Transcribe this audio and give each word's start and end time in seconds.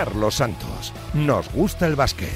Carlos 0.00 0.36
Santos. 0.36 0.94
Nos 1.12 1.52
gusta 1.52 1.86
el 1.86 1.94
básquet. 1.94 2.30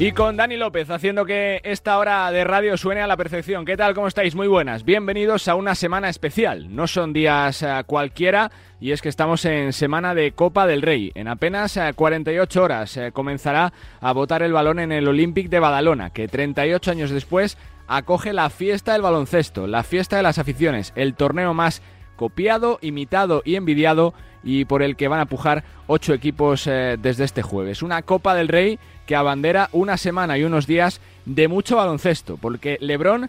Y 0.00 0.10
con 0.10 0.36
Dani 0.36 0.56
López 0.56 0.90
haciendo 0.90 1.24
que 1.24 1.60
esta 1.62 1.96
hora 1.96 2.28
de 2.32 2.42
radio 2.42 2.76
suene 2.76 3.02
a 3.02 3.06
la 3.06 3.16
perfección. 3.16 3.64
¿Qué 3.64 3.76
tal? 3.76 3.94
¿Cómo 3.94 4.08
estáis? 4.08 4.34
Muy 4.34 4.48
buenas. 4.48 4.84
Bienvenidos 4.84 5.46
a 5.46 5.54
una 5.54 5.76
semana 5.76 6.08
especial. 6.08 6.74
No 6.74 6.88
son 6.88 7.12
días 7.12 7.62
eh, 7.62 7.84
cualquiera 7.86 8.50
y 8.80 8.90
es 8.90 9.00
que 9.00 9.08
estamos 9.08 9.44
en 9.44 9.72
semana 9.72 10.12
de 10.12 10.32
Copa 10.32 10.66
del 10.66 10.82
Rey. 10.82 11.12
En 11.14 11.28
apenas 11.28 11.78
48 11.94 12.58
eh, 12.58 12.62
horas 12.64 12.96
eh, 12.96 13.12
comenzará 13.12 13.72
a 14.00 14.10
botar 14.10 14.42
el 14.42 14.52
balón 14.52 14.80
en 14.80 14.90
el 14.90 15.06
Olympic 15.06 15.50
de 15.50 15.60
Badalona, 15.60 16.10
que 16.10 16.26
38 16.26 16.90
años 16.90 17.10
después 17.10 17.56
acoge 17.86 18.32
la 18.32 18.50
fiesta 18.50 18.94
del 18.94 19.02
baloncesto, 19.02 19.68
la 19.68 19.84
fiesta 19.84 20.16
de 20.16 20.24
las 20.24 20.38
aficiones, 20.38 20.92
el 20.96 21.14
torneo 21.14 21.54
más 21.54 21.80
copiado, 22.16 22.78
imitado 22.82 23.40
y 23.44 23.54
envidiado 23.54 24.14
y 24.42 24.64
por 24.64 24.82
el 24.82 24.96
que 24.96 25.08
van 25.08 25.20
a 25.20 25.26
pujar 25.26 25.64
ocho 25.86 26.14
equipos 26.14 26.64
desde 26.64 27.24
este 27.24 27.42
jueves. 27.42 27.82
Una 27.82 28.02
Copa 28.02 28.34
del 28.34 28.48
Rey 28.48 28.78
que 29.06 29.16
abandera 29.16 29.68
una 29.72 29.96
semana 29.96 30.38
y 30.38 30.44
unos 30.44 30.66
días 30.66 31.00
de 31.26 31.48
mucho 31.48 31.76
baloncesto, 31.76 32.36
porque 32.36 32.78
LeBron 32.80 33.28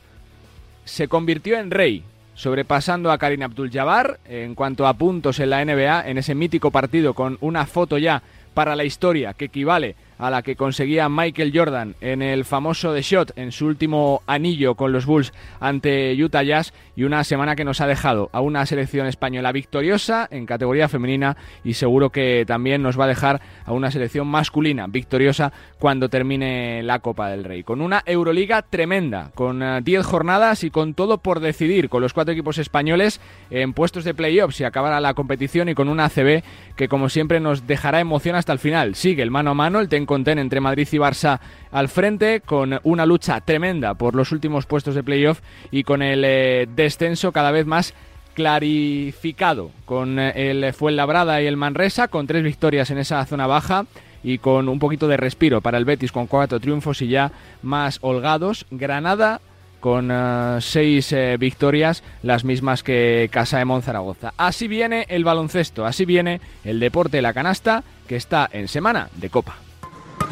se 0.85 1.07
convirtió 1.07 1.57
en 1.57 1.71
rey, 1.71 2.03
sobrepasando 2.35 3.11
a 3.11 3.17
Karim 3.17 3.43
Abdul-Jabbar 3.43 4.19
en 4.25 4.55
cuanto 4.55 4.87
a 4.87 4.93
puntos 4.93 5.39
en 5.39 5.49
la 5.49 5.63
NBA 5.63 6.07
en 6.07 6.17
ese 6.17 6.35
mítico 6.35 6.71
partido 6.71 7.13
con 7.13 7.37
una 7.41 7.65
foto 7.65 7.97
ya 7.97 8.23
para 8.53 8.75
la 8.75 8.83
historia 8.83 9.33
que 9.33 9.45
equivale 9.45 9.95
a 10.21 10.29
la 10.29 10.43
que 10.43 10.55
conseguía 10.55 11.09
Michael 11.09 11.51
Jordan 11.53 11.95
en 11.99 12.21
el 12.21 12.45
famoso 12.45 12.93
The 12.93 13.01
Shot 13.01 13.31
en 13.37 13.51
su 13.51 13.65
último 13.65 14.21
anillo 14.27 14.75
con 14.75 14.91
los 14.91 15.07
Bulls 15.07 15.33
ante 15.59 16.13
Utah 16.13 16.43
Jazz 16.43 16.73
y 16.95 17.03
una 17.03 17.23
semana 17.23 17.55
que 17.55 17.65
nos 17.65 17.81
ha 17.81 17.87
dejado 17.87 18.29
a 18.31 18.41
una 18.41 18.67
selección 18.67 19.07
española 19.07 19.51
victoriosa 19.51 20.27
en 20.29 20.45
categoría 20.45 20.87
femenina 20.87 21.37
y 21.63 21.73
seguro 21.73 22.11
que 22.11 22.45
también 22.45 22.83
nos 22.83 22.99
va 22.99 23.05
a 23.05 23.07
dejar 23.07 23.41
a 23.65 23.73
una 23.73 23.89
selección 23.89 24.27
masculina 24.27 24.85
victoriosa 24.85 25.51
cuando 25.79 26.07
termine 26.07 26.83
la 26.83 26.99
Copa 26.99 27.29
del 27.29 27.43
Rey. 27.43 27.63
Con 27.63 27.81
una 27.81 28.03
Euroliga 28.05 28.61
tremenda, 28.61 29.31
con 29.33 29.83
10 29.83 29.87
eh, 29.87 30.03
jornadas 30.03 30.63
y 30.63 30.69
con 30.69 30.93
todo 30.93 31.17
por 31.17 31.39
decidir, 31.39 31.89
con 31.89 32.03
los 32.03 32.13
cuatro 32.13 32.33
equipos 32.33 32.59
españoles 32.59 33.19
en 33.49 33.73
puestos 33.73 34.03
de 34.03 34.13
playoffs 34.13 34.61
y 34.61 34.65
acabará 34.65 35.01
la 35.01 35.15
competición 35.15 35.67
y 35.69 35.73
con 35.73 35.89
una 35.89 36.05
ACB 36.05 36.43
que 36.75 36.87
como 36.87 37.09
siempre 37.09 37.39
nos 37.39 37.65
dejará 37.65 37.99
emoción 37.99 38.35
hasta 38.35 38.53
el 38.53 38.59
final. 38.59 38.93
Sigue 38.93 39.23
el 39.23 39.31
mano 39.31 39.51
a 39.51 39.55
mano, 39.55 39.79
el 39.79 39.89
ten 39.89 40.05
ten 40.19 40.39
entre 40.39 40.59
Madrid 40.59 40.87
y 40.91 40.97
Barça 40.97 41.39
al 41.71 41.87
frente, 41.87 42.41
con 42.41 42.79
una 42.83 43.05
lucha 43.05 43.39
tremenda 43.41 43.93
por 43.93 44.13
los 44.13 44.31
últimos 44.31 44.65
puestos 44.65 44.93
de 44.93 45.03
playoff 45.03 45.39
y 45.71 45.83
con 45.83 46.01
el 46.01 46.23
eh, 46.25 46.67
descenso 46.75 47.31
cada 47.31 47.51
vez 47.51 47.65
más 47.65 47.93
clarificado, 48.33 49.71
con 49.85 50.19
eh, 50.19 50.51
el 50.51 50.73
Fuenlabrada 50.73 51.41
y 51.41 51.47
el 51.47 51.57
Manresa, 51.57 52.09
con 52.09 52.27
tres 52.27 52.43
victorias 52.43 52.91
en 52.91 52.97
esa 52.97 53.25
zona 53.25 53.47
baja 53.47 53.85
y 54.23 54.37
con 54.37 54.69
un 54.69 54.79
poquito 54.79 55.07
de 55.07 55.17
respiro 55.17 55.61
para 55.61 55.77
el 55.77 55.85
Betis 55.85 56.11
con 56.11 56.27
cuatro 56.27 56.59
triunfos 56.59 57.01
y 57.01 57.07
ya 57.07 57.31
más 57.61 57.97
holgados. 58.01 58.65
Granada 58.69 59.41
con 59.79 60.09
eh, 60.11 60.57
seis 60.59 61.15
victorias, 61.39 62.03
las 62.21 62.43
mismas 62.43 62.83
que 62.83 63.29
Casa 63.31 63.57
de 63.57 63.65
Monzaragoza. 63.65 64.33
Así 64.37 64.67
viene 64.67 65.05
el 65.09 65.23
baloncesto, 65.23 65.85
así 65.85 66.05
viene 66.05 66.41
el 66.63 66.79
deporte 66.79 67.17
de 67.17 67.23
la 67.23 67.33
canasta, 67.33 67.83
que 68.07 68.17
está 68.17 68.49
en 68.51 68.67
semana 68.67 69.09
de 69.15 69.29
Copa. 69.29 69.70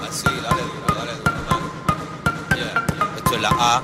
Así, 0.08 0.25
dale 0.25 0.61
dale 0.95 1.11
Esto 3.17 3.36
es 3.36 3.42
la 3.42 3.83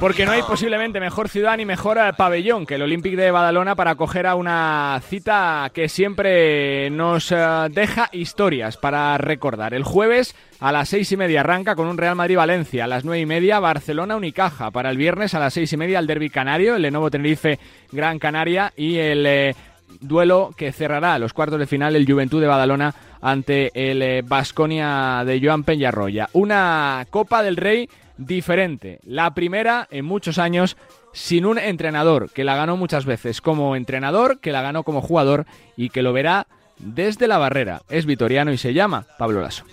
Porque 0.00 0.24
no 0.24 0.32
hay 0.32 0.42
posiblemente 0.42 0.98
mejor 1.00 1.28
ciudad 1.28 1.56
ni 1.56 1.66
mejor 1.66 1.98
pabellón 2.16 2.64
que 2.64 2.76
el 2.76 2.82
Olympic 2.82 3.14
de 3.16 3.30
Badalona 3.30 3.74
para 3.74 3.90
acoger 3.92 4.26
a 4.26 4.34
una 4.34 5.00
cita 5.06 5.70
que 5.74 5.90
siempre 5.90 6.88
nos 6.90 7.30
eh, 7.30 7.36
deja 7.70 8.08
historias 8.12 8.78
para 8.78 9.18
recordar. 9.18 9.74
El 9.74 9.84
jueves 9.84 10.34
a 10.58 10.72
las 10.72 10.88
seis 10.88 11.12
y 11.12 11.18
media 11.18 11.40
arranca 11.40 11.76
con 11.76 11.86
un 11.86 11.98
Real 11.98 12.16
Madrid-Valencia, 12.16 12.84
a 12.84 12.88
las 12.88 13.04
nueve 13.04 13.20
y 13.20 13.26
media 13.26 13.60
Barcelona-Unicaja, 13.60 14.70
para 14.70 14.90
el 14.90 14.96
viernes 14.96 15.34
a 15.34 15.38
las 15.38 15.52
seis 15.52 15.70
y 15.72 15.76
media 15.76 15.98
el 15.98 16.06
Derby 16.06 16.30
Canario, 16.30 16.76
el 16.76 16.82
Lenovo 16.82 17.10
Tenerife-Gran 17.10 18.18
Canaria 18.18 18.72
y 18.76 18.96
el 18.96 19.26
eh, 19.26 19.54
duelo 20.00 20.54
que 20.56 20.72
cerrará 20.72 21.18
los 21.18 21.34
cuartos 21.34 21.58
de 21.58 21.66
final 21.66 21.94
el 21.94 22.10
Juventud 22.10 22.40
de 22.40 22.46
Badalona 22.46 22.94
ante 23.20 23.70
el 23.74 24.22
Vasconia 24.22 25.20
eh, 25.22 25.24
de 25.24 25.40
Joan 25.42 25.64
Peñarroya. 25.64 26.28
Una 26.32 27.06
Copa 27.10 27.42
del 27.42 27.56
Rey 27.56 27.88
diferente. 28.16 29.00
La 29.04 29.34
primera 29.34 29.88
en 29.90 30.04
muchos 30.04 30.38
años 30.38 30.76
sin 31.12 31.44
un 31.44 31.58
entrenador, 31.58 32.30
que 32.30 32.44
la 32.44 32.56
ganó 32.56 32.76
muchas 32.76 33.04
veces 33.04 33.40
como 33.40 33.74
entrenador, 33.74 34.38
que 34.40 34.52
la 34.52 34.62
ganó 34.62 34.84
como 34.84 35.00
jugador 35.00 35.46
y 35.76 35.90
que 35.90 36.02
lo 36.02 36.12
verá 36.12 36.46
desde 36.78 37.26
la 37.26 37.38
barrera. 37.38 37.82
Es 37.88 38.06
vitoriano 38.06 38.52
y 38.52 38.58
se 38.58 38.72
llama 38.72 39.06
Pablo 39.18 39.40
Lasso. 39.40 39.64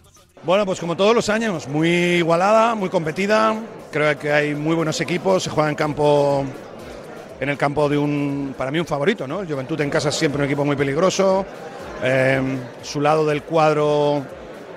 Bueno, 0.43 0.65
pues 0.65 0.79
como 0.79 0.95
todos 0.95 1.15
los 1.15 1.29
años, 1.29 1.67
muy 1.67 1.89
igualada, 1.89 2.75
muy 2.75 2.89
competida. 2.89 3.55
Creo 3.91 4.17
que 4.17 4.31
hay 4.31 4.55
muy 4.55 4.75
buenos 4.75 5.01
equipos, 5.01 5.43
se 5.43 5.49
juega 5.49 5.69
en 5.69 5.75
campo 5.75 6.45
en 7.39 7.49
el 7.49 7.57
campo 7.57 7.87
de 7.87 7.97
un, 7.97 8.55
para 8.57 8.71
mí 8.71 8.79
un 8.79 8.85
favorito, 8.85 9.27
¿no? 9.27 9.41
El 9.41 9.47
Juventud 9.47 9.79
en 9.81 9.89
casa 9.89 10.09
es 10.09 10.15
siempre 10.15 10.41
un 10.41 10.45
equipo 10.45 10.65
muy 10.65 10.75
peligroso. 10.75 11.45
Eh, 12.03 12.41
su 12.83 13.01
lado 13.01 13.25
del 13.25 13.43
cuadro, 13.43 14.23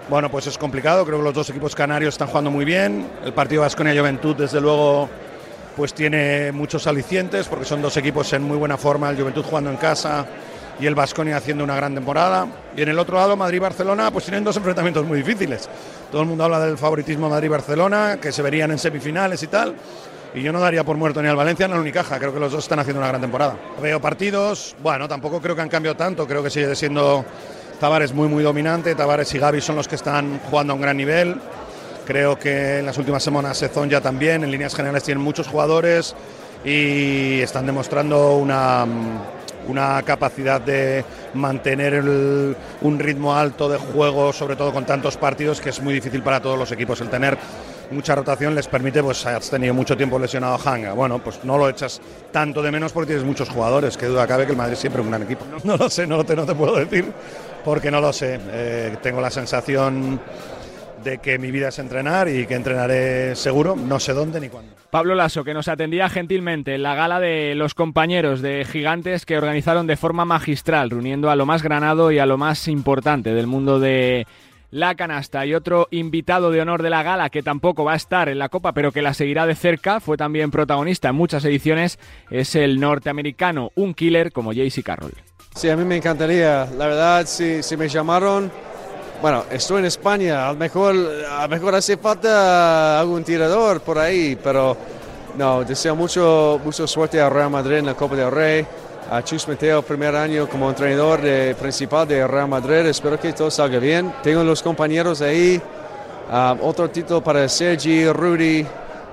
bueno, 0.09 0.31
pues 0.31 0.47
es 0.47 0.57
complicado. 0.57 1.05
Creo 1.05 1.19
que 1.19 1.25
los 1.25 1.35
dos 1.35 1.51
equipos 1.51 1.75
canarios 1.75 2.15
están 2.15 2.29
jugando 2.29 2.51
muy 2.51 2.65
bien. 2.65 3.07
El 3.25 3.33
partido 3.33 3.63
Vasconia-Juventud, 3.63 4.37
desde 4.37 4.61
luego, 4.61 5.09
pues 5.77 5.93
tiene 5.95 6.53
muchos 6.53 6.87
alicientes 6.87 7.47
porque 7.47 7.65
son 7.65 7.83
dos 7.83 7.97
equipos 7.97 8.33
en 8.33 8.43
muy 8.43 8.57
buena 8.57 8.77
forma. 8.77 9.11
El 9.11 9.17
Juventud 9.17 9.45
jugando 9.45 9.71
en 9.71 9.77
casa 9.77 10.27
y 10.81 10.87
el 10.87 10.95
Vasconia 10.95 11.37
haciendo 11.37 11.63
una 11.63 11.77
gran 11.77 11.95
temporada. 11.95 12.47
Y 12.77 12.83
en 12.83 12.89
el 12.89 12.99
otro 12.99 13.17
lado, 13.17 13.37
Madrid-Barcelona, 13.37 14.11
pues 14.11 14.25
tienen 14.25 14.43
dos 14.43 14.57
enfrentamientos 14.57 15.05
muy 15.05 15.19
difíciles. 15.19 15.69
Todo 16.11 16.23
el 16.23 16.29
mundo 16.29 16.45
habla 16.45 16.61
del 16.61 16.79
favoritismo 16.79 17.29
Madrid-Barcelona, 17.29 18.19
que 18.21 18.33
se 18.33 18.41
verían 18.43 18.71
en 18.71 18.79
semifinales 18.79 19.43
y 19.43 19.47
tal 19.49 19.75
y 20.35 20.43
yo 20.43 20.53
no 20.53 20.61
daría 20.61 20.85
por 20.85 20.97
muerto 20.97 21.21
ni 21.23 21.29
al 21.29 21.37
Valencia 21.37 21.67
ni 21.67 21.75
al 21.75 21.81
Unicaja. 21.81 22.19
Creo 22.19 22.33
que 22.33 22.41
los 22.41 22.53
dos 22.53 22.65
están 22.65 22.79
haciendo 22.79 23.01
una 23.01 23.09
gran 23.09 23.21
temporada. 23.21 23.57
Veo 23.83 24.01
partidos, 24.01 24.77
bueno, 24.83 25.09
tampoco 25.09 25.41
creo 25.41 25.57
que 25.57 25.63
han 25.63 25.69
cambiado 25.69 25.97
tanto. 25.97 26.27
Creo 26.27 26.43
que 26.43 26.51
sigue 26.51 26.75
siendo 26.77 27.25
Tavares 27.81 28.13
muy, 28.13 28.29
muy 28.29 28.43
dominante. 28.43 28.95
Tavares 28.95 29.33
y 29.35 29.39
Gaby 29.39 29.61
son 29.61 29.77
los 29.77 29.89
que 29.89 29.97
están 29.97 30.41
jugando 30.51 30.73
a 30.73 30.77
un 30.77 30.83
gran 30.83 30.97
nivel. 30.97 31.37
Creo 32.07 32.39
que 32.39 32.79
en 32.79 32.87
las 32.87 32.99
últimas 32.99 33.23
semanas 33.23 33.59
Sezón 33.59 33.91
ya 33.91 34.01
también. 34.01 34.45
En 34.45 34.51
líneas 34.51 34.75
generales 34.75 35.03
tienen 35.03 35.23
muchos 35.23 35.49
jugadores 35.49 36.15
y 36.65 37.41
están 37.41 37.67
demostrando 37.67 38.37
una, 38.37 38.87
una 39.67 40.03
capacidad 40.03 40.61
de 40.61 41.05
mantener 41.35 42.03
un 42.03 42.99
ritmo 42.99 43.35
alto 43.35 43.69
de 43.69 43.79
juego, 43.79 44.33
sobre 44.33 44.57
todo 44.57 44.73
con 44.73 44.85
tantos 44.85 45.17
partidos, 45.17 45.61
que 45.61 45.71
es 45.71 45.81
muy 45.81 45.95
difícil 45.95 46.23
para 46.23 46.41
todos 46.41 46.59
los 46.59 46.71
equipos 46.73 47.01
el 47.01 47.09
tener 47.09 47.39
mucha 47.91 48.15
rotación 48.15 48.55
les 48.55 48.69
permite, 48.69 49.03
pues 49.03 49.25
has 49.27 49.51
tenido 49.51 49.75
mucho 49.75 49.97
tiempo 49.97 50.19
lesionado 50.19 50.59
Hanga. 50.65 50.93
Bueno, 50.93 51.19
pues 51.19 51.45
no 51.45 51.59
lo 51.59 51.69
echas 51.69 52.01
tanto 52.33 52.63
de 52.63 52.71
menos 52.71 52.93
porque 52.93 53.09
tienes 53.09 53.25
muchos 53.25 53.49
jugadores, 53.49 53.97
que 53.97 54.07
duda 54.07 54.27
cabe 54.27 54.47
que 54.47 54.53
el 54.53 54.59
Madrid 54.59 54.77
siempre 54.77 55.01
es 55.01 55.05
un 55.05 55.11
gran 55.11 55.23
equipo. 55.23 55.45
No, 55.65 55.77
lo 55.77 55.91
sé, 55.91 56.07
no 56.07 56.25
te, 56.25 56.35
no 56.35 56.47
te 56.47 56.55
puedo 56.55 56.77
decir 56.77 57.13
porque 57.65 57.91
no 57.91 58.01
lo 58.01 58.13
sé. 58.13 58.41
Eh, 58.51 58.97
tengo 59.03 59.21
la 59.21 59.31
sensación 59.31 60.21
de 61.05 61.19
que 61.19 61.39
mi 61.39 61.51
vida 61.51 61.69
es 61.69 61.79
entrenar 61.79 62.29
y 62.29 62.47
que 62.47 62.55
entrenaré 62.55 63.35
seguro, 63.37 63.77
no 63.77 64.01
sé 64.01 64.13
dónde 64.13 64.41
ni 64.41 64.49
cuándo. 64.49 64.73
Pablo 64.91 65.15
Lasso, 65.15 65.45
que 65.45 65.55
nos 65.55 65.69
atendía 65.69 66.09
gentilmente 66.09 66.75
en 66.75 66.83
la 66.83 66.95
gala 66.95 67.21
de 67.21 67.55
los 67.55 67.75
compañeros 67.75 68.43
de 68.43 68.65
Gigantes 68.65 69.25
que 69.25 69.39
organizaron 69.39 69.87
de 69.87 69.97
forma 69.97 70.25
magistral, 70.25 70.91
reuniendo 70.91 71.31
a 71.31 71.37
lo 71.37 71.47
más 71.47 71.63
granado 71.63 72.11
y 72.11 72.19
a 72.19 72.27
lo 72.27 72.37
más 72.37 72.67
importante 72.69 73.33
del 73.33 73.47
mundo 73.47 73.79
de 73.79 74.27
la 74.71 74.95
canasta. 74.95 75.45
Y 75.47 75.55
otro 75.55 75.89
invitado 75.91 76.51
de 76.51 76.61
honor 76.61 76.83
de 76.83 76.91
la 76.91 77.03
gala 77.03 77.31
que 77.31 77.43
tampoco 77.43 77.85
va 77.85 77.93
a 77.93 77.97
estar 77.97 78.29
en 78.29 78.39
la 78.39 78.49
Copa, 78.49 78.73
pero 78.73 78.93
que 78.93 79.03
la 79.03 79.15
seguirá 79.15 79.47
de 79.47 79.55
cerca, 79.55 80.01
fue 80.01 80.17
también 80.17 80.51
protagonista 80.51 81.09
en 81.09 81.17
muchas 81.17 81.45
ediciones, 81.45 81.99
es 82.31 82.55
el 82.55 82.81
norteamericano, 82.81 83.73
un 83.75 83.95
killer 83.95 84.33
como 84.33 84.53
JC 84.53 84.83
Carroll. 84.83 85.15
Sí, 85.55 85.69
a 85.69 85.77
mí 85.77 85.85
me 85.85 85.97
encantaría. 85.97 86.67
La 86.77 86.87
verdad, 86.87 87.27
si, 87.27 87.63
si 87.63 87.77
me 87.77 87.89
llamaron, 87.89 88.51
bueno, 89.21 89.45
estoy 89.51 89.81
en 89.81 89.87
España, 89.87 90.49
a 90.49 90.53
lo 90.53 90.59
mejor, 90.59 90.95
a 91.29 91.43
lo 91.43 91.49
mejor 91.49 91.75
hace 91.75 91.97
falta 91.97 93.01
algún 93.01 93.25
tirador 93.25 93.81
por 93.81 93.99
ahí, 93.99 94.39
pero 94.43 94.77
no, 95.37 95.65
deseo 95.65 95.97
mucho, 95.97 96.61
mucha 96.65 96.87
suerte 96.87 97.21
a 97.21 97.29
Real 97.29 97.51
Madrid 97.51 97.79
en 97.79 97.87
la 97.87 97.95
Copa 97.95 98.17
del 98.17 98.31
Rey 98.31 98.67
a 99.09 99.23
Chus 99.23 99.47
Mateo, 99.47 99.83
primer 99.83 100.15
año 100.17 100.49
como 100.49 100.69
entrenador 100.69 101.21
principal 101.59 102.07
de 102.07 102.27
Real 102.27 102.49
Madrid. 102.49 102.87
Espero 102.87 103.19
que 103.19 103.33
todo 103.33 103.51
salga 103.51 103.79
bien. 103.79 104.13
Tengo 104.23 104.43
los 104.45 104.63
compañeros 104.63 105.23
ahí. 105.23 105.61
Ah, 106.31 106.57
otro 106.61 106.89
título 106.89 107.23
para 107.23 107.49
Sergi, 107.49 108.09
Rudy, 108.09 108.65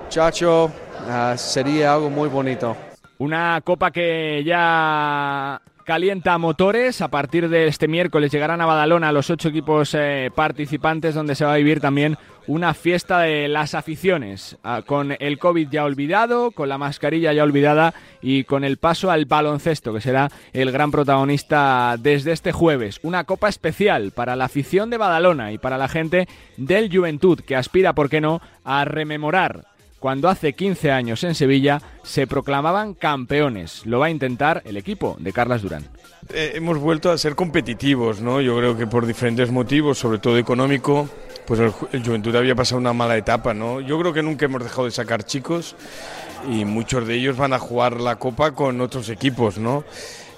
Chacho. 0.08 0.70
Ah, 1.08 1.34
sería 1.36 1.94
algo 1.94 2.10
muy 2.10 2.28
bonito. 2.28 2.76
Una 3.18 3.60
copa 3.64 3.90
que 3.90 4.44
ya 4.44 5.60
calienta 5.84 6.38
motores. 6.38 7.00
A 7.00 7.08
partir 7.08 7.48
de 7.48 7.66
este 7.66 7.88
miércoles 7.88 8.30
llegarán 8.30 8.60
a 8.60 8.66
Badalona 8.66 9.10
los 9.10 9.30
ocho 9.30 9.48
equipos 9.48 9.96
eh, 9.98 10.30
participantes, 10.32 11.14
donde 11.14 11.34
se 11.34 11.44
va 11.44 11.54
a 11.54 11.56
vivir 11.56 11.80
también 11.80 12.16
una 12.48 12.74
fiesta 12.74 13.20
de 13.20 13.46
las 13.46 13.74
aficiones, 13.74 14.56
ah, 14.64 14.82
con 14.84 15.14
el 15.20 15.38
COVID 15.38 15.68
ya 15.70 15.84
olvidado, 15.84 16.50
con 16.50 16.68
la 16.68 16.78
mascarilla 16.78 17.32
ya 17.32 17.44
olvidada 17.44 17.94
y 18.20 18.44
con 18.44 18.64
el 18.64 18.78
paso 18.78 19.10
al 19.10 19.26
baloncesto, 19.26 19.92
que 19.92 20.00
será 20.00 20.32
el 20.52 20.72
gran 20.72 20.90
protagonista 20.90 21.96
desde 21.98 22.32
este 22.32 22.50
jueves. 22.50 22.98
Una 23.02 23.24
copa 23.24 23.48
especial 23.48 24.10
para 24.12 24.34
la 24.34 24.46
afición 24.46 24.90
de 24.90 24.96
Badalona 24.96 25.52
y 25.52 25.58
para 25.58 25.78
la 25.78 25.88
gente 25.88 26.26
del 26.56 26.90
Juventud, 26.90 27.40
que 27.40 27.54
aspira, 27.54 27.92
¿por 27.92 28.08
qué 28.08 28.20
no?, 28.20 28.40
a 28.64 28.84
rememorar 28.84 29.66
cuando 29.98 30.28
hace 30.28 30.52
15 30.52 30.90
años 30.90 31.24
en 31.24 31.34
Sevilla 31.34 31.82
se 32.02 32.26
proclamaban 32.26 32.94
campeones. 32.94 33.84
Lo 33.84 33.98
va 33.98 34.06
a 34.06 34.10
intentar 34.10 34.62
el 34.64 34.76
equipo 34.76 35.16
de 35.18 35.32
Carlas 35.32 35.62
Durán. 35.62 35.84
Eh, 36.32 36.52
hemos 36.54 36.78
vuelto 36.78 37.10
a 37.10 37.18
ser 37.18 37.34
competitivos, 37.34 38.20
¿no? 38.20 38.40
Yo 38.40 38.56
creo 38.56 38.76
que 38.76 38.86
por 38.86 39.06
diferentes 39.06 39.50
motivos, 39.50 39.98
sobre 39.98 40.18
todo 40.18 40.38
económico, 40.38 41.08
pues 41.48 41.60
el, 41.92 42.04
Juventud 42.04 42.36
había 42.36 42.54
pasado 42.54 42.78
una 42.78 42.92
mala 42.92 43.16
etapa, 43.16 43.54
¿no? 43.54 43.80
Yo 43.80 43.98
creo 43.98 44.12
que 44.12 44.22
nunca 44.22 44.44
hemos 44.44 44.62
dejado 44.62 44.84
de 44.84 44.90
sacar 44.90 45.24
chicos 45.24 45.76
y 46.46 46.66
muchos 46.66 47.06
de 47.06 47.14
ellos 47.14 47.38
van 47.38 47.54
a 47.54 47.58
jugar 47.58 47.98
la 48.02 48.16
Copa 48.16 48.52
con 48.52 48.82
otros 48.82 49.08
equipos, 49.08 49.56
¿no? 49.56 49.82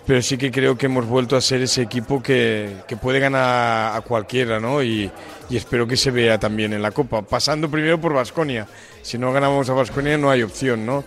Pero 0.06 0.22
sí 0.22 0.38
que 0.38 0.52
creo 0.52 0.78
que 0.78 0.86
hemos 0.86 1.06
vuelto 1.06 1.36
a 1.36 1.40
ser 1.40 1.62
ese 1.62 1.82
equipo 1.82 2.22
que, 2.22 2.76
que 2.86 2.96
puede 2.96 3.18
ganar 3.18 3.96
a 3.96 4.00
cualquiera, 4.02 4.60
¿no? 4.60 4.84
Y, 4.84 5.10
espero 5.50 5.84
que 5.84 5.96
se 5.96 6.12
vea 6.12 6.38
también 6.38 6.72
en 6.74 6.80
la 6.80 6.92
Copa, 6.92 7.22
pasando 7.22 7.68
primero 7.68 8.00
por 8.00 8.14
Vasconia. 8.14 8.68
Si 9.02 9.18
no 9.18 9.32
ganamos 9.32 9.68
a 9.68 9.72
Vasconia 9.72 10.16
no 10.16 10.30
hay 10.30 10.44
opción, 10.44 10.86
¿no? 10.86 11.02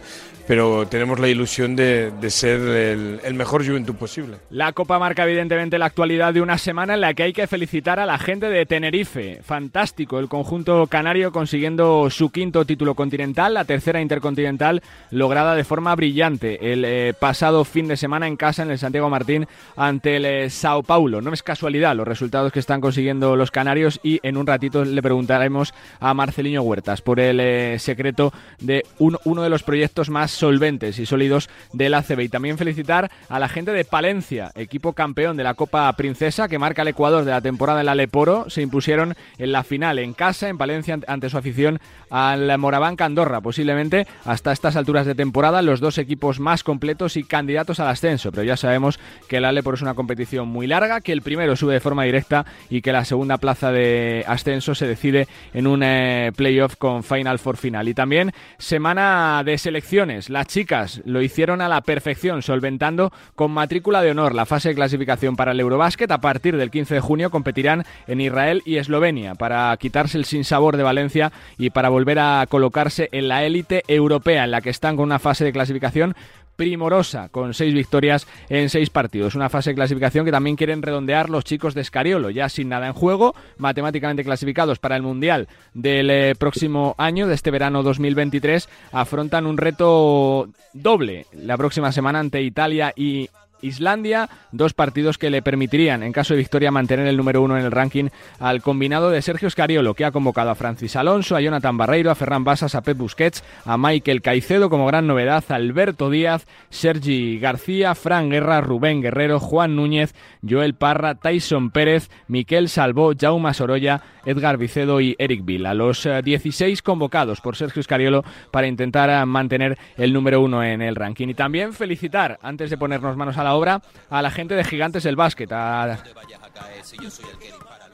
Pero 0.48 0.86
tenemos 0.88 1.20
la 1.20 1.28
ilusión 1.28 1.76
de, 1.76 2.12
ser 2.30 2.60
el, 2.60 3.34
mejor 3.34 3.66
Juventud 3.66 3.96
posible. 3.96 4.38
La 4.50 4.74
Copa 4.74 5.00
marca 5.00 5.24
evidentemente 5.24 5.78
la 5.78 5.86
actualidad 5.86 6.34
de 6.34 6.42
una 6.42 6.58
semana 6.58 6.96
en 6.96 7.02
la 7.02 7.14
que 7.14 7.24
hay 7.24 7.34
que 7.34 7.48
felicitar 7.48 8.00
a 8.00 8.06
la 8.06 8.18
gente 8.18 8.50
de 8.50 8.66
Tenerife. 8.66 9.40
Fantástico 9.44 10.20
el 10.20 10.28
conjunto 10.28 10.88
canario 10.88 11.32
consiguiendo 11.32 12.10
su 12.10 12.32
quinto 12.32 12.66
título 12.66 12.96
continental, 12.96 13.54
la 13.54 13.66
tercera 13.66 14.02
intercontinental 14.02 14.82
lograda 15.12 15.56
de 15.56 15.64
forma 15.64 15.96
brillante 15.96 16.74
el 16.74 16.84
eh, 16.86 17.14
pasado 17.18 17.64
fin 17.64 17.88
de 17.88 17.98
semana 17.98 18.28
en 18.28 18.36
casa 18.36 18.64
en 18.64 18.72
el 18.72 18.80
Santiago 18.80 19.10
Martín 19.10 19.48
ante 19.76 20.18
el 20.18 20.26
eh, 20.26 20.50
Sao 20.50 20.84
Paulo. 20.84 21.22
No 21.22 21.34
es 21.34 21.44
casualidad 21.44 21.96
los 21.96 22.08
resultados 22.08 22.52
que 22.52 22.60
están 22.60 22.82
consiguiendo 22.82 23.36
los 23.36 23.52
canarios 23.52 24.00
y 24.04 24.20
en 24.24 24.38
un 24.38 24.48
ratito 24.48 24.84
le 24.84 25.02
preguntaremos 25.02 25.74
a 26.00 26.14
Marceliño 26.14 26.62
Huertas 26.62 27.02
por 27.02 27.20
el 27.20 27.40
eh, 27.40 27.78
secreto 27.80 28.34
de 28.60 28.86
uno 29.00 29.44
de 29.44 29.50
los 29.50 29.64
proyectos 29.64 30.10
más 30.10 30.33
solventes 30.34 31.00
y 31.00 31.06
sólidos 31.06 31.50
del 31.72 31.94
ACB. 31.94 32.22
Y 32.22 32.30
también 32.30 32.58
felicitar 32.58 33.12
a 33.30 33.40
la 33.40 33.48
gente 33.48 33.72
de 33.72 33.86
Palencia, 33.86 34.52
equipo 34.56 34.94
campeón 34.94 35.38
de 35.38 35.44
la 35.44 35.54
Copa 35.54 35.92
Princesa 35.94 36.48
que 36.48 36.60
marca 36.60 36.82
el 36.82 36.90
Ecuador 36.90 37.26
de 37.26 37.32
la 37.32 37.42
temporada 37.42 37.80
en 37.80 37.86
la 37.86 37.96
Leporo. 37.96 38.50
Se 38.50 38.62
impusieron 38.62 39.16
en 39.38 39.52
la 39.52 39.64
final 39.64 40.00
en 40.00 40.14
casa, 40.14 40.50
en 40.50 40.58
Palencia, 40.58 41.00
ante 41.08 41.30
su 41.30 41.38
afición 41.38 41.80
al 42.10 42.58
Moraván 42.58 42.96
Andorra. 43.00 43.42
Posiblemente 43.42 44.08
hasta 44.26 44.52
estas 44.52 44.76
alturas 44.76 45.06
de 45.06 45.16
temporada 45.16 45.62
los 45.62 45.80
dos 45.80 45.98
equipos 45.98 46.40
más 46.40 46.64
completos 46.64 47.18
y 47.18 47.24
candidatos 47.24 47.80
al 47.80 47.88
ascenso. 47.88 48.32
Pero 48.32 48.44
ya 48.44 48.58
sabemos 48.58 49.00
que 49.28 49.40
la 49.40 49.52
Leporo 49.52 49.76
es 49.76 49.82
una 49.82 49.94
competición 49.94 50.48
muy 50.48 50.68
larga, 50.68 51.02
que 51.02 51.12
el 51.12 51.22
primero 51.22 51.56
sube 51.56 51.74
de 51.74 51.80
forma 51.80 52.04
directa 52.04 52.46
y 52.70 52.82
que 52.82 52.92
la 52.92 53.06
segunda 53.06 53.38
plaza 53.38 53.72
de 53.72 54.24
ascenso 54.28 54.76
se 54.76 54.88
decide 54.88 55.28
en 55.54 55.68
un 55.68 55.84
eh, 55.84 56.32
playoff 56.36 56.76
con 56.76 57.04
Final 57.04 57.40
Four 57.40 57.58
final. 57.58 57.88
Y 57.88 57.94
también 57.94 58.32
semana 58.58 59.44
de 59.44 59.58
selecciones 59.58 60.23
las 60.30 60.48
chicas 60.48 61.02
lo 61.06 61.22
hicieron 61.22 61.62
a 61.62 61.70
la 61.70 61.82
perfección, 61.82 62.42
solventando 62.42 63.12
con 63.36 63.52
matrícula 63.52 64.02
de 64.02 64.12
honor 64.12 64.36
la 64.36 64.46
fase 64.46 64.70
de 64.70 64.76
clasificación 64.76 65.36
para 65.36 65.52
el 65.52 65.60
Eurobásquet. 65.60 66.12
A 66.12 66.22
partir 66.22 66.58
del 66.58 66.72
15 66.72 66.96
de 66.96 67.00
junio 67.00 67.32
competirán 67.32 67.86
en 68.08 68.22
Israel 68.22 68.62
y 68.66 68.78
Eslovenia 68.78 69.36
para 69.36 69.76
quitarse 69.78 70.18
el 70.18 70.26
sinsabor 70.26 70.78
de 70.78 70.84
Valencia 70.84 71.32
y 71.58 71.70
para 71.70 71.90
volver 71.90 72.20
a 72.20 72.46
colocarse 72.50 73.10
en 73.12 73.28
la 73.28 73.44
élite 73.44 73.84
europea, 73.88 74.44
en 74.44 74.52
la 74.52 74.62
que 74.62 74.70
están 74.70 74.96
con 74.96 75.06
una 75.06 75.20
fase 75.20 75.44
de 75.44 75.54
clasificación 75.54 76.16
primorosa, 76.56 77.30
con 77.30 77.54
seis 77.54 77.74
victorias 77.74 78.28
en 78.50 78.70
seis 78.70 78.90
partidos. 78.90 79.36
Una 79.36 79.50
fase 79.50 79.72
de 79.72 79.76
clasificación 79.76 80.26
que 80.26 80.32
también 80.32 80.56
quieren 80.56 80.82
redondear 80.82 81.30
los 81.30 81.44
chicos 81.44 81.74
de 81.74 81.82
Escariolo, 81.82 82.30
ya 82.30 82.50
sin 82.50 82.70
nada 82.70 82.88
en 82.88 82.94
juego, 82.94 83.36
matemáticamente 83.58 84.24
clasificados 84.24 84.80
para 84.80 84.96
el 84.96 85.02
Mundial 85.02 85.48
del 85.74 86.10
eh, 86.10 86.36
próximo 86.36 86.96
año, 86.98 87.28
de 87.28 87.36
este 87.36 87.52
verano 87.52 87.84
2023, 87.84 88.70
afrontan 88.92 89.46
un 89.46 89.58
reto 89.58 90.50
doble 90.74 91.26
la 91.34 91.58
próxima 91.58 91.92
semana 91.92 92.20
ante 92.20 92.42
Italia 92.42 92.94
y 92.96 93.30
Islandia, 93.64 94.30
dos 94.52 94.74
partidos 94.74 95.18
que 95.18 95.30
le 95.30 95.42
permitirían, 95.42 96.04
en 96.04 96.12
caso 96.12 96.34
de 96.34 96.40
victoria, 96.40 96.72
mantener 96.72 97.08
el 97.08 97.18
número 97.18 97.42
uno 97.42 97.58
en 97.58 97.66
el 97.66 97.72
ranking 97.72 98.10
al 98.40 98.62
combinado 98.62 99.10
de 99.10 99.22
Sergio 99.22 99.50
Scariolo, 99.50 99.94
que 99.94 100.06
ha 100.06 100.12
convocado 100.12 100.52
a 100.52 100.56
Francis 100.56 100.96
Alonso, 100.96 101.36
a 101.36 101.42
Jonathan 101.42 101.78
Barreiro, 101.78 102.12
a 102.12 102.16
Ferran 102.16 102.44
Basas, 102.44 102.76
a 102.76 102.82
Pep 102.82 102.98
Busquets, 102.98 103.44
a 103.66 103.78
Michael 103.78 104.22
Caicedo 104.22 104.70
como 104.70 104.86
gran 104.86 105.08
novedad, 105.08 105.44
a 105.50 105.56
Alberto 105.56 106.10
Díaz, 106.10 106.46
Sergi 106.70 107.40
García, 107.40 107.96
Fran 107.96 108.30
Guerra, 108.30 108.62
Rubén 108.62 109.02
Guerrero, 109.02 109.40
Juan 109.40 109.76
Núñez, 109.76 110.14
Joel 110.48 110.76
Parra, 110.76 111.16
Tyson 111.16 111.72
Pérez, 111.72 112.10
Miquel 112.28 112.70
Salvó, 112.70 113.14
Jaume 113.18 113.54
Sorolla, 113.54 114.02
Edgar 114.26 114.58
Vicedo 114.58 115.02
y 115.02 115.16
Eric 115.18 115.44
Vila. 115.46 115.74
Los 115.74 116.08
16 116.24 116.80
eh, 116.80 116.82
convocados 116.84 117.42
por 117.42 117.56
Sergio 117.56 117.84
Scariolo 117.84 118.24
para 118.52 118.68
intentar 118.68 119.10
eh, 119.10 119.26
mantener 119.26 119.78
el 119.98 120.14
número 120.14 120.42
uno 120.42 120.64
en 120.64 120.82
el 120.82 120.96
ranking. 120.96 121.30
Y 121.30 121.34
también 121.34 121.74
felicitar, 121.74 122.40
antes 122.42 122.70
de 122.70 122.78
ponernos 122.78 123.18
manos 123.18 123.38
a 123.38 123.44
la 123.44 123.53
obra 123.54 123.82
a 124.10 124.22
la 124.22 124.32
gente 124.32 124.56
de 124.56 124.64
Gigantes 124.64 125.04
del 125.04 125.16
Básquet, 125.16 125.52
a 125.52 126.00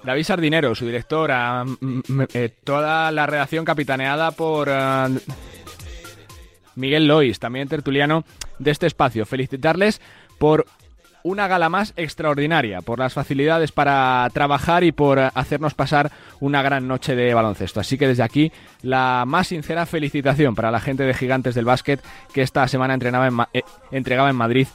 David 0.03 0.23
Sardinero, 0.23 0.75
su 0.75 0.85
director, 0.85 1.31
a 1.31 1.65
eh, 2.33 2.49
toda 2.63 3.11
la 3.11 3.25
redacción 3.25 3.65
capitaneada 3.65 4.31
por 4.31 4.69
eh, 4.71 5.19
Miguel 6.75 7.07
Lois, 7.07 7.39
también 7.39 7.67
tertuliano 7.67 8.23
de 8.59 8.71
este 8.71 8.87
espacio. 8.87 9.25
Felicitarles 9.25 10.01
por 10.37 10.65
una 11.23 11.47
gala 11.47 11.69
más 11.69 11.93
extraordinaria, 11.97 12.81
por 12.81 12.99
las 12.99 13.13
facilidades 13.13 13.71
para 13.71 14.27
trabajar 14.33 14.83
y 14.83 14.91
por 14.91 15.19
hacernos 15.19 15.73
pasar 15.73 16.11
una 16.39 16.61
gran 16.61 16.87
noche 16.87 17.15
de 17.15 17.33
baloncesto. 17.33 17.79
Así 17.79 17.97
que 17.97 18.07
desde 18.07 18.23
aquí 18.23 18.51
la 18.81 19.25
más 19.27 19.47
sincera 19.47 19.85
felicitación 19.85 20.55
para 20.55 20.71
la 20.71 20.79
gente 20.79 21.03
de 21.03 21.13
Gigantes 21.13 21.55
del 21.55 21.65
Básquet 21.65 22.01
que 22.33 22.41
esta 22.41 22.67
semana 22.67 22.93
entrenaba 22.93 23.27
en 23.27 23.37
eh, 23.53 23.63
entregaba 23.91 24.29
en 24.29 24.35
Madrid 24.37 24.67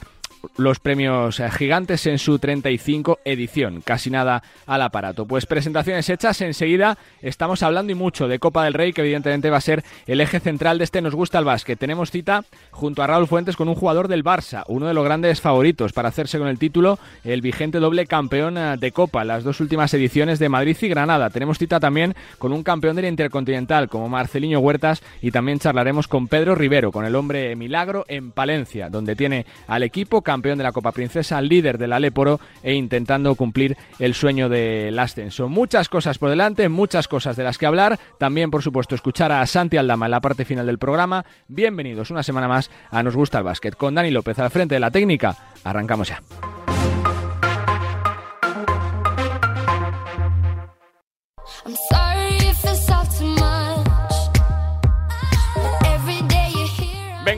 los 0.57 0.79
premios 0.79 1.39
eh, 1.39 1.49
gigantes 1.51 2.05
en 2.07 2.19
su 2.19 2.39
35 2.39 3.19
edición. 3.25 3.81
Casi 3.81 4.09
nada 4.09 4.43
al 4.65 4.81
aparato. 4.81 5.25
Pues 5.25 5.45
presentaciones 5.45 6.09
hechas, 6.09 6.41
enseguida 6.41 6.97
estamos 7.21 7.63
hablando 7.63 7.91
y 7.91 7.95
mucho 7.95 8.27
de 8.27 8.39
Copa 8.39 8.63
del 8.63 8.73
Rey, 8.73 8.93
que 8.93 9.01
evidentemente 9.01 9.49
va 9.49 9.57
a 9.57 9.61
ser 9.61 9.83
el 10.07 10.21
eje 10.21 10.39
central 10.39 10.77
de 10.77 10.83
este 10.83 11.01
Nos 11.01 11.15
gusta 11.15 11.39
el 11.39 11.45
básquet. 11.45 11.77
Tenemos 11.79 12.11
cita 12.11 12.43
junto 12.71 13.03
a 13.03 13.07
Raúl 13.07 13.27
Fuentes 13.27 13.55
con 13.55 13.69
un 13.69 13.75
jugador 13.75 14.07
del 14.07 14.23
Barça, 14.23 14.63
uno 14.67 14.87
de 14.87 14.93
los 14.93 15.03
grandes 15.03 15.41
favoritos 15.41 15.93
para 15.93 16.09
hacerse 16.09 16.37
con 16.37 16.47
el 16.47 16.59
título, 16.59 16.99
el 17.23 17.41
vigente 17.41 17.79
doble 17.79 18.05
campeón 18.05 18.57
eh, 18.57 18.75
de 18.77 18.91
Copa, 18.91 19.23
las 19.25 19.43
dos 19.43 19.59
últimas 19.59 19.93
ediciones 19.93 20.39
de 20.39 20.49
Madrid 20.49 20.77
y 20.81 20.87
Granada. 20.87 21.29
Tenemos 21.29 21.57
cita 21.57 21.79
también 21.79 22.15
con 22.37 22.53
un 22.53 22.63
campeón 22.63 22.95
del 22.95 23.05
Intercontinental 23.05 23.89
como 23.89 24.09
Marceliño 24.09 24.59
Huertas 24.59 25.01
y 25.21 25.31
también 25.31 25.59
charlaremos 25.59 26.07
con 26.07 26.27
Pedro 26.27 26.55
Rivero, 26.55 26.91
con 26.91 27.05
el 27.05 27.15
hombre 27.15 27.55
milagro 27.55 28.05
en 28.07 28.31
Palencia, 28.31 28.89
donde 28.89 29.15
tiene 29.15 29.45
al 29.67 29.83
equipo 29.83 30.21
campeón 30.21 30.34
de 30.41 30.63
la 30.63 30.71
Copa 30.71 30.91
Princesa, 30.91 31.41
líder 31.41 31.77
del 31.77 31.93
Aléporo 31.93 32.39
e 32.61 32.73
intentando 32.73 33.35
cumplir 33.35 33.77
el 33.99 34.13
sueño 34.13 34.49
del 34.49 34.97
ascenso. 34.99 35.47
Muchas 35.47 35.89
cosas 35.89 36.17
por 36.17 36.29
delante, 36.29 36.67
muchas 36.69 37.07
cosas 37.07 37.35
de 37.35 37.43
las 37.43 37.57
que 37.57 37.65
hablar. 37.65 37.99
También, 38.19 38.51
por 38.51 38.61
supuesto, 38.61 38.95
escuchar 38.95 39.31
a 39.31 39.45
Santi 39.45 39.77
Aldama 39.77 40.05
en 40.07 40.11
la 40.11 40.21
parte 40.21 40.45
final 40.45 40.65
del 40.65 40.77
programa. 40.77 41.25
Bienvenidos 41.47 42.11
una 42.11 42.23
semana 42.23 42.47
más 42.47 42.69
a 42.91 43.01
Nos 43.01 43.15
Gusta 43.15 43.37
el 43.39 43.43
Básquet. 43.45 43.75
Con 43.75 43.95
Dani 43.95 44.11
López 44.11 44.37
al 44.39 44.51
frente 44.51 44.75
de 44.75 44.79
la 44.79 44.91
técnica, 44.91 45.35
arrancamos 45.63 46.09
ya. 46.09 46.21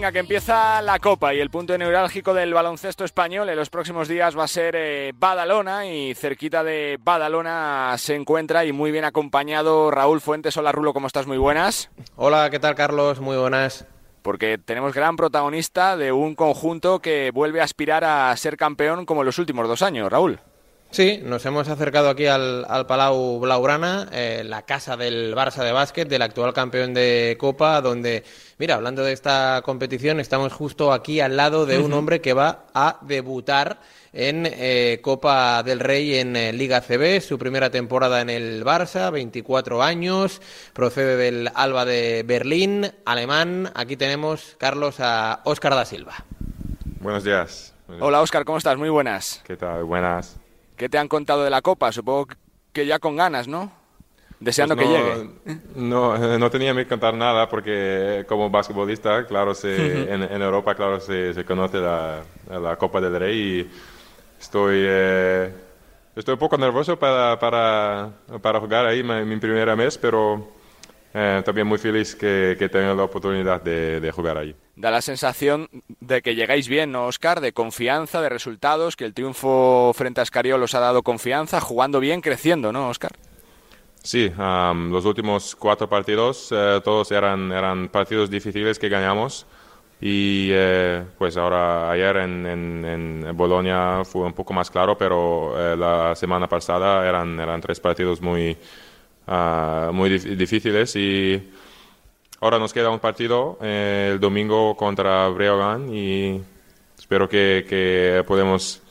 Venga, 0.08 0.14
que 0.14 0.20
empieza 0.20 0.82
la 0.82 1.00
Copa 1.00 1.34
y 1.34 1.42
el 1.42 1.50
punto 1.50 1.78
neurálgico 1.78 2.34
del 2.34 2.54
baloncesto 2.54 3.04
español 3.04 3.50
en 3.50 3.58
los 3.58 3.70
próximos 3.70 4.08
días 4.08 4.38
va 4.38 4.46
a 4.46 4.48
ser 4.48 4.74
eh, 4.78 5.12
Badalona 5.14 5.86
y 5.86 6.16
cerquita 6.16 6.64
de 6.64 6.98
Badalona 6.98 7.94
se 7.98 8.16
encuentra 8.16 8.64
y 8.64 8.72
muy 8.72 8.92
bien 8.92 9.04
acompañado 9.04 9.92
Raúl 9.92 10.22
Fuentes. 10.22 10.56
Hola 10.56 10.72
Rulo, 10.72 10.94
¿cómo 10.94 11.08
estás? 11.08 11.28
Muy 11.28 11.38
buenas. 11.38 11.90
Hola, 12.16 12.50
¿qué 12.50 12.58
tal 12.58 12.76
Carlos? 12.76 13.20
Muy 13.20 13.36
buenas. 13.36 13.86
Porque 14.22 14.58
tenemos 14.58 14.94
gran 14.94 15.18
protagonista 15.18 15.98
de 15.98 16.14
un 16.14 16.36
conjunto 16.36 17.00
que 17.00 17.32
vuelve 17.34 17.60
a 17.60 17.66
aspirar 17.66 18.06
a 18.06 18.34
ser 18.38 18.56
campeón 18.56 19.06
como 19.06 19.24
en 19.24 19.26
los 19.26 19.40
últimos 19.40 19.68
dos 19.68 19.82
años, 19.82 20.10
Raúl. 20.10 20.40
Sí, 20.90 21.20
nos 21.22 21.46
hemos 21.46 21.68
acercado 21.68 22.10
aquí 22.10 22.28
al, 22.28 22.66
Palau 22.88 23.40
Blaugrana, 23.40 24.08
eh, 24.12 24.44
la 24.46 24.62
casa 24.62 24.96
del 24.96 25.36
Barça 25.36 25.64
de 25.64 25.74
básquet, 25.74 26.08
del 26.08 26.22
actual 26.22 26.54
campeón 26.54 26.94
de 26.94 27.36
Copa, 27.38 27.82
donde, 27.82 28.24
mira, 28.58 28.76
hablando 28.76 29.04
de 29.04 29.12
esta 29.12 29.62
competición, 29.66 30.20
estamos 30.20 30.54
justo 30.54 30.94
aquí 30.94 31.20
al 31.20 31.36
lado 31.36 31.66
de 31.66 31.80
un 31.80 31.92
hombre 31.92 32.22
que 32.22 32.34
va 32.34 32.66
a 32.74 33.00
debutar 33.02 33.82
en 34.14 34.48
eh, 34.50 35.00
Copa 35.04 35.62
del 35.62 35.82
Rey 35.82 36.16
en 36.16 36.36
eh, 36.36 36.54
Liga 36.54 36.82
CB, 36.82 37.22
su 37.22 37.38
primera 37.38 37.70
temporada 37.70 38.22
en 38.22 38.30
el 38.30 38.64
Barça, 38.64 39.12
24 39.12 39.84
años, 39.84 40.42
procede 40.74 41.18
del 41.18 41.52
Alba 41.54 41.84
de 41.84 42.24
Berlín, 42.26 42.92
alemán. 43.06 43.72
Aquí 43.76 43.98
tenemos, 43.98 44.56
Carlos, 44.58 45.00
a 45.00 45.42
Óscar 45.44 45.76
da 45.76 45.86
Silva. 45.86 46.16
Buenos 47.02 47.26
días. 47.26 47.74
Hola 48.00 48.22
Óscar, 48.22 48.46
¿cómo 48.46 48.58
estás? 48.58 48.78
Muy 48.78 48.90
buenas. 48.90 49.42
¿Qué 49.46 49.56
tal? 49.58 49.84
Buenas. 49.84 50.38
¿Qué 50.78 50.90
te 50.90 51.00
han 51.00 51.08
contado 51.08 51.44
de 51.44 51.50
la 51.50 51.62
Copa? 51.62 51.92
Supongo 51.92 52.28
que 52.72 52.86
ya 52.86 53.00
con 53.00 53.16
ganas, 53.16 53.48
¿no? 53.48 53.72
Deseando 54.40 54.76
pues 54.76 54.88
que 54.88 54.94
llegue. 54.94 55.60
No, 55.76 56.16
no 56.38 56.52
tenía 56.52 56.76
que 56.76 56.86
contar 56.86 57.16
nada 57.16 57.50
porque 57.50 58.24
como 58.28 58.52
basquetbolista, 58.52 59.26
claro, 59.26 59.56
se, 59.56 60.14
en, 60.14 60.42
Europa, 60.42 60.76
claro, 60.76 61.00
se, 61.00 61.34
se 61.34 61.44
conoce 61.44 61.80
la, 61.80 62.22
la, 62.48 62.76
Copa 62.76 63.02
del 63.02 63.20
Rey 63.20 63.40
y 63.40 63.72
estoy, 64.40 64.84
eh, 64.88 65.52
estoy 66.16 66.34
un 66.34 66.40
poco 66.40 66.56
nervioso 66.56 67.00
para, 67.00 67.40
para, 67.40 68.12
para 68.40 68.60
jugar 68.60 68.86
ahí 68.86 69.02
mi, 69.02 69.26
mi 69.26 69.38
primer 69.38 69.76
mes, 69.76 69.98
pero 69.98 70.48
eh, 71.14 71.42
también 71.44 71.68
muy 71.68 71.78
feliz 71.78 72.16
que, 72.16 72.56
que 72.60 72.70
tenga 72.70 72.94
la 72.94 73.04
oportunidad 73.04 73.62
de, 73.62 74.00
de, 74.00 74.12
jugar 74.12 74.38
ahí. 74.38 74.56
Da 74.76 74.92
la 74.92 75.02
sensación 75.02 75.70
de 76.00 76.22
que 76.22 76.36
llegáis 76.36 76.68
bien, 76.68 76.92
¿no, 76.92 77.08
Oscar? 77.08 77.42
De 77.42 77.54
confianza, 77.54 78.22
de 78.22 78.30
resultados, 78.30 78.96
que 78.96 79.06
el 79.06 79.14
triunfo 79.14 79.94
frente 79.96 80.20
a 80.20 80.24
Escariol 80.24 80.62
os 80.62 80.76
ha 80.76 80.80
dado 80.80 81.04
confianza, 81.04 81.62
jugando 81.62 82.00
bien, 82.00 82.22
creciendo, 82.22 82.72
¿no, 82.72 82.90
Oscar? 82.90 83.12
Sí, 84.04 84.32
los 84.38 85.06
últimos 85.06 85.56
cuatro 85.56 85.90
partidos 85.90 86.50
eh, 86.52 86.80
todos 86.84 87.12
eran, 87.12 87.52
eran 87.52 87.90
partidos 87.90 88.30
difíciles 88.30 88.80
que 88.80 88.88
ganamos 88.88 89.46
y 90.00 90.50
eh, 90.52 91.04
pues 91.18 91.36
ahora 91.36 91.92
ayer 91.92 92.16
en, 92.18 92.46
en, 92.46 92.86
en, 93.26 93.36
Bolonia 93.36 94.04
fue 94.06 94.22
un 94.24 94.34
poco 94.34 94.54
más 94.54 94.70
claro, 94.70 94.98
pero 94.98 95.76
la 95.76 96.16
semana 96.16 96.48
pasada 96.48 97.08
eran, 97.10 97.40
eran 97.40 97.60
tres 97.60 97.80
partidos 97.80 98.22
muy, 98.22 98.56
Ah, 99.30 99.90
muy 99.94 100.10
difíciles 100.10 100.96
y 100.96 101.52
ahora 102.40 102.60
nos 102.60 102.72
queda 102.72 102.90
un 102.90 103.00
partido 103.00 103.58
eh, 103.62 104.12
el 104.14 104.22
domingo 104.22 104.78
contra 104.78 105.28
Breogán 105.28 105.94
y 105.94 106.42
espero 106.98 107.28
que, 107.28 107.66
que 107.68 108.24
podemos 108.26 108.82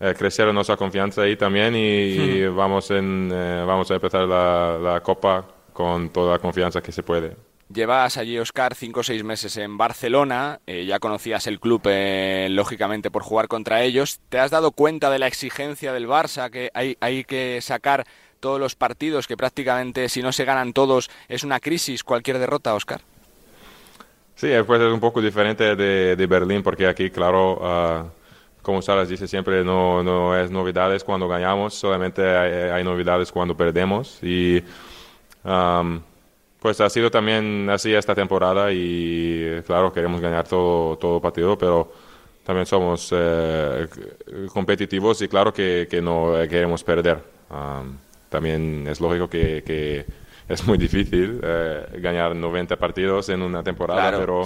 eh, 0.00 0.12
crecer 0.18 0.52
nuestra 0.52 0.76
confianza 0.76 1.22
ahí 1.22 1.36
también 1.36 1.76
y, 1.76 2.44
vamos, 2.46 2.90
en, 2.90 3.30
eh, 3.32 3.64
vamos 3.64 3.88
a 3.92 3.94
empezar 3.94 4.26
la, 4.26 4.78
la, 4.82 5.00
Copa 5.00 5.46
con 5.72 6.08
toda 6.10 6.32
la 6.32 6.38
confianza 6.40 6.82
que 6.82 6.90
se 6.90 7.04
puede. 7.04 7.36
Llevas 7.72 8.16
allí, 8.16 8.36
Oscar, 8.36 8.74
cinco 8.74 9.00
o 9.00 9.02
seis 9.04 9.22
meses 9.22 9.56
en 9.56 9.78
Barcelona, 9.78 10.60
ya 10.66 10.98
conocías 10.98 11.46
el 11.46 11.58
club, 11.58 11.82
lógicamente, 12.50 13.10
por 13.10 13.22
jugar 13.22 13.48
contra 13.48 13.82
ellos. 13.82 14.20
¿Te 14.28 14.38
has 14.38 14.50
dado 14.50 14.70
cuenta 14.70 15.10
de 15.10 15.18
la 15.18 15.26
exigencia 15.26 15.92
del 15.92 16.06
Barça, 16.06 16.50
que 16.50 16.70
hay, 16.74 16.96
hay 17.00 17.24
que 17.24 17.60
sacar 17.62 18.04
todos 18.44 18.60
los 18.60 18.74
partidos, 18.74 19.26
que 19.26 19.38
prácticamente 19.38 20.10
si 20.10 20.20
no 20.20 20.30
se 20.30 20.44
ganan 20.44 20.74
todos 20.74 21.08
es 21.30 21.44
una 21.44 21.60
crisis 21.60 22.04
cualquier 22.04 22.38
derrota, 22.38 22.74
Oscar. 22.74 23.00
Sí, 24.34 24.48
pues 24.66 24.82
es 24.82 24.92
un 24.92 25.00
poco 25.00 25.22
diferente 25.22 25.74
de, 25.74 26.14
de 26.14 26.26
Berlín, 26.26 26.62
porque 26.62 26.86
aquí, 26.86 27.08
claro, 27.08 27.54
uh, 27.54 28.10
como 28.60 28.82
Salas 28.82 29.08
dice 29.08 29.26
siempre, 29.26 29.64
no, 29.64 30.02
no 30.02 30.38
es 30.38 30.50
novedades 30.50 31.02
cuando 31.04 31.26
ganamos, 31.26 31.72
solamente 31.72 32.22
hay, 32.22 32.84
novedades 32.84 33.32
cuando 33.32 33.56
perdemos. 33.56 34.18
Y 34.22 34.62
um, 35.42 36.02
pues 36.60 36.82
ha 36.82 36.90
sido 36.90 37.10
también 37.10 37.70
así 37.70 37.94
esta 37.94 38.14
temporada 38.14 38.70
y 38.70 39.62
claro, 39.66 39.90
queremos 39.90 40.20
ganar 40.20 40.46
todo, 40.46 40.98
todo 40.98 41.18
partido, 41.18 41.56
pero 41.56 41.90
también 42.44 42.66
somos 42.66 43.08
eh, 43.10 43.88
competitivos 44.52 45.22
y 45.22 45.28
claro 45.28 45.50
que, 45.50 45.88
que 45.88 46.02
no 46.02 46.34
queremos 46.46 46.84
perder. 46.84 47.24
Um, 47.48 48.03
también 48.34 48.84
es 48.88 49.00
lógico 49.00 49.30
que, 49.30 50.04
es 50.48 50.66
muy 50.66 50.76
difícil 50.76 51.40
eh, 51.40 51.86
ganar 52.00 52.34
90 52.34 52.76
partidos 52.76 53.28
en 53.28 53.40
una 53.42 53.62
temporada, 53.62 54.18
pero, 54.18 54.42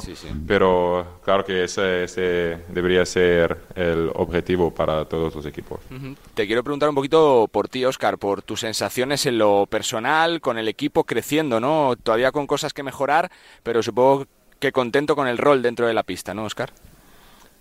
pero 0.47 1.21
claro 1.25 1.43
que 1.43 1.65
ese, 1.65 2.05
ese, 2.05 2.59
debería 2.69 3.07
ser 3.07 3.57
el 3.75 4.11
objetivo 4.15 4.73
para 4.73 5.07
todos 5.07 5.35
los 5.35 5.47
equipos. 5.47 5.81
Te 6.35 6.47
quiero 6.47 6.63
preguntar 6.63 6.91
un 6.91 6.95
poquito 6.97 7.49
por 7.51 7.69
ti, 7.69 7.87
Oscar, 7.87 8.19
por 8.19 8.43
tus 8.43 8.61
sensaciones 8.61 9.25
en 9.25 9.39
lo 9.39 9.65
personal, 9.65 10.43
con 10.43 10.59
el 10.59 10.69
equipo 10.69 11.05
creciendo, 11.05 11.59
¿no? 11.59 11.95
Todavía 11.97 12.31
con 12.31 12.47
cosas 12.47 12.75
que 12.75 12.83
mejorar, 12.83 13.33
pero 13.63 13.83
supongo 13.83 14.27
que 14.61 14.71
contento 14.71 15.17
con 15.17 15.27
el 15.29 15.39
rol 15.39 15.63
dentro 15.63 15.87
de 15.87 15.95
la 15.95 16.03
pista, 16.03 16.35
¿no, 16.35 16.45
Oscar? 16.45 16.71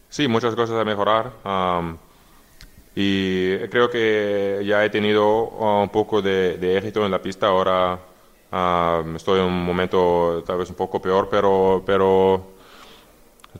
Sí, 0.09 0.27
muchas 0.27 0.55
cosas 0.55 0.77
a 0.77 0.83
mejorar. 0.83 1.31
Y 2.99 3.59
creo 3.69 3.91
que 3.91 4.63
ya 4.65 4.83
he 4.83 4.89
tenido 4.89 5.43
uh, 5.49 5.83
un 5.83 5.89
poco 5.89 6.19
de, 6.19 6.77
éxito 6.77 7.05
en 7.05 7.11
la 7.11 7.21
pista. 7.21 7.45
Ahora 7.45 7.99
uh, 8.51 9.15
estoy 9.15 9.39
en 9.39 9.45
un 9.45 9.63
momento 9.63 10.43
tal 10.43 10.57
vez 10.57 10.71
un 10.71 10.75
poco 10.75 10.99
peor, 10.99 11.27
pero, 11.29 11.83
pero 11.85 12.53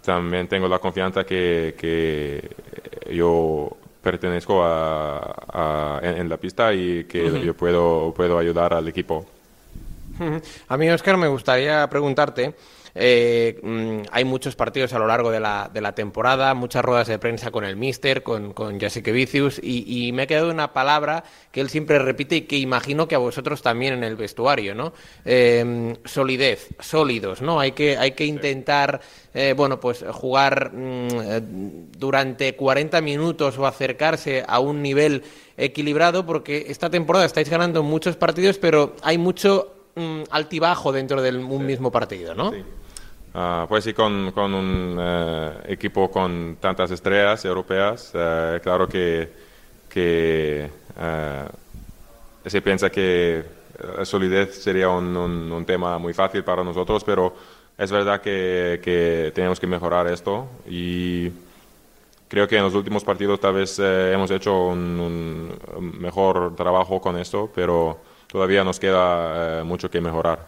también 0.03 0.47
tengo 0.47 0.67
la 0.67 0.79
confianza 0.79 1.23
que, 1.23 1.75
que 1.77 2.49
yo 3.13 3.69
pertenezco 4.01 4.63
a, 4.63 5.99
en, 6.01 6.27
la 6.27 6.37
pista 6.37 6.73
y 6.73 7.03
que 7.03 7.39
yo 7.45 7.53
puedo, 7.53 8.11
puedo 8.15 8.39
ayudar 8.39 8.73
al 8.73 8.87
equipo. 8.87 9.23
A 10.67 10.77
mí, 10.77 10.89
Oscar, 10.89 11.15
me 11.15 11.27
gustaría 11.27 11.87
preguntarte 11.87 12.55
eh, 12.95 13.59
mm, 13.61 14.07
hay 14.11 14.25
muchos 14.25 14.55
partidos 14.55 14.93
a 14.93 14.99
lo 14.99 15.07
largo 15.07 15.31
de 15.31 15.39
la, 15.39 15.69
de 15.73 15.81
la, 15.81 15.93
temporada, 15.93 16.53
muchas 16.53 16.83
ruedas 16.83 17.07
de 17.07 17.19
prensa 17.19 17.51
con 17.51 17.63
el 17.63 17.75
Mister, 17.75 18.23
con, 18.23 18.53
con 18.53 18.79
Jessica 18.79 19.11
Vicius, 19.11 19.59
y, 19.61 20.11
me 20.13 20.23
ha 20.23 20.27
quedado 20.27 20.49
una 20.51 20.73
palabra 20.73 21.23
que 21.51 21.61
él 21.61 21.69
siempre 21.69 21.99
repite 21.99 22.37
y 22.37 22.41
que 22.41 22.57
imagino 22.57 23.07
que 23.07 23.15
a 23.15 23.19
vosotros 23.19 23.61
también 23.61 23.93
en 23.93 24.03
el 24.03 24.15
vestuario, 24.15 24.73
¿no? 24.73 24.93
Em, 25.25 25.95
solidez, 26.05 26.69
sólidos, 26.79 27.41
¿no? 27.41 27.59
Hay 27.59 27.73
que, 27.73 27.97
hay 27.97 28.11
que 28.11 28.25
intentar, 28.25 29.01
eh, 29.33 29.53
bueno, 29.55 29.79
pues 29.79 30.05
jugar 30.11 30.71
mm, 30.73 31.07
eh, 31.21 31.41
durante 31.97 32.55
40 32.55 33.01
minutos 33.01 33.57
o 33.57 33.67
acercarse 33.67 34.43
a 34.47 34.59
un 34.59 34.81
nivel 34.81 35.23
equilibrado, 35.57 36.25
porque 36.25 36.65
esta 36.69 36.89
temporada 36.89 37.25
estáis 37.25 37.49
ganando 37.49 37.83
muchos 37.83 38.15
partidos, 38.15 38.57
pero 38.57 38.95
hay 39.01 39.17
mucho 39.17 39.76
altibajo 40.31 40.91
dentro 40.91 41.21
de 41.21 41.35
un 41.37 41.65
mismo 41.65 41.91
partido, 41.91 42.35
¿no? 42.35 42.51
Sí. 42.51 42.63
Ah, 43.39 43.67
pues 43.69 43.83
sí, 43.83 43.93
con, 43.93 44.31
con 44.31 44.51
un 44.51 44.97
eh, 44.99 45.51
equipo 45.67 46.09
con 46.09 46.57
tantas 46.59 46.89
estrellas 46.89 47.45
europeas, 47.45 48.11
eh, 48.15 48.59
claro 48.63 48.87
que, 48.87 49.29
que 49.87 50.67
eh, 50.99 51.45
se 52.47 52.61
piensa 52.63 52.89
que 52.89 53.43
la 53.95 54.05
solidez 54.05 54.63
sería 54.63 54.89
un, 54.89 55.15
un, 55.15 55.65
tema 55.65 55.99
muy 55.99 56.13
fácil 56.13 56.43
para 56.43 56.63
nosotros, 56.63 57.03
pero 57.03 57.35
es 57.77 57.91
verdad 57.91 58.21
que, 58.21 58.79
que 58.83 59.31
tenemos 59.35 59.59
que 59.59 59.67
mejorar 59.67 60.07
esto 60.07 60.47
y 60.67 61.29
creo 62.27 62.47
que 62.47 62.57
en 62.57 62.63
los 62.63 62.73
últimos 62.73 63.03
partidos 63.03 63.39
tal 63.39 63.53
vez 63.53 63.77
hemos 63.77 64.31
hecho 64.31 64.69
un, 64.69 65.53
mejor 65.99 66.55
trabajo 66.55 66.99
con 66.99 67.19
esto, 67.19 67.51
pero 67.53 67.99
todavía 68.27 68.63
nos 68.63 68.79
queda 68.79 69.63
mucho 69.63 69.89
que 69.89 70.01
mejorar. 70.01 70.39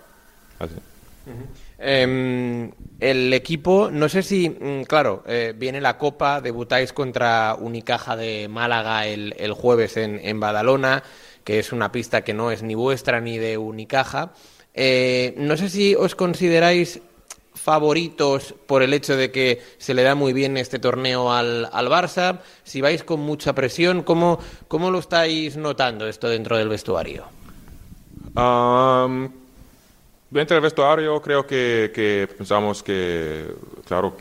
Em, 1.78 2.72
el 3.00 3.34
equipo, 3.34 3.90
no 3.92 4.10
sé 4.10 4.22
si, 4.22 4.50
mm, 4.50 4.84
claro, 4.84 5.24
eh, 5.26 5.54
viene 5.56 5.80
la 5.80 5.98
Copa, 5.98 6.42
debutáis 6.42 6.92
contra 6.92 7.56
Unicaja 7.58 8.18
de 8.18 8.48
Málaga 8.50 9.08
el, 9.08 9.54
jueves 9.54 9.96
en, 9.96 10.40
Badalona, 10.40 11.04
que 11.44 11.60
es 11.60 11.72
una 11.72 11.92
pista 11.92 12.22
que 12.22 12.34
no 12.34 12.52
es 12.52 12.64
ni 12.64 12.76
vuestra 12.76 13.22
ni 13.22 13.38
de 13.38 13.58
Unicaja. 13.58 14.34
Eh, 14.74 15.34
no 15.38 15.56
sé 15.56 15.70
si 15.70 15.96
os 15.96 16.16
consideráis 16.16 17.02
favoritos 17.54 18.56
por 18.68 18.84
el 18.84 18.94
hecho 18.94 19.16
de 19.16 19.32
que 19.32 19.62
se 19.78 19.94
le 19.94 20.04
da 20.04 20.16
muy 20.16 20.34
bien 20.34 20.58
este 20.58 20.80
torneo 20.80 21.32
al, 21.32 21.70
Barça, 21.72 22.40
si 22.64 22.82
vais 22.82 23.04
con 23.04 23.20
mucha 23.20 23.54
presión, 23.54 24.04
¿cómo, 24.04 24.40
¿cómo, 24.68 24.92
lo 24.92 25.00
estáis 25.00 25.58
notando 25.58 26.08
esto 26.08 26.30
dentro 26.30 26.58
del 26.58 26.70
vestuario? 26.70 27.39
Dentro 30.30 30.56
del 30.56 30.62
vestuario 30.62 31.20
creo 31.22 31.46
que, 31.46 32.30
pensamos 32.38 32.84
que, 32.84 33.48
claro, 33.88 34.16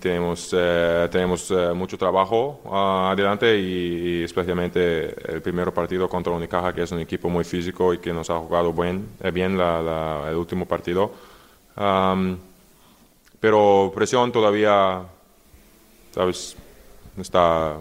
tenemos, 0.00 0.50
eh, 0.56 1.08
tenemos 1.10 1.50
eh, 1.50 1.72
mucho 1.74 1.98
trabajo 1.98 2.62
ah, 2.66 3.10
adelante 3.12 3.58
y, 3.58 4.22
especialmente 4.22 5.14
el 5.32 5.42
primer 5.42 5.72
partido 5.72 6.08
contra 6.08 6.32
Unicaja, 6.32 6.72
que 6.72 6.82
es 6.82 6.92
un 6.92 7.00
equipo 7.00 7.28
muy 7.28 7.44
físico 7.44 7.92
y 7.92 7.98
que 7.98 8.12
nos 8.12 8.30
ha 8.30 8.38
jugado 8.38 8.72
buen, 8.72 9.08
eh, 9.22 9.30
bien 9.30 9.58
el 9.60 10.36
último 10.36 10.66
partido. 10.66 11.12
pero 13.40 13.92
presión 13.94 14.32
todavía, 14.32 15.02
¿sabes? 16.14 16.56
Está 17.18 17.76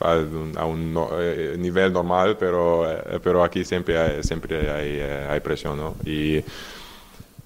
a 0.00 0.64
un, 0.64 1.08
eh, 1.18 1.54
nivel 1.58 1.92
normal, 1.92 2.36
pero, 2.38 2.90
eh, 2.90 3.20
pero 3.22 3.44
aquí 3.44 3.64
siempre 3.64 3.98
hay, 3.98 4.22
siempre 4.22 4.70
hay, 4.70 5.00
hay 5.00 5.40
presión, 5.40 5.76
¿no? 5.76 5.94
Y 6.04 6.42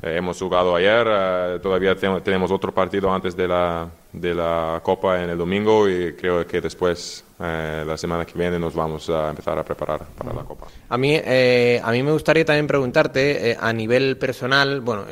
hemos 0.02 0.38
jugado 0.38 0.76
ayer, 0.76 1.60
todavía 1.60 1.96
tenemos 1.96 2.50
otro 2.50 2.72
partido 2.72 3.12
antes 3.12 3.34
de 3.34 3.48
la, 3.48 3.88
de 4.12 4.34
la 4.34 4.80
Copa 4.82 5.22
en 5.22 5.30
el 5.30 5.38
domingo 5.38 5.88
y 5.88 6.12
creo 6.12 6.46
que 6.46 6.60
después, 6.60 7.24
la 7.38 7.96
semana 7.96 8.26
que 8.26 8.38
viene, 8.38 8.58
nos 8.58 8.74
vamos 8.74 9.08
a 9.08 9.30
empezar 9.30 9.58
a 9.58 9.64
preparar 9.64 10.04
para 10.18 10.34
la 10.34 10.42
Copa. 10.42 10.66
A 10.90 10.98
mí, 10.98 11.16
a 11.16 11.90
mí 11.90 12.02
me 12.02 12.12
gustaría 12.12 12.44
también 12.44 12.66
preguntarte, 12.66 13.56
a 13.58 13.72
nivel 13.72 14.18
personal, 14.18 14.82
bueno, 14.82 15.06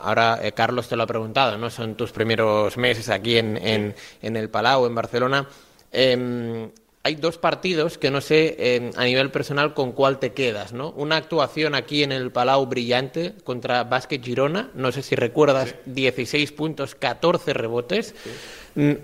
ahora 0.00 0.38
Carlos 0.54 0.88
te 0.88 0.94
lo 0.94 1.02
ha 1.02 1.06
preguntado, 1.08 1.58
¿no? 1.58 1.68
Son 1.68 1.96
tus 1.96 2.12
primeros 2.12 2.76
meses 2.76 3.08
aquí 3.08 3.38
en, 3.38 3.56
en, 3.56 3.96
en 4.22 4.36
el 4.36 4.48
Palau, 4.48 4.86
en 4.86 4.94
Barcelona. 4.94 5.48
Hay 7.06 7.14
dos 7.14 7.38
partidos 7.38 7.98
que 7.98 8.10
no 8.10 8.20
sé 8.20 8.56
em, 8.58 8.90
a 8.96 9.04
nivel 9.04 9.30
personal 9.30 9.74
con 9.74 9.92
cuál 9.92 10.18
te 10.18 10.32
quedas, 10.32 10.72
¿no? 10.72 10.90
Una 10.96 11.14
actuación 11.14 11.76
aquí 11.76 12.02
en 12.02 12.10
el 12.10 12.32
Palau 12.32 12.66
brillante 12.66 13.32
contra 13.44 13.84
Basket 13.84 14.20
Girona, 14.20 14.70
no 14.74 14.90
sé 14.90 15.02
si 15.02 15.14
recuerdas, 15.14 15.76
16 15.84 16.50
puntos, 16.50 16.96
14 16.96 17.52
rebotes. 17.52 18.12
Mm, 18.74 18.94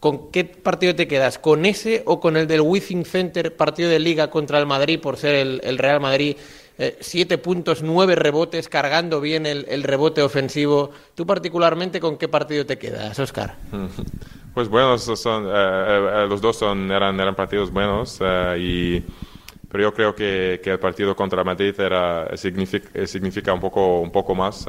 ¿Con 0.00 0.30
qué 0.30 0.44
partido 0.44 0.94
te 0.94 1.06
quedas? 1.06 1.38
¿Con 1.38 1.66
ese 1.66 2.02
o 2.06 2.18
con 2.18 2.38
el 2.38 2.46
del 2.46 2.62
Withing 2.62 3.04
Center, 3.04 3.54
partido 3.54 3.90
de 3.90 3.98
liga 3.98 4.30
contra 4.30 4.58
el 4.58 4.64
Madrid 4.64 4.98
por 4.98 5.18
ser 5.18 5.34
el, 5.34 5.76
Real 5.76 6.00
Madrid? 6.00 6.38
Eh, 6.78 6.96
siete 7.00 7.36
puntos, 7.36 7.82
nueve 7.82 8.14
rebotes, 8.14 8.70
cargando 8.70 9.20
bien 9.20 9.44
el, 9.44 9.66
el, 9.68 9.82
rebote 9.82 10.22
ofensivo. 10.22 10.92
¿Tú 11.14 11.26
particularmente 11.26 12.00
con 12.00 12.16
qué 12.16 12.26
partido 12.26 12.64
te 12.64 12.78
quedas, 12.78 13.18
Oscar? 13.18 13.58
Pues 14.54 14.68
buenos 14.68 15.02
son, 15.02 15.46
eh, 15.46 15.50
eh, 15.52 16.26
los 16.28 16.40
dos 16.40 16.56
son, 16.56 16.90
eran, 16.90 17.18
eran 17.20 17.36
partidos 17.36 17.70
buenos, 17.70 18.18
eh, 18.20 18.56
y, 18.58 19.04
pero 19.70 19.84
yo 19.84 19.94
creo 19.94 20.14
que, 20.14 20.60
el 20.64 20.78
partido 20.80 21.14
contra 21.14 21.44
Madrid 21.44 21.78
era, 21.78 22.36
significa, 22.36 23.52
un, 23.54 23.60
poco, 23.60 24.34
más, 24.34 24.66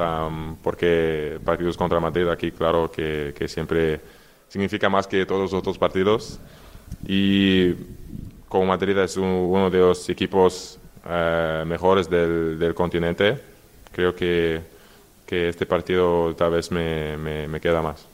porque 0.62 1.40
partidos 1.44 1.78
contra 1.78 2.00
Madrid 2.00 2.28
aquí, 2.28 2.52
claro, 2.52 2.92
que, 2.92 3.34
siempre 3.48 4.00
significa 4.50 4.88
más 4.88 5.08
que 5.08 5.26
todos 5.26 5.42
los 5.42 5.54
otros 5.54 5.80
partidos. 5.80 6.40
Y 7.08 7.74
como 8.48 8.66
Madrid 8.68 8.96
es 9.00 9.18
uno 9.18 9.70
de 9.72 9.80
los 9.80 10.08
equipos 10.10 10.78
mejores 11.66 12.08
del, 12.08 12.74
continente, 12.76 13.40
creo 13.92 14.14
que, 14.16 14.62
este 15.28 15.66
partido 15.66 16.36
tal 16.36 16.52
vez 16.52 16.70
me 16.72 17.60
queda 17.62 17.82
más. 17.82 18.11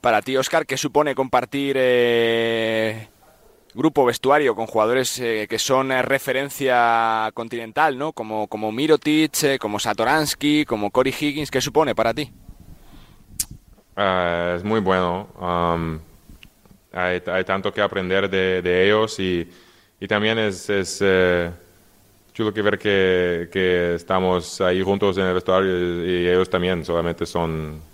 Para 0.00 0.22
ti, 0.22 0.34
Oscar, 0.36 0.64
¿qué 0.64 0.78
supone 0.78 1.14
compartir 1.14 1.76
eh, 1.78 3.08
grupo 3.74 4.06
vestuario 4.06 4.54
con 4.54 4.66
jugadores 4.66 5.18
eh, 5.20 5.46
que 5.48 5.58
son 5.58 5.92
eh, 5.92 6.00
referencia 6.00 7.30
continental, 7.34 7.98
¿no? 7.98 8.14
Como, 8.14 8.46
como 8.46 8.72
Mirotic, 8.72 9.58
como 9.58 9.78
Satoransky, 9.78 10.64
como 10.64 10.90
Cory 10.90 11.10
Higgins, 11.10 11.50
¿qué 11.50 11.60
supone 11.60 11.94
para 11.94 12.14
ti? 12.14 12.32
es 13.96 14.64
muy 14.64 14.80
bueno. 14.80 15.28
Um, 15.38 15.98
hay, 16.90 17.20
tanto 17.44 17.70
que 17.70 17.82
aprender 17.82 18.30
de, 18.30 18.86
ellos 18.86 19.20
y, 19.20 19.46
también 20.08 20.38
es, 20.38 20.70
es 20.70 21.04
chulo 22.32 22.54
que 22.54 22.62
ver 22.62 22.78
que, 22.78 23.50
que, 23.52 23.96
estamos 23.96 24.62
ahí 24.62 24.80
juntos 24.80 25.18
en 25.18 25.26
el 25.26 25.34
vestuario 25.34 26.06
y 26.06 26.26
ellos 26.26 26.48
también 26.48 26.82
solamente 26.82 27.26
son 27.26 27.89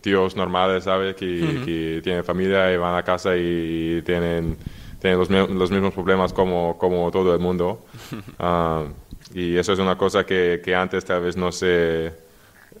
tíos 0.00 0.36
normales, 0.36 0.84
¿sabes? 0.84 1.14
Que, 1.16 2.00
tienen 2.02 2.24
familia 2.24 2.72
y 2.72 2.76
van 2.76 2.96
a 2.96 3.02
casa 3.02 3.36
y, 3.36 4.02
tienen, 4.02 4.56
tienen 5.00 5.18
los, 5.18 5.30
los, 5.30 5.70
mismos 5.70 5.94
problemas 5.94 6.32
como, 6.32 6.76
como 6.78 7.10
todo 7.10 7.32
el 7.34 7.40
mundo. 7.40 7.84
Ah, 8.38 8.84
y 9.32 9.56
eso 9.56 9.72
es 9.72 9.78
una 9.78 9.96
cosa 9.96 10.24
que, 10.24 10.60
que, 10.62 10.74
antes 10.74 11.04
tal 11.04 11.22
vez 11.22 11.36
no 11.36 11.50
se 11.50 12.12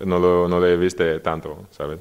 no 0.00 0.18
lo, 0.18 0.48
no 0.48 0.60
le 0.60 0.76
viste 0.76 1.20
tanto, 1.20 1.66
¿sabes? 1.70 1.98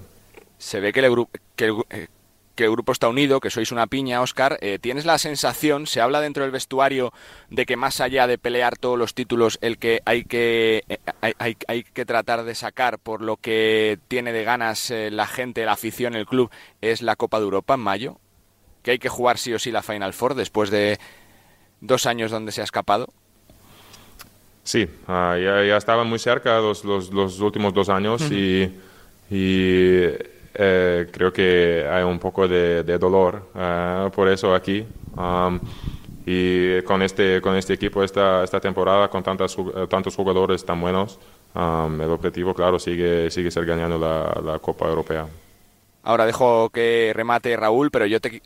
Se 0.58 0.80
ve 0.80 0.92
que 0.92 1.00
el, 1.00 1.26
que 1.56 1.66
el, 1.66 1.76
eh, 1.90 2.08
que 2.56 2.66
el 2.66 2.72
grupo 2.72 2.92
está 2.92 3.08
unido, 3.08 3.40
que 3.40 3.50
sois 3.50 3.72
una 3.72 3.88
piña, 3.88 4.22
Oscar. 4.22 4.58
Eh, 4.62 4.78
¿Tienes 4.80 5.06
la 5.06 5.18
sensación, 5.18 5.88
se 5.88 6.02
habla 6.02 6.22
dentro 6.22 6.44
del 6.44 6.52
vestuario, 6.52 7.12
de 7.50 7.66
que 7.66 7.78
más 7.78 8.00
allá 8.00 8.28
de 8.28 8.38
pelear 8.38 8.78
todos 8.78 8.98
los 8.98 9.14
títulos, 9.14 9.58
el 9.62 9.78
que 9.78 10.02
hay 10.06 10.24
que, 10.24 10.84
eh, 10.88 11.00
hay, 11.22 11.58
hay, 11.68 11.84
que 11.84 12.06
tratar 12.06 12.44
de 12.44 12.56
sacar 12.56 13.00
por 13.00 13.22
lo 13.22 13.38
que 13.38 13.98
tiene 14.08 14.34
de 14.34 14.44
ganas 14.44 14.92
eh, 14.92 15.10
la 15.12 15.26
gente, 15.26 15.66
la 15.66 15.74
afición, 15.74 16.16
el 16.16 16.26
club, 16.26 16.52
es 16.82 17.02
la 17.02 17.16
Copa 17.16 17.40
de 17.40 17.46
Europa 17.46 17.74
en 17.74 17.80
mayo? 17.80 18.18
¿Que 18.84 18.92
hay 18.92 19.00
que 19.00 19.10
jugar 19.10 19.38
sí 19.38 19.54
o 19.54 19.60
sí 19.60 19.72
la 19.72 19.82
Final 19.82 20.14
Four 20.14 20.36
después 20.36 20.70
de 20.70 21.00
dos 21.82 22.06
años 22.06 22.32
donde 22.32 22.52
se 22.52 22.62
ha 22.62 22.66
escapado? 22.66 23.08
Sí, 24.64 24.88
ah, 25.08 25.38
ya, 25.38 25.64
ya, 25.64 25.78
estaban 25.78 26.08
muy 26.08 26.20
cerca 26.20 26.60
los, 26.60 26.86
los, 26.86 27.12
los 27.12 27.40
últimos 27.40 27.74
dos 27.74 27.90
años 27.90 28.22
y, 28.32 28.72
y 29.30 30.08
eh, 30.54 31.08
creo 31.12 31.34
que 31.34 31.88
hay 31.90 32.04
un 32.04 32.20
poco 32.20 32.48
de, 32.48 32.84
dolor 32.98 33.50
eh, 33.56 34.10
por 34.14 34.30
eso 34.30 34.54
aquí. 34.54 34.86
Um, 35.16 35.60
y 36.26 36.82
con 36.84 37.02
este, 37.02 37.42
con 37.42 37.56
este 37.58 37.74
equipo 37.74 38.04
esta, 38.04 38.44
esta 38.44 38.60
temporada, 38.60 39.10
con 39.10 39.24
tantas, 39.24 39.58
tantos 39.90 40.16
jugadores 40.16 40.64
tan 40.64 40.80
buenos, 40.80 41.20
um, 41.54 42.00
el 42.00 42.10
objetivo, 42.10 42.54
claro, 42.54 42.80
sigue, 42.80 43.30
sigue 43.30 43.52
ser 43.52 43.66
ganando 43.66 43.98
la, 43.98 44.42
la, 44.42 44.60
Copa 44.60 44.88
Europea. 44.88 45.28
Ahora 46.04 46.26
dejo 46.26 46.70
que 46.70 47.12
remate 47.14 47.58
Raúl, 47.58 47.92
pero 47.92 48.06
yo 48.06 48.22
te, 48.22 48.42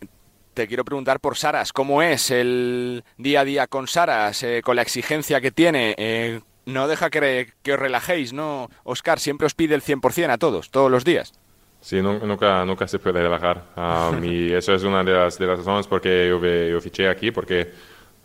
te 0.56 0.67
quiero 0.67 0.86
preguntar 0.86 1.20
por 1.20 1.38
Saras. 1.38 1.72
¿Cómo 1.72 2.02
es 2.02 2.32
el 2.32 3.04
día 3.17 3.41
a 3.41 3.46
día 3.46 3.67
con 3.67 3.88
Saras, 3.88 4.41
eh, 4.41 4.62
con 4.63 4.76
la 4.76 4.82
exigencia 4.82 5.39
que 5.39 5.52
tiene? 5.52 6.41
no 6.65 6.89
deja 6.89 7.10
que, 7.10 7.54
que 7.62 7.74
os 7.74 7.80
relajéis, 7.80 8.34
¿no? 8.34 8.70
Oscar 8.84 9.20
siempre 9.20 9.46
os 9.46 9.54
pide 9.54 9.74
el 9.74 9.82
100% 9.82 10.32
a 10.32 10.38
todos, 10.38 10.70
todos 10.70 10.91
los 10.91 11.06
días. 11.06 11.32
Sí, 11.81 12.01
nunca, 12.01 12.65
nunca 12.65 12.87
se 12.87 12.99
puede 12.99 13.21
relajar. 13.21 13.63
Um, 13.75 14.23
y 14.23 14.51
eso 14.53 14.73
es 14.73 14.83
una 14.83 15.03
de 15.03 15.13
las, 15.13 15.37
de 15.37 15.47
las 15.47 15.59
razones 15.59 15.87
por 15.87 16.01
qué 16.01 16.27
yo, 16.29 16.43
yo 16.43 16.81
fiché 16.81 17.07
aquí, 17.07 17.31
porque 17.31 17.71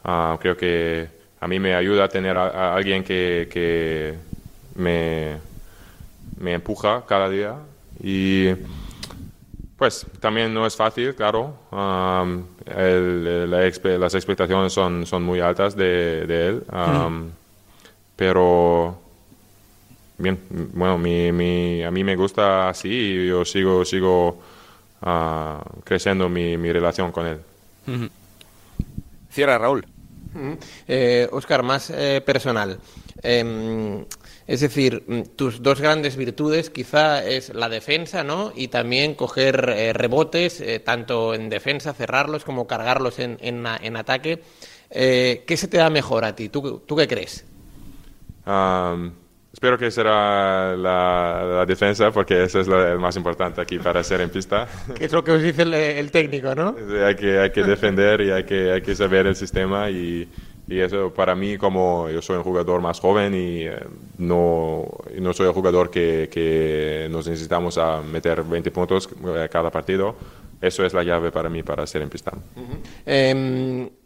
uh, 0.05 0.37
creo 0.39 0.57
que 0.57 1.09
a 1.41 1.49
mí 1.49 1.59
me 1.59 1.75
ayuda 1.75 2.05
a 2.05 2.09
tener 2.09 2.37
a, 2.37 2.75
alguien 2.75 3.03
que, 3.03 3.49
que 3.51 4.15
me, 4.77 5.37
me, 6.39 6.55
empuja 6.55 7.05
cada 7.07 7.29
día. 7.29 7.57
Y 8.01 8.51
pues 9.77 10.07
también 10.21 10.55
no 10.55 10.65
es 10.67 10.77
fácil, 10.77 11.15
claro. 11.15 11.57
Um, 11.73 12.45
las 12.65 14.15
expectaciones 14.15 14.73
son, 14.73 15.05
son 15.05 15.25
muy 15.25 15.41
altas 15.41 15.75
de, 15.75 16.27
de 16.27 16.49
él. 16.49 16.65
Um, 16.73 17.31
pero 18.15 19.02
bien, 20.23 20.39
bueno, 20.73 20.99
mi, 20.99 21.33
mi, 21.33 21.83
a 21.83 21.91
mí 21.91 22.05
me 22.05 22.17
gusta 22.17 22.69
así 22.69 22.89
y 22.89 23.29
yo 23.29 23.45
sigo, 23.45 23.85
sigo 23.85 24.41
uh, 25.03 25.81
creciendo 25.85 26.29
mi, 26.29 26.57
mi, 26.57 26.73
relación 26.73 27.13
con 27.13 27.27
él. 27.27 27.41
Cierra, 29.31 29.59
Raúl. 29.59 29.85
eh, 30.89 31.29
Oscar, 31.33 31.63
más 31.63 31.91
eh, 31.91 32.23
personal. 32.25 32.79
Eh, 33.23 34.05
es 34.47 34.61
decir, 34.61 35.05
mm, 35.07 35.23
tus 35.37 35.63
dos 35.63 35.81
grandes 35.81 36.17
virtudes 36.17 36.71
quizá 36.71 37.25
es 37.25 37.55
la 37.55 37.69
defensa, 37.69 38.25
¿no? 38.25 38.53
Y 38.55 38.69
también 38.69 39.15
coger 39.15 39.69
eh, 39.77 39.93
rebotes, 39.93 40.61
eh, 40.61 40.81
tanto 40.81 41.35
en 41.35 41.49
defensa, 41.49 41.95
cerrarlos, 41.95 42.45
como 42.45 42.67
cargarlos 42.67 43.19
en, 43.19 43.39
en, 43.41 43.65
en 43.67 43.97
ataque. 43.97 44.43
¿Qué 44.91 45.57
se 45.57 45.69
te 45.69 45.79
da 45.79 45.89
mejor 45.89 46.25
a 46.25 46.37
ti? 46.37 46.51
¿Tú, 46.51 46.81
tú 46.81 46.97
qué 46.97 47.09
crees? 47.09 47.47
Um, 48.47 49.13
Espero 49.53 49.77
que 49.77 49.91
será 49.91 50.75
la, 50.77 51.65
defensa, 51.67 52.11
porque 52.11 52.45
eso 52.45 52.61
es 52.61 52.67
lo 52.67 52.99
más 52.99 53.17
importante 53.17 53.61
aquí 53.61 53.79
para 53.79 54.03
ser 54.03 54.23
en 54.23 54.31
pista. 54.31 54.67
Que 54.97 55.05
es 55.05 55.13
lo 55.13 55.23
que 55.23 55.33
os 55.33 55.43
dice 55.43 55.63
el, 55.63 56.11
técnico, 56.11 56.55
¿no? 56.55 56.75
hay, 57.05 57.15
que, 57.15 57.39
hay 57.39 57.51
que 57.51 57.63
defender 57.63 58.23
y 58.23 58.31
hay 58.31 58.45
que, 58.45 58.73
hay 58.73 58.81
que 58.81 58.95
saber 58.95 59.27
el 59.27 59.37
sistema 59.37 59.91
y, 59.91 60.27
y, 60.69 60.81
eso 60.81 61.13
para 61.13 61.35
mí, 61.35 61.59
como 61.59 62.09
yo 62.09 62.23
soy 62.23 62.39
un 62.39 62.43
jugador 62.43 62.81
más 62.81 62.99
joven 62.99 63.35
y 63.35 63.67
eh, 63.67 63.77
no, 64.19 64.87
no 65.21 65.33
soy 65.35 65.49
el 65.49 65.53
jugador 65.53 65.91
que, 65.91 66.31
que 66.33 67.09
nos 67.11 67.29
necesitamos 67.29 67.77
a 67.77 68.01
meter 68.01 68.43
20 68.43 68.71
puntos 68.71 69.09
cada 69.51 69.71
partido, 69.71 70.17
eso 70.63 70.85
es 70.85 70.95
la 70.95 71.03
llave 71.03 71.31
para 71.31 71.51
mí 71.51 71.63
para 71.63 71.87
ser 71.87 72.01
en 72.03 72.09
pista. 72.09 72.33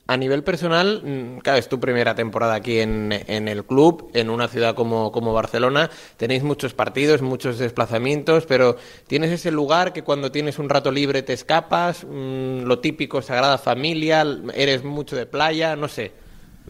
A 0.09 0.17
nivel 0.17 0.45
personal, 0.45 1.03
mm, 1.03 1.39
claro, 1.39 1.59
es 1.59 1.69
tu 1.69 1.81
primera 1.81 2.15
temporada 2.15 2.55
aquí 2.55 2.79
en, 2.79 3.13
el 3.13 3.65
club, 3.65 4.09
en 4.15 4.31
una 4.31 4.47
ciudad 4.47 4.77
como, 4.77 5.11
como, 5.11 5.33
Barcelona. 5.33 5.91
Tenéis 6.17 6.45
muchos 6.45 6.75
partidos, 6.75 7.23
muchos 7.23 7.59
desplazamientos, 7.59 8.47
pero 8.47 8.77
tienes 9.09 9.33
ese 9.33 9.51
lugar 9.51 9.93
que 9.93 10.05
cuando 10.05 10.31
tienes 10.31 10.61
un 10.61 10.69
rato 10.69 10.93
libre 10.93 11.23
te 11.23 11.33
escapas, 11.33 12.05
mm, 12.05 12.63
lo 12.63 12.79
típico, 12.79 13.21
Sagrada 13.21 13.59
Familia, 13.59 14.25
eres 14.55 14.85
mucho 14.85 15.17
de 15.17 15.27
playa, 15.27 15.75
no 15.75 15.89
sé. 15.89 16.13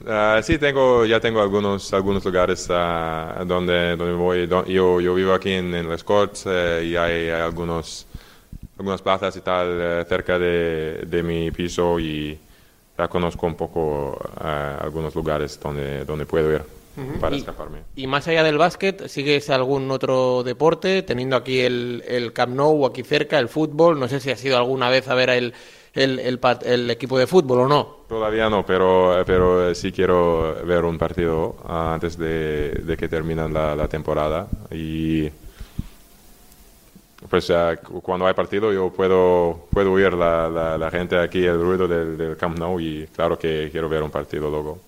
Uh, 0.05 0.42
sí, 0.42 0.59
tengo, 0.59 1.07
ya 1.07 1.20
tengo 1.20 1.40
algunos, 1.40 1.92
algunos 1.94 2.25
lugares 2.25 2.68
uh, 2.68 3.44
donde, 3.44 3.96
donde 3.96 4.12
voy. 4.14 4.46
yo, 4.46 5.01
yo 5.01 5.14
vivo 5.14 5.33
aquí 5.33 5.53
en, 5.53 5.75
en 5.75 5.88
Les 5.88 6.05
Corts 6.05 6.44
eh, 6.46 6.85
y 6.85 6.96
hay, 6.96 7.31
algunos 7.31 8.07
algunas 8.79 9.01
plazas 9.01 9.35
y 9.37 9.40
tal 9.40 9.68
eh, 9.81 10.05
cerca 10.07 10.38
de, 10.38 11.07
de, 11.07 11.22
mi 11.22 11.51
piso 11.51 11.99
y 11.99 12.38
ya 12.98 13.09
conozco 13.09 13.46
un 13.46 13.54
poco 13.54 14.18
eh, 14.42 14.76
algunos 14.80 15.14
lugares 15.14 15.59
donde, 15.61 16.04
donde 16.04 16.26
puedo 16.26 16.52
ir 16.52 16.62
para 17.20 17.37
escaparme. 17.37 17.80
Y 17.94 18.06
más 18.06 18.26
allá 18.26 18.42
del 18.42 18.56
básquet, 18.56 19.06
¿sigues 19.09 19.50
algún 19.50 19.90
otro 19.90 20.42
deporte? 20.42 21.02
Teniendo 21.02 21.37
aquí 21.37 21.61
el, 21.61 22.02
el 22.09 22.32
Camp 22.32 22.54
Nou 22.54 22.87
aquí 22.87 23.02
cerca, 23.02 23.38
el 23.38 23.48
fútbol, 23.48 24.00
no 24.00 24.09
sé 24.09 24.18
si 24.18 24.30
has 24.30 24.42
ido 24.42 24.56
alguna 24.56 24.88
vez 24.88 25.06
a 25.09 25.14
ver 25.14 25.28
el, 25.28 25.52
el, 25.92 26.18
el, 26.18 26.40
el 26.64 26.90
equipo 26.90 27.18
de 27.18 27.26
fútbol 27.26 27.61
o 27.61 27.68
no. 27.68 27.96
Todavía 28.09 28.48
no, 28.48 28.64
pero, 28.64 29.22
pero 29.26 29.74
sí 29.74 29.92
quiero 29.92 30.56
ver 30.64 30.87
un 30.87 30.96
partido 30.96 31.56
antes 31.68 32.16
de, 32.16 32.70
de 32.70 32.96
que 32.96 33.09
termine 33.09 33.46
la, 33.50 33.76
la 33.76 33.88
temporada 33.88 34.48
y 34.70 35.28
pues 37.29 37.50
cuando 38.02 38.26
hay 38.26 38.35
partido 38.35 38.72
yo 38.72 38.90
puedo, 38.90 39.66
puedo 39.70 39.92
oír 39.92 40.12
la, 40.12 40.76
la, 40.79 40.90
gente 40.90 41.18
aquí, 41.18 41.44
el 41.44 41.61
ruido 41.61 41.88
del, 41.88 42.16
del, 42.18 42.37
Camp 42.37 42.59
Nou 42.59 42.79
y 42.79 43.07
claro 43.14 43.38
que 43.38 43.68
quiero 43.72 43.88
ver 43.88 44.02
un 44.02 44.11
partido 44.11 44.50
luego. 44.50 44.79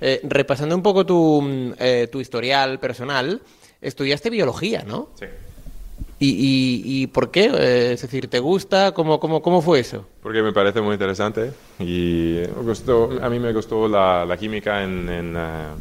eh, 0.00 0.20
repasando 0.24 0.74
un 0.74 0.82
poco 0.82 1.06
tu, 1.06 1.74
eh, 1.78 2.08
tu 2.10 2.20
historial 2.20 2.78
personal, 2.80 3.40
estudiaste 3.80 4.30
biología, 4.30 4.82
¿no? 4.86 5.10
Sí. 5.18 5.26
¿Y, 6.18 6.28
y, 6.28 6.82
y 7.02 7.06
por 7.06 7.30
qué? 7.30 7.46
Eh, 7.46 7.92
es 7.92 8.02
decir, 8.02 8.28
¿te 8.28 8.40
gusta? 8.40 8.92
¿Cómo, 8.92 9.18
cómo, 9.20 9.40
¿Cómo 9.40 9.62
fue 9.62 9.80
eso? 9.80 10.04
Porque 10.22 10.42
me 10.42 10.52
parece 10.52 10.80
muy 10.80 10.92
interesante 10.94 11.52
y 11.78 12.42
me 12.56 12.62
gustó, 12.62 13.10
a 13.22 13.30
mí 13.30 13.38
me 13.38 13.52
gustó 13.52 13.88
la, 13.88 14.26
la 14.26 14.36
química 14.36 14.82
en, 14.82 15.08
en 15.08 15.36
uh, 15.36 15.76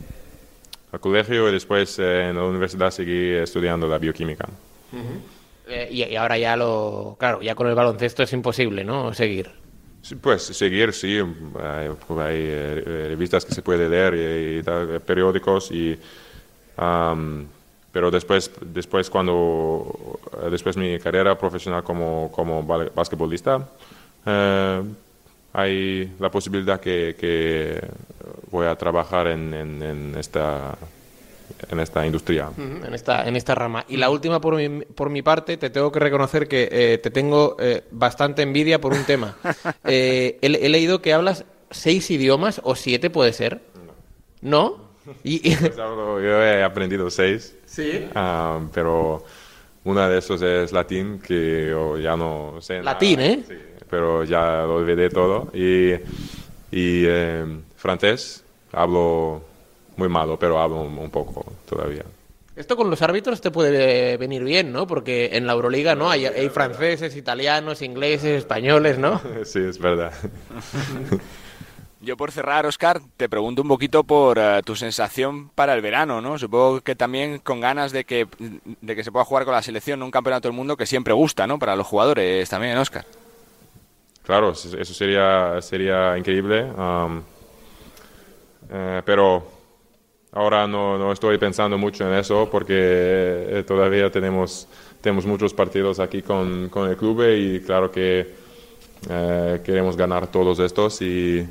el 0.93 0.99
colegio 0.99 1.49
y 1.49 1.51
después 1.51 1.99
en 1.99 2.35
la 2.35 2.43
universidad 2.43 2.91
seguí 2.91 3.31
estudiando 3.33 3.87
la 3.87 3.97
bioquímica. 3.97 4.47
Uh 4.93 4.95
-huh. 4.95 5.38
Eh, 5.69 5.87
y, 5.91 6.15
ahora 6.15 6.37
ya 6.37 6.55
lo. 6.55 7.15
Claro, 7.19 7.41
ya 7.41 7.55
con 7.55 7.67
el 7.67 7.75
baloncesto 7.75 8.23
es 8.23 8.33
imposible, 8.33 8.83
¿no? 8.83 9.13
Seguir. 9.13 9.49
Pues 10.21 10.43
seguir, 10.43 10.93
sí. 10.93 11.19
Hay, 11.19 11.89
eh, 12.07 13.05
revistas 13.09 13.45
que 13.45 13.53
se 13.53 13.61
puede 13.61 13.87
leer 13.87 14.59
y, 14.59 14.63
tal, 14.63 14.99
periódicos 15.01 15.71
y. 15.71 15.97
Um, 16.77 17.45
pero 17.91 18.09
después, 18.09 18.51
después 18.61 19.09
cuando. 19.09 20.19
Después 20.49 20.77
mi 20.77 20.97
carrera 20.99 21.37
profesional 21.37 21.83
como, 21.83 22.31
como 22.31 22.63
basquetbolista. 22.63 23.67
Eh, 24.25 24.83
hay 25.53 26.11
la 26.19 26.29
posibilidad 26.29 26.79
que, 26.79 27.15
que 27.19 27.81
voy 28.51 28.67
a 28.67 28.75
trabajar 28.75 29.27
en 29.27 30.15
esta 30.17 30.77
en 31.69 31.79
esta 31.79 32.05
industria. 32.05 32.49
En 32.57 32.93
esta, 32.93 33.27
en 33.27 33.35
esta 33.35 33.55
rama. 33.55 33.85
Y 33.87 33.97
la 33.97 34.09
última, 34.09 34.39
por 34.41 34.55
mi, 34.55 34.83
por 34.85 35.09
mi 35.09 35.21
parte, 35.21 35.57
te 35.57 35.69
tengo 35.69 35.91
que 35.91 35.99
reconocer 35.99 36.47
que 36.47 36.69
eh, 36.71 36.97
te 36.97 37.11
tengo 37.11 37.55
eh, 37.59 37.83
bastante 37.91 38.41
envidia 38.41 38.79
por 38.79 38.93
un 38.93 39.03
tema. 39.05 39.37
eh, 39.83 40.37
he, 40.41 40.47
he, 40.47 40.69
leído 40.69 41.01
que 41.01 41.13
hablas 41.13 41.45
seis 41.71 42.09
idiomas, 42.11 42.61
o 42.63 42.75
siete 42.75 43.09
puede 43.09 43.33
ser. 43.33 43.61
No. 44.41 44.77
¿No? 44.77 44.89
Y, 45.23 45.49
y... 45.49 45.55
Pues 45.59 45.75
yo 45.75 46.43
he 46.43 46.63
aprendido 46.63 47.09
seis. 47.09 47.55
Sí. 47.65 48.07
Uh, 48.15 48.67
pero 48.73 49.23
una 49.83 50.09
de 50.09 50.19
esos 50.19 50.41
es 50.41 50.71
latín, 50.71 51.19
que 51.19 51.67
yo 51.69 51.97
ya 51.97 52.15
no 52.15 52.57
sé. 52.61 52.81
Latín, 52.83 53.19
nada. 53.19 53.31
¿eh? 53.31 53.43
Sí, 53.47 53.55
pero 53.89 54.23
ya 54.23 54.63
lo 54.63 54.75
olvidé 54.75 55.09
todo. 55.09 55.49
Y, 55.53 55.93
y 56.71 57.05
eh, 57.05 57.45
francés, 57.75 58.43
hablo 58.71 59.41
muy 59.99 60.09
malo, 60.09 60.39
pero 60.39 60.59
hablo 60.59 60.81
un, 60.81 60.97
un, 60.97 61.11
poco 61.11 61.45
todavía. 61.69 62.03
Esto 62.55 62.75
con 62.75 62.89
los 62.89 63.01
árbitros 63.01 63.39
te 63.39 63.51
puede 63.51 64.17
venir 64.17 64.43
bien, 64.43 64.73
¿no? 64.73 64.87
Porque 64.87 65.29
en 65.33 65.45
la 65.45 65.53
Euroliga, 65.53 65.95
¿no? 65.95 66.09
Hay, 66.09 66.25
hay 66.25 66.49
franceses, 66.49 67.15
italianos, 67.15 67.81
ingleses, 67.81 68.39
españoles, 68.39 68.97
¿no? 68.97 69.21
Sí, 69.45 69.59
es 69.59 69.77
verdad. 69.77 70.11
Yo 72.01 72.15
por 72.15 72.31
cerrar, 72.31 72.65
Oscar, 72.65 73.01
te 73.17 73.27
pregunto 73.27 73.61
un 73.61 73.67
poquito 73.67 74.05
por 74.05 74.39
uh, 74.39 74.61
tu 74.63 74.75
sensación 74.75 75.49
para 75.49 75.73
el 75.73 75.81
verano, 75.81 76.21
¿no? 76.21 76.39
Supongo 76.39 76.79
que 76.79 76.95
también 76.95 77.39
con 77.39 77.59
ganas 77.59 77.91
de 77.91 78.05
que, 78.05 78.25
de 78.81 78.95
que 78.95 79.03
se 79.03 79.11
pueda 79.11 79.25
jugar 79.25 79.43
con 79.43 79.53
la 79.53 79.61
selección 79.61 80.01
un 80.01 80.09
campeonato 80.09 80.47
del 80.47 80.55
mundo 80.55 80.77
que 80.77 80.85
siempre 80.85 81.13
gusta, 81.13 81.45
¿no? 81.45 81.59
Para 81.59 81.75
los 81.75 81.85
jugadores 81.85 82.49
también, 82.49 82.77
Oscar. 82.77 83.05
Claro, 84.23 84.51
eso 84.51 84.93
sería, 84.93 85.61
sería 85.61 86.17
increíble. 86.17 86.63
Um, 86.63 87.21
eh, 88.69 89.01
pero 89.03 89.58
Ahora 90.31 90.67
no, 90.67 90.97
no, 90.97 91.11
estoy 91.11 91.37
pensando 91.39 91.77
mucho 91.77 92.07
en 92.07 92.13
eso 92.13 92.47
porque 92.51 92.75
eh, 92.75 93.63
todavía 93.65 94.11
tenemos, 94.11 94.67
tenemos 95.01 95.25
muchos 95.25 95.53
partidos 95.53 95.99
aquí 95.99 96.21
con, 96.21 96.69
con 96.69 96.87
el 96.87 96.95
club 96.95 97.23
y 97.35 97.61
claro 97.61 97.91
que 97.91 98.35
eh, 99.09 99.61
queremos 99.63 99.97
ganar 99.97 100.27
todos 100.27 100.59
estos 100.59 101.01
y 101.01 101.47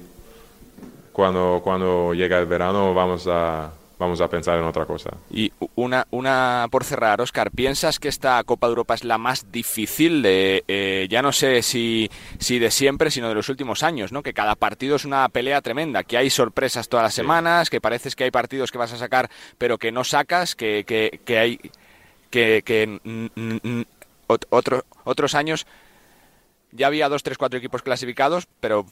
cuando, 1.12 1.60
cuando 1.64 2.14
llega 2.14 2.38
el 2.38 2.46
verano 2.46 2.94
vamos 2.94 3.26
a, 3.26 3.72
vamos 3.98 4.20
a 4.20 4.28
pensar 4.28 4.58
en 4.58 4.64
otra 4.64 4.86
cosa. 4.86 5.10
Y 5.30 5.52
una, 5.74 6.06
una 6.10 6.66
por 6.70 6.84
cerrar, 6.84 7.20
Oscar, 7.20 7.50
¿piensas 7.50 7.98
que 7.98 8.08
esta 8.08 8.42
Copa 8.44 8.66
de 8.66 8.72
Europa 8.72 8.94
es 8.94 9.04
la 9.04 9.18
más 9.18 9.50
difícil 9.50 10.22
de, 10.22 10.64
eh, 10.68 11.06
ya 11.10 11.22
no 11.22 11.32
sé 11.32 11.62
si, 11.62 12.10
si 12.38 12.58
de 12.58 12.70
siempre, 12.70 13.10
sino 13.10 13.28
de 13.28 13.34
los 13.34 13.48
últimos 13.48 13.82
años, 13.82 14.12
¿no? 14.12 14.22
Que 14.22 14.32
cada 14.32 14.54
partido 14.54 14.96
es 14.96 15.04
una 15.04 15.28
pelea 15.28 15.60
tremenda, 15.60 16.04
que 16.04 16.16
hay 16.16 16.30
sorpresas 16.30 16.88
todas 16.88 17.04
las 17.04 17.14
sí. 17.14 17.20
semanas, 17.20 17.70
que 17.70 17.80
pareces 17.80 18.14
que 18.14 18.24
hay 18.24 18.30
partidos 18.30 18.70
que 18.70 18.78
vas 18.78 18.92
a 18.92 18.98
sacar 18.98 19.28
pero 19.56 19.78
que 19.78 19.92
no 19.92 20.04
sacas, 20.04 20.54
que, 20.54 20.84
que, 20.84 21.20
que 21.24 21.38
hay 21.38 21.60
que, 22.30 22.62
que 22.64 23.00
otro, 24.26 24.84
otros 25.04 25.34
años 25.34 25.66
ya 26.72 26.86
había 26.86 27.08
dos, 27.08 27.22
tres, 27.22 27.38
cuatro 27.38 27.58
equipos 27.58 27.82
clasificados, 27.82 28.46
pero, 28.60 28.86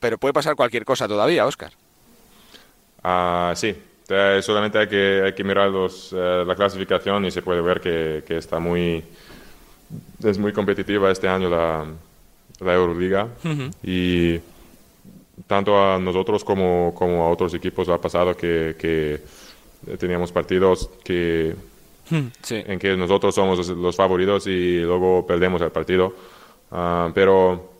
pero 0.00 0.18
puede 0.18 0.34
pasar 0.34 0.54
cualquier 0.54 0.84
cosa 0.84 1.08
todavía, 1.08 1.46
Oscar. 1.46 1.72
Uh, 3.04 3.54
sí, 3.56 3.74
eh, 4.08 4.40
solamente 4.42 4.78
hay 4.78 4.88
que, 4.88 5.22
hay 5.24 5.32
que 5.32 5.42
mirar 5.42 5.70
los, 5.70 6.12
eh, 6.12 6.44
la 6.46 6.54
clasificación 6.54 7.24
y 7.24 7.30
se 7.30 7.42
puede 7.42 7.60
ver 7.60 7.80
que, 7.80 8.22
que, 8.26 8.36
está 8.36 8.58
muy, 8.58 9.02
es 10.22 10.38
muy 10.38 10.52
competitiva 10.52 11.10
este 11.10 11.28
año 11.28 11.48
la, 11.48 11.84
la 12.60 12.74
Euroliga 12.74 13.28
uh 13.44 13.48
-huh. 13.48 13.70
y 13.82 14.40
tanto 15.46 15.76
a 15.82 15.98
nosotros 15.98 16.44
como, 16.44 16.92
como, 16.94 17.24
a 17.24 17.30
otros 17.30 17.54
equipos 17.54 17.88
ha 17.88 17.98
pasado 17.98 18.36
que, 18.36 18.76
que 18.78 19.20
teníamos 19.96 20.30
partidos 20.30 20.90
que, 21.02 21.54
sí. 22.42 22.62
en 22.66 22.78
que 22.78 22.96
nosotros 22.96 23.34
somos 23.34 23.66
los 23.68 23.96
favoritos 23.96 24.46
y 24.46 24.80
luego 24.80 25.26
perdemos 25.26 25.62
el 25.62 25.70
partido, 25.70 26.14
uh, 26.70 27.10
pero 27.14 27.71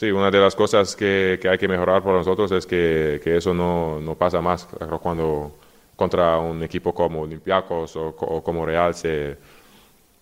Sí, 0.00 0.10
una 0.10 0.30
de 0.30 0.38
las 0.38 0.56
cosas 0.56 0.96
que, 0.96 1.38
que, 1.42 1.46
hay 1.46 1.58
que 1.58 1.68
mejorar 1.68 2.02
por 2.02 2.14
nosotros 2.14 2.50
es 2.52 2.64
que, 2.64 3.20
que 3.22 3.36
eso 3.36 3.52
no, 3.52 4.00
no, 4.00 4.14
pasa 4.14 4.40
más 4.40 4.66
cuando 5.02 5.58
contra 5.94 6.38
un 6.38 6.62
equipo 6.62 6.94
como 6.94 7.20
Olympiacos 7.20 7.96
o, 7.96 8.06
o 8.18 8.42
como 8.42 8.64
Real 8.64 8.94
se, 8.94 9.36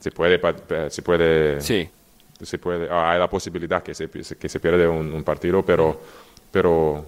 se 0.01 0.11
puede 0.11 0.41
se 0.91 1.01
puede 1.01 1.61
sí. 1.61 1.89
se 2.43 2.59
puede 2.59 2.93
hay 2.93 3.21
la 3.21 3.31
posibilidad 3.31 3.81
que 3.81 3.95
se, 3.95 4.11
que 4.11 4.49
se 4.49 4.59
pierde 4.59 4.89
un, 4.89 5.13
un 5.13 5.23
partido 5.23 5.65
pero 5.65 6.01
pero 6.51 7.07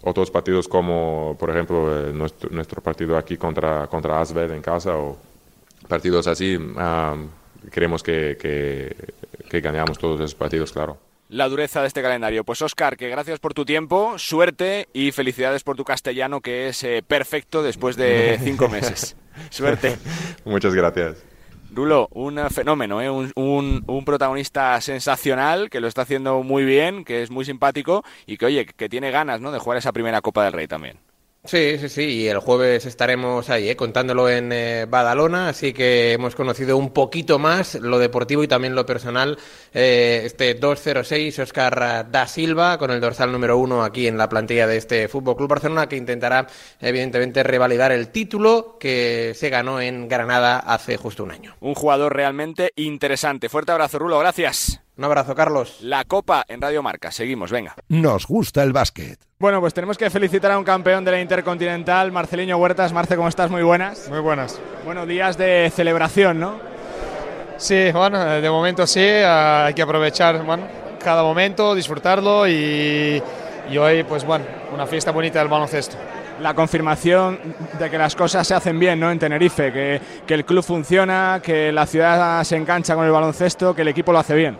otros 0.00 0.30
partidos 0.30 0.68
como 0.68 1.36
por 1.38 1.50
ejemplo 1.50 2.14
nuestro, 2.14 2.48
nuestro 2.48 2.80
partido 2.80 3.18
aquí 3.18 3.36
contra 3.36 3.88
contra 3.88 4.22
Asvel 4.22 4.52
en 4.52 4.62
casa 4.62 4.96
o 4.96 5.18
partidos 5.86 6.26
así 6.28 6.56
um, 6.56 7.28
queremos 7.70 8.02
que, 8.02 8.38
que, 8.40 8.96
que 9.50 9.60
ganemos 9.60 9.98
todos 9.98 10.18
esos 10.18 10.34
partidos 10.34 10.72
claro 10.72 11.05
la 11.28 11.48
dureza 11.48 11.80
de 11.80 11.88
este 11.88 12.02
calendario. 12.02 12.44
Pues 12.44 12.62
Oscar, 12.62 12.96
que 12.96 13.08
gracias 13.08 13.38
por 13.38 13.54
tu 13.54 13.64
tiempo, 13.64 14.18
suerte 14.18 14.88
y 14.92 15.12
felicidades 15.12 15.64
por 15.64 15.76
tu 15.76 15.84
castellano 15.84 16.40
que 16.40 16.68
es 16.68 16.82
eh, 16.84 17.02
perfecto 17.06 17.62
después 17.62 17.96
de 17.96 18.38
cinco 18.44 18.68
meses. 18.68 19.16
suerte. 19.50 19.96
Muchas 20.44 20.74
gracias. 20.74 21.16
Rulo, 21.72 22.08
un 22.12 22.38
fenómeno, 22.50 23.02
¿eh? 23.02 23.10
un, 23.10 23.32
un, 23.36 23.84
un, 23.86 24.04
protagonista 24.06 24.80
sensacional 24.80 25.68
que 25.68 25.80
lo 25.80 25.88
está 25.88 26.02
haciendo 26.02 26.42
muy 26.42 26.64
bien, 26.64 27.04
que 27.04 27.22
es 27.22 27.30
muy 27.30 27.44
simpático 27.44 28.02
y 28.24 28.38
que, 28.38 28.46
oye, 28.46 28.64
que 28.64 28.88
tiene 28.88 29.10
ganas 29.10 29.42
¿no? 29.42 29.52
de 29.52 29.58
jugar 29.58 29.76
esa 29.76 29.92
primera 29.92 30.22
Copa 30.22 30.44
del 30.44 30.54
Rey 30.54 30.68
también. 30.68 30.98
Sí, 31.46 31.78
sí, 31.78 31.88
sí, 31.88 32.02
y 32.02 32.28
el 32.28 32.40
jueves 32.40 32.86
estaremos 32.86 33.48
ahí, 33.50 33.68
¿eh? 33.68 33.76
contándolo 33.76 34.28
en 34.28 34.50
eh, 34.50 34.84
Badalona, 34.88 35.50
así 35.50 35.72
que 35.72 36.12
hemos 36.12 36.34
conocido 36.34 36.76
un 36.76 36.90
poquito 36.90 37.38
más 37.38 37.76
lo 37.76 38.00
deportivo 38.00 38.42
y 38.42 38.48
también 38.48 38.74
lo 38.74 38.84
personal. 38.84 39.38
Eh, 39.72 40.22
este 40.24 40.54
206, 40.54 41.38
Oscar 41.38 42.10
da 42.10 42.26
Silva, 42.26 42.78
con 42.78 42.90
el 42.90 43.00
dorsal 43.00 43.30
número 43.30 43.58
uno 43.58 43.84
aquí 43.84 44.08
en 44.08 44.18
la 44.18 44.28
plantilla 44.28 44.66
de 44.66 44.76
este 44.76 45.06
Fútbol 45.06 45.36
Club 45.36 45.50
Barcelona, 45.50 45.88
que 45.88 45.96
intentará, 45.96 46.48
evidentemente, 46.80 47.44
revalidar 47.44 47.92
el 47.92 48.08
título 48.08 48.76
que 48.80 49.32
se 49.36 49.48
ganó 49.48 49.80
en 49.80 50.08
Granada 50.08 50.58
hace 50.58 50.96
justo 50.96 51.22
un 51.22 51.30
año. 51.30 51.54
Un 51.60 51.76
jugador 51.76 52.12
realmente 52.12 52.72
interesante. 52.74 53.48
Fuerte 53.48 53.70
abrazo, 53.70 54.00
Rulo, 54.00 54.18
gracias. 54.18 54.80
Un 54.98 55.04
abrazo, 55.04 55.34
Carlos. 55.34 55.78
La 55.82 56.04
Copa 56.04 56.44
en 56.48 56.60
Radio 56.60 56.82
Marca. 56.82 57.12
Seguimos, 57.12 57.50
venga. 57.50 57.74
Nos 57.88 58.26
gusta 58.26 58.62
el 58.62 58.72
básquet. 58.72 59.18
Bueno, 59.38 59.60
pues 59.60 59.74
tenemos 59.74 59.98
que 59.98 60.08
felicitar 60.08 60.50
a 60.52 60.58
un 60.58 60.64
campeón 60.64 61.04
de 61.04 61.10
la 61.10 61.20
Intercontinental, 61.20 62.12
Marceliño 62.12 62.56
Huertas. 62.56 62.94
Marce, 62.94 63.14
¿cómo 63.14 63.28
estás? 63.28 63.50
Muy 63.50 63.62
buenas. 63.62 64.08
Muy 64.08 64.20
buenas. 64.20 64.58
Bueno, 64.86 65.04
días 65.04 65.36
de 65.36 65.70
celebración, 65.74 66.40
¿no? 66.40 66.58
Sí, 67.58 67.90
bueno, 67.92 68.24
de 68.24 68.50
momento 68.50 68.86
sí, 68.86 69.00
hay 69.00 69.74
que 69.74 69.82
aprovechar 69.82 70.42
bueno, 70.44 70.66
cada 71.02 71.22
momento, 71.22 71.74
disfrutarlo 71.74 72.48
y, 72.48 73.22
y 73.70 73.78
hoy, 73.78 74.02
pues 74.04 74.24
bueno, 74.24 74.46
una 74.72 74.86
fiesta 74.86 75.10
bonita 75.10 75.38
del 75.40 75.48
baloncesto 75.48 75.96
la 76.40 76.52
confirmación 76.52 77.38
de 77.78 77.88
que 77.88 77.96
las 77.96 78.14
cosas 78.14 78.46
se 78.46 78.52
hacen 78.52 78.78
bien 78.78 79.00
¿no? 79.00 79.10
en 79.10 79.18
Tenerife, 79.18 79.72
que, 79.72 80.00
que, 80.26 80.34
el 80.34 80.44
club 80.44 80.62
funciona, 80.62 81.40
que 81.42 81.72
la 81.72 81.86
ciudad 81.86 82.44
se 82.44 82.56
engancha 82.56 82.94
con 82.94 83.06
el 83.06 83.10
baloncesto, 83.10 83.74
que 83.74 83.80
el 83.80 83.88
equipo 83.88 84.12
lo 84.12 84.18
hace 84.18 84.34
bien. 84.34 84.58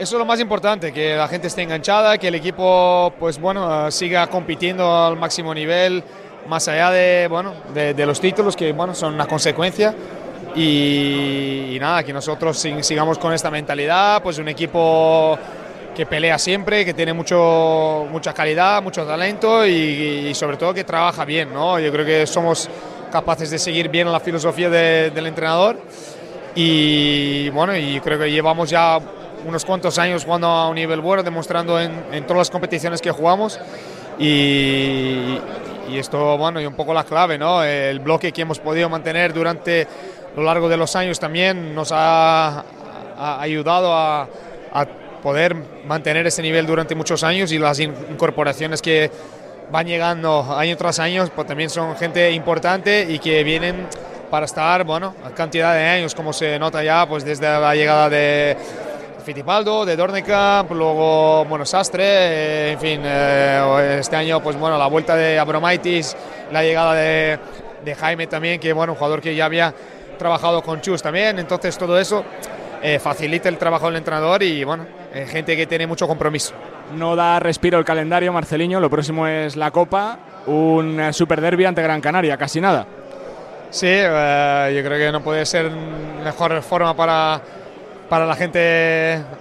Eso 0.00 0.16
es 0.16 0.18
lo 0.18 0.24
más 0.24 0.40
importante, 0.40 0.94
que 0.94 1.14
la 1.14 1.28
gente 1.28 1.48
esté 1.48 1.60
enganchada, 1.60 2.16
que 2.16 2.28
el 2.28 2.34
equipo 2.34 3.12
pues 3.20 3.38
bueno, 3.38 3.90
siga 3.90 4.28
compitiendo 4.28 4.96
al 4.96 5.18
máximo 5.18 5.52
nivel, 5.52 6.02
más 6.48 6.66
allá 6.68 6.90
de, 6.90 7.28
bueno, 7.28 7.52
de, 7.74 8.06
los 8.06 8.18
títulos, 8.18 8.56
que 8.56 8.72
bueno, 8.72 8.94
son 8.94 9.12
una 9.12 9.26
consecuencia. 9.26 9.94
Y, 10.56 11.72
y, 11.74 11.78
nada, 11.78 12.02
que 12.02 12.14
nosotros 12.14 12.66
sigamos 12.80 13.18
con 13.18 13.34
esta 13.34 13.50
mentalidad, 13.50 14.22
pues 14.22 14.38
un 14.38 14.48
equipo 14.48 15.38
que 15.94 16.06
pelea 16.06 16.38
siempre, 16.38 16.82
que 16.82 16.94
tiene 16.94 17.12
mucho, 17.12 18.06
mucha 18.10 18.32
calidad, 18.32 18.82
mucho 18.82 19.04
talento 19.04 19.66
y, 19.66 20.32
sobre 20.34 20.56
todo 20.56 20.72
que 20.72 20.84
trabaja 20.84 21.26
bien, 21.26 21.52
¿no? 21.52 21.78
Yo 21.78 21.92
creo 21.92 22.06
que 22.06 22.26
somos 22.26 22.70
capaces 23.12 23.50
de 23.50 23.58
seguir 23.58 23.90
bien 23.90 24.10
la 24.10 24.20
filosofía 24.20 24.70
de, 24.70 25.10
del 25.10 25.26
entrenador 25.26 25.76
y 26.54 27.50
bueno, 27.50 27.76
y 27.76 28.00
creo 28.00 28.18
que 28.18 28.30
llevamos 28.30 28.70
ya 28.70 28.98
unos 29.46 29.64
cuantos 29.64 29.98
años 29.98 30.24
jugando 30.24 30.46
a 30.46 30.68
un 30.68 30.74
nivel 30.74 31.00
bueno, 31.00 31.22
demostrando 31.22 31.80
en, 31.80 31.92
en 32.12 32.24
todas 32.24 32.38
las 32.38 32.50
competiciones 32.50 33.00
que 33.00 33.10
jugamos 33.10 33.58
y, 34.18 35.38
y 35.88 35.98
esto, 35.98 36.36
bueno, 36.38 36.60
y 36.60 36.66
un 36.66 36.74
poco 36.74 36.94
la 36.94 37.04
clave, 37.04 37.38
¿no? 37.38 37.64
El 37.64 38.00
bloque 38.00 38.32
que 38.32 38.42
hemos 38.42 38.58
podido 38.58 38.88
mantener 38.88 39.32
durante 39.32 39.86
lo 40.36 40.42
largo 40.42 40.68
de 40.68 40.76
los 40.76 40.94
años 40.94 41.18
también 41.18 41.74
nos 41.74 41.90
ha, 41.92 42.64
ha 43.18 43.40
ayudado 43.40 43.92
a, 43.92 44.28
a, 44.72 44.86
poder 45.22 45.54
mantener 45.84 46.26
ese 46.26 46.40
nivel 46.40 46.66
durante 46.66 46.94
muchos 46.94 47.22
años 47.24 47.52
y 47.52 47.58
las 47.58 47.78
incorporaciones 47.78 48.80
que 48.80 49.10
van 49.70 49.86
llegando 49.86 50.56
año 50.56 50.78
tras 50.78 50.98
año 50.98 51.26
pues 51.34 51.46
también 51.46 51.68
son 51.68 51.94
gente 51.96 52.30
importante 52.32 53.06
y 53.06 53.18
que 53.18 53.44
vienen 53.44 53.86
para 54.30 54.46
estar, 54.46 54.84
bueno, 54.84 55.14
cantidad 55.34 55.74
de 55.74 55.84
años, 55.84 56.14
como 56.14 56.32
se 56.32 56.58
nota 56.58 56.82
ya, 56.82 57.06
pues 57.06 57.24
desde 57.24 57.46
la 57.46 57.74
llegada 57.74 58.08
de 58.08 58.56
Fittipaldo, 59.20 59.84
de 59.84 59.96
Dornekamp, 59.96 60.70
luego, 60.72 61.44
bueno, 61.44 61.64
Sastre, 61.64 62.04
eh, 62.04 62.72
en 62.72 62.78
fin, 62.78 63.00
eh, 63.04 63.98
este 64.00 64.16
año, 64.16 64.42
pues 64.42 64.56
bueno, 64.56 64.78
la 64.78 64.86
vuelta 64.86 65.16
de 65.16 65.38
Abromaitis, 65.38 66.16
la 66.52 66.62
llegada 66.62 66.94
de, 66.94 67.38
de 67.84 67.94
Jaime 67.94 68.26
también, 68.26 68.60
que 68.60 68.72
bueno, 68.72 68.92
un 68.92 68.98
jugador 68.98 69.20
que 69.20 69.34
ya 69.34 69.44
había 69.44 69.74
trabajado 70.18 70.62
con 70.62 70.80
Chus 70.80 71.02
también, 71.02 71.38
entonces 71.38 71.78
todo 71.78 71.98
eso 71.98 72.24
eh, 72.82 72.98
facilita 72.98 73.48
el 73.48 73.58
trabajo 73.58 73.86
del 73.86 73.96
entrenador 73.96 74.42
y 74.42 74.64
bueno, 74.64 74.86
eh, 75.12 75.26
gente 75.26 75.56
que 75.56 75.66
tiene 75.66 75.86
mucho 75.86 76.06
compromiso. 76.06 76.54
No 76.94 77.14
da 77.14 77.38
respiro 77.38 77.78
el 77.78 77.84
calendario, 77.84 78.32
Marceliño, 78.32 78.80
lo 78.80 78.90
próximo 78.90 79.26
es 79.26 79.56
la 79.56 79.70
Copa, 79.70 80.18
un 80.46 81.00
eh, 81.00 81.12
super 81.12 81.40
derby 81.40 81.64
ante 81.64 81.82
Gran 81.82 82.00
Canaria, 82.00 82.36
casi 82.36 82.60
nada. 82.60 82.86
Sí, 83.70 83.86
eh, 83.88 84.72
yo 84.74 84.82
creo 84.82 84.98
que 84.98 85.12
no 85.12 85.22
puede 85.22 85.46
ser 85.46 85.70
mejor 85.70 86.60
forma 86.62 86.94
para, 86.94 87.40
para 88.10 88.26
la 88.26 88.34
gente 88.34 88.58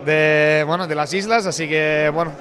de, 0.05 0.63
bueno, 0.67 0.85
de 0.85 0.93
las 0.93 1.11
islas, 1.11 1.47
así 1.47 1.67
que 1.67 2.11
bueno, 2.13 2.31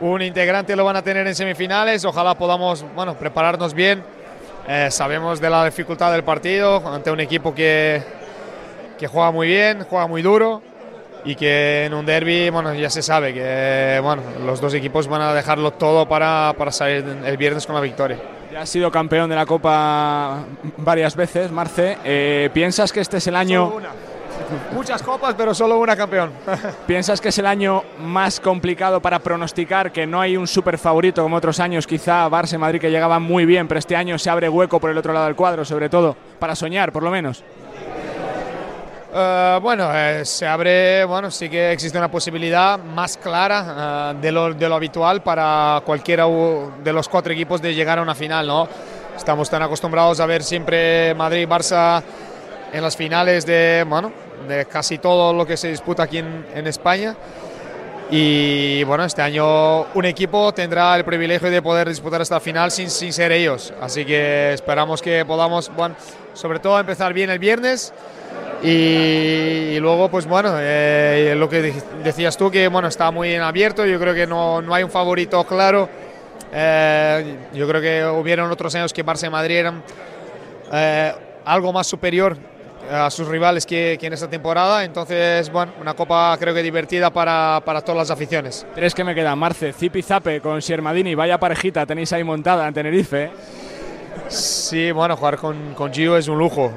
un 0.00 0.22
integrante 0.22 0.76
lo 0.76 0.84
van 0.84 0.94
a 0.94 1.02
tener 1.02 1.26
en 1.26 1.34
semifinales, 1.34 2.04
ojalá 2.04 2.34
podamos 2.36 2.84
bueno, 2.94 3.14
prepararnos 3.14 3.74
bien. 3.74 4.02
Eh, 4.68 4.88
sabemos 4.90 5.40
de 5.40 5.50
la 5.50 5.64
dificultad 5.64 6.12
del 6.12 6.22
partido 6.22 6.80
ante 6.86 7.10
un 7.10 7.18
equipo 7.18 7.52
que, 7.52 8.00
que 8.98 9.08
juega 9.08 9.32
muy 9.32 9.48
bien, 9.48 9.84
juega 9.90 10.06
muy 10.06 10.22
duro 10.22 10.62
y 11.24 11.34
que 11.34 11.86
en 11.86 11.94
un 11.94 12.06
derby, 12.06 12.50
bueno, 12.50 12.72
ya 12.74 12.88
se 12.88 13.02
sabe 13.02 13.34
que 13.34 13.98
bueno, 14.00 14.22
los 14.46 14.60
dos 14.60 14.72
equipos 14.74 15.08
van 15.08 15.22
a 15.22 15.34
dejarlo 15.34 15.72
todo 15.72 16.08
para, 16.08 16.54
para 16.56 16.70
salir 16.70 17.04
el 17.24 17.36
viernes 17.36 17.66
con 17.66 17.74
la 17.74 17.80
victoria. 17.80 18.18
Ya 18.52 18.60
has 18.60 18.68
sido 18.68 18.92
campeón 18.92 19.28
de 19.28 19.34
la 19.34 19.44
Copa 19.44 20.38
varias 20.76 21.16
veces, 21.16 21.50
Marce. 21.50 21.98
Eh, 22.04 22.48
¿Piensas 22.54 22.92
que 22.92 23.00
este 23.00 23.16
es 23.16 23.26
el 23.26 23.34
año... 23.34 23.80
Muchas 24.72 25.02
copas, 25.02 25.34
pero 25.36 25.54
solo 25.54 25.78
una 25.78 25.96
campeón. 25.96 26.30
¿Piensas 26.86 27.20
que 27.20 27.28
es 27.28 27.38
el 27.38 27.46
año 27.46 27.82
más 28.00 28.40
complicado 28.40 29.00
para 29.00 29.18
pronosticar, 29.18 29.92
que 29.92 30.06
no 30.06 30.20
hay 30.20 30.36
un 30.36 30.46
super 30.46 30.78
favorito 30.78 31.22
como 31.22 31.36
otros 31.36 31.60
años, 31.60 31.86
quizá 31.86 32.28
Barça 32.28 32.54
y 32.54 32.58
Madrid 32.58 32.80
que 32.80 32.90
llegaban 32.90 33.22
muy 33.22 33.44
bien, 33.46 33.68
pero 33.68 33.78
este 33.78 33.96
año 33.96 34.18
se 34.18 34.30
abre 34.30 34.48
hueco 34.48 34.80
por 34.80 34.90
el 34.90 34.98
otro 34.98 35.12
lado 35.12 35.26
del 35.26 35.36
cuadro, 35.36 35.64
sobre 35.64 35.88
todo, 35.88 36.16
para 36.38 36.54
soñar, 36.54 36.92
por 36.92 37.02
lo 37.02 37.10
menos? 37.10 37.44
Uh, 39.10 39.58
bueno, 39.60 39.90
eh, 39.94 40.22
se 40.26 40.46
abre, 40.46 41.02
bueno, 41.04 41.30
sí 41.30 41.48
que 41.48 41.72
existe 41.72 41.96
una 41.96 42.10
posibilidad 42.10 42.78
más 42.78 43.16
clara 43.16 44.12
uh, 44.14 44.20
de, 44.20 44.30
lo, 44.30 44.52
de, 44.52 44.68
lo, 44.68 44.74
habitual 44.74 45.22
para 45.22 45.80
cualquiera 45.84 46.26
de 46.26 46.92
los 46.92 47.08
cuatro 47.08 47.32
equipos 47.32 47.62
de 47.62 47.74
llegar 47.74 47.98
a 47.98 48.02
una 48.02 48.14
final, 48.14 48.46
¿no? 48.46 48.68
Estamos 49.16 49.48
tan 49.48 49.62
acostumbrados 49.62 50.20
a 50.20 50.26
ver 50.26 50.42
siempre 50.42 51.14
Madrid 51.14 51.40
y 51.40 51.46
Barça 51.46 52.02
en 52.70 52.82
las 52.82 52.96
finales 52.96 53.46
de, 53.46 53.86
bueno, 53.88 54.12
de 54.46 54.66
casi 54.66 54.98
todo 54.98 55.32
lo 55.32 55.46
que 55.46 55.56
se 55.56 55.68
disputa 55.68 56.04
aquí 56.04 56.18
en, 56.18 56.46
en 56.54 56.66
España. 56.66 57.16
Y 58.10 58.84
bueno, 58.84 59.04
este 59.04 59.20
año 59.20 59.82
un 59.92 60.04
equipo 60.06 60.52
tendrá 60.54 60.96
el 60.96 61.04
privilegio 61.04 61.50
de 61.50 61.60
poder 61.60 61.88
disputar 61.88 62.22
esta 62.22 62.40
final 62.40 62.70
sin, 62.70 62.88
sin 62.88 63.12
ser 63.12 63.32
ellos. 63.32 63.72
Así 63.80 64.04
que 64.04 64.54
esperamos 64.54 65.02
que 65.02 65.24
podamos, 65.26 65.70
bueno, 65.76 65.94
sobre 66.32 66.58
todo 66.58 66.80
empezar 66.80 67.12
bien 67.12 67.28
el 67.28 67.38
viernes. 67.38 67.92
Y, 68.62 68.68
y, 68.68 69.78
luego, 69.78 70.08
pues 70.08 70.26
bueno, 70.26 70.54
eh, 70.58 71.34
lo 71.36 71.48
que 71.48 71.74
decías 72.02 72.36
tú, 72.36 72.50
que 72.50 72.66
bueno, 72.68 72.88
está 72.88 73.10
muy 73.10 73.32
en 73.34 73.42
abierto, 73.42 73.86
yo 73.86 74.00
creo 74.00 74.14
que 74.14 74.26
no, 74.26 74.62
no 74.62 74.74
hay 74.74 74.82
un 74.82 74.90
favorito 74.90 75.44
claro. 75.44 75.88
Eh, 76.50 77.36
yo 77.52 77.68
creo 77.68 77.80
que 77.82 78.04
hubieron 78.06 78.50
otros 78.50 78.74
años 78.74 78.92
que 78.92 79.04
Barça 79.04 79.26
y 79.26 79.30
Madrid 79.30 79.56
eran 79.56 79.82
eh, 80.72 81.12
algo 81.44 81.72
más 81.74 81.86
superior 81.86 82.38
a 82.90 83.10
sus 83.10 83.28
rivales 83.28 83.66
que, 83.66 83.96
que, 84.00 84.06
en 84.06 84.12
esta 84.12 84.28
temporada. 84.28 84.84
Entonces, 84.84 85.50
bueno, 85.50 85.72
una 85.80 85.94
copa 85.94 86.36
creo 86.38 86.54
que 86.54 86.62
divertida 86.62 87.10
para, 87.10 87.60
para 87.64 87.80
todas 87.80 87.98
las 87.98 88.10
aficiones. 88.10 88.66
Tres 88.74 88.94
que 88.94 89.04
me 89.04 89.14
quedan, 89.14 89.38
Marce, 89.38 89.72
Zipi 89.72 90.02
Zape 90.02 90.40
con 90.40 90.62
Siermadini, 90.62 91.14
vaya 91.14 91.38
parejita 91.38 91.86
tenéis 91.86 92.12
ahí 92.12 92.24
montada 92.24 92.66
en 92.66 92.74
Tenerife. 92.74 93.30
Sí, 94.28 94.90
bueno, 94.92 95.16
jugar 95.16 95.36
con, 95.36 95.74
con 95.74 95.92
Gio 95.92 96.16
es 96.16 96.28
un 96.28 96.38
lujo 96.38 96.72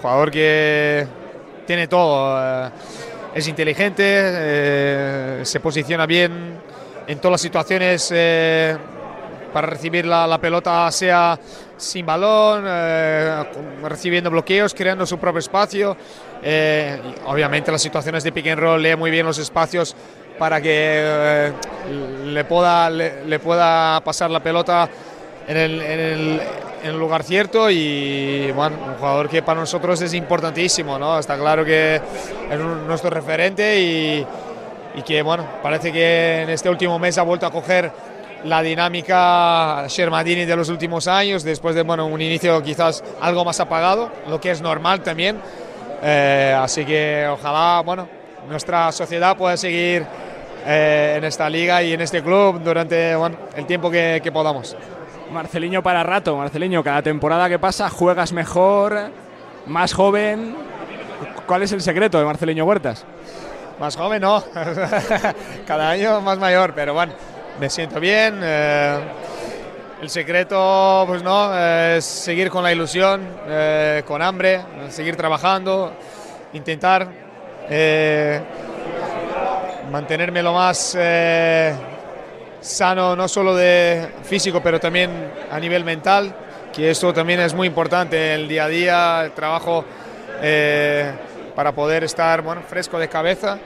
jugador 0.00 0.30
que 0.30 1.06
tiene 1.66 1.86
todo, 1.88 2.38
eh, 2.40 2.70
es 3.34 3.46
inteligente, 3.48 4.04
eh, 4.06 5.40
se 5.44 5.60
posiciona 5.60 6.06
bien 6.06 6.58
en 7.06 7.18
todas 7.18 7.32
las 7.32 7.40
situaciones 7.40 8.10
eh, 8.14 8.76
para 9.52 9.66
recibir 9.66 10.06
la, 10.06 10.26
la, 10.26 10.38
pelota, 10.38 10.90
sea 10.90 11.38
sin 11.78 12.04
balón, 12.04 12.64
eh, 12.66 13.44
recibiendo 13.82 14.30
bloqueos, 14.30 14.74
creando 14.74 15.06
su 15.06 15.18
propio 15.18 15.38
espacio. 15.38 15.96
obviamente 17.26 17.72
las 17.72 17.80
situaciones 17.80 18.22
de 18.24 18.32
pick 18.32 18.48
and 18.48 18.60
roll 18.60 18.82
lee 18.82 18.96
muy 18.96 19.10
bien 19.10 19.24
los 19.24 19.38
espacios 19.38 19.96
para 20.38 20.60
que 20.60 21.52
le, 22.24 22.44
pueda, 22.44 22.88
le, 22.88 23.38
pueda 23.38 24.00
pasar 24.00 24.30
la 24.30 24.40
pelota 24.40 24.88
en 25.46 25.56
el, 25.56 26.40
lugar 26.98 27.22
cierto 27.22 27.68
y 27.70 28.50
bueno, 28.52 28.76
un 28.86 28.94
jugador 28.94 29.28
que 29.28 29.42
para 29.42 29.60
nosotros 29.60 30.00
es 30.00 30.14
importantísimo, 30.14 30.98
¿no? 30.98 31.18
Está 31.18 31.36
claro 31.36 31.64
que 31.64 31.96
es 32.50 32.58
nuestro 32.58 33.10
referente 33.10 33.80
y, 33.80 34.26
y, 34.94 35.02
que 35.02 35.20
bueno, 35.22 35.44
parece 35.62 35.92
que 35.92 36.42
en 36.42 36.50
este 36.50 36.70
último 36.70 36.98
mes 36.98 37.18
ha 37.18 37.22
vuelto 37.22 37.46
a 37.46 37.50
coger 37.50 37.90
la 38.44 38.62
dinámica 38.62 39.86
Shermadini 39.88 40.44
de 40.44 40.56
los 40.56 40.68
últimos 40.68 41.08
años, 41.08 41.42
después 41.42 41.74
de 41.74 41.82
bueno, 41.82 42.06
un 42.06 42.20
inicio 42.20 42.62
quizás 42.62 43.02
algo 43.20 43.44
más 43.44 43.60
apagado, 43.60 44.10
lo 44.28 44.40
que 44.40 44.50
es 44.50 44.60
normal 44.60 45.02
también. 45.02 45.40
Eh, 46.02 46.56
así 46.58 46.84
que 46.84 47.26
ojalá 47.30 47.82
bueno, 47.84 48.08
nuestra 48.48 48.92
sociedad 48.92 49.36
pueda 49.36 49.56
seguir 49.56 50.06
eh, 50.66 51.14
en 51.18 51.24
esta 51.24 51.50
liga 51.50 51.82
y 51.82 51.92
en 51.92 52.00
este 52.00 52.22
club 52.22 52.60
durante 52.62 53.16
bueno, 53.16 53.36
el 53.56 53.66
tiempo 53.66 53.90
que, 53.90 54.20
que 54.22 54.32
podamos. 54.32 54.76
Marceliño 55.32 55.82
para 55.82 56.02
rato, 56.02 56.36
Marceliño, 56.36 56.82
cada 56.82 57.02
temporada 57.02 57.48
que 57.48 57.58
pasa 57.58 57.90
juegas 57.90 58.32
mejor, 58.32 59.10
más 59.66 59.92
joven. 59.92 60.56
¿Cuál 61.46 61.62
es 61.62 61.72
el 61.72 61.80
secreto 61.80 62.18
de 62.18 62.24
Marceliño 62.24 62.64
Huertas? 62.64 63.04
Más 63.78 63.96
joven 63.96 64.22
no, 64.22 64.42
cada 65.66 65.90
año 65.90 66.20
más 66.20 66.38
mayor, 66.38 66.72
pero 66.74 66.94
bueno, 66.94 67.12
me 67.58 67.70
siento 67.70 68.00
bien. 68.00 68.40
Eh, 68.42 68.98
el 70.02 70.10
secreto, 70.10 71.04
pues 71.06 71.22
no, 71.22 71.56
es 71.58 72.04
seguir 72.04 72.50
con 72.50 72.62
la 72.62 72.72
ilusión, 72.72 73.26
eh, 73.48 74.02
con 74.06 74.22
hambre, 74.22 74.60
seguir 74.90 75.16
trabajando, 75.16 75.92
intentar 76.52 77.08
eh, 77.68 78.40
mantenerme 79.90 80.42
lo 80.42 80.52
más 80.52 80.96
sano 82.60 83.16
no 83.16 83.28
solo 83.28 83.54
de 83.54 84.08
físico, 84.22 84.60
pero 84.62 84.80
también 84.80 85.10
a 85.50 85.58
nivel 85.58 85.84
mental, 85.84 86.34
que 86.74 86.90
esto 86.90 87.12
también 87.12 87.40
es 87.40 87.54
muy 87.54 87.66
importante 87.66 88.34
el 88.34 88.48
día 88.48 88.64
a 88.64 88.68
día, 88.68 89.24
el 89.24 89.32
trabajo 89.32 89.84
eh, 90.42 91.12
para 91.54 91.72
poder 91.72 92.04
estar 92.04 92.42
bueno, 92.42 92.62
fresco 92.62 92.98
de 92.98 93.08
cabeza 93.08 93.58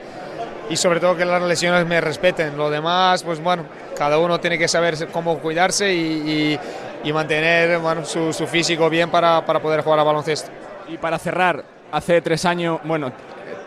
y 0.69 0.77
sobre 0.77 0.99
todo 0.99 1.15
que 1.15 1.25
las 1.25 1.41
lesiones 1.41 1.85
me 1.85 1.99
respeten. 2.01 2.57
Lo 2.57 2.69
demás, 2.69 3.23
pues 3.23 3.41
bueno, 3.41 3.65
cada 3.97 4.17
uno 4.17 4.39
tiene 4.39 4.57
que 4.57 4.67
saber 4.67 4.95
cómo 5.11 5.39
cuidarse 5.39 5.93
y, 5.93 6.59
y, 7.03 7.13
mantener 7.13 7.79
bueno, 7.79 8.05
su, 8.05 8.31
su, 8.33 8.47
físico 8.47 8.89
bien 8.89 9.09
para, 9.09 9.45
para 9.45 9.61
poder 9.61 9.81
jugar 9.81 9.99
a 9.99 10.03
baloncesto. 10.03 10.49
Y 10.87 10.97
para 10.97 11.19
cerrar, 11.19 11.63
hace 11.91 12.21
tres 12.21 12.45
años, 12.45 12.79
bueno, 12.83 13.11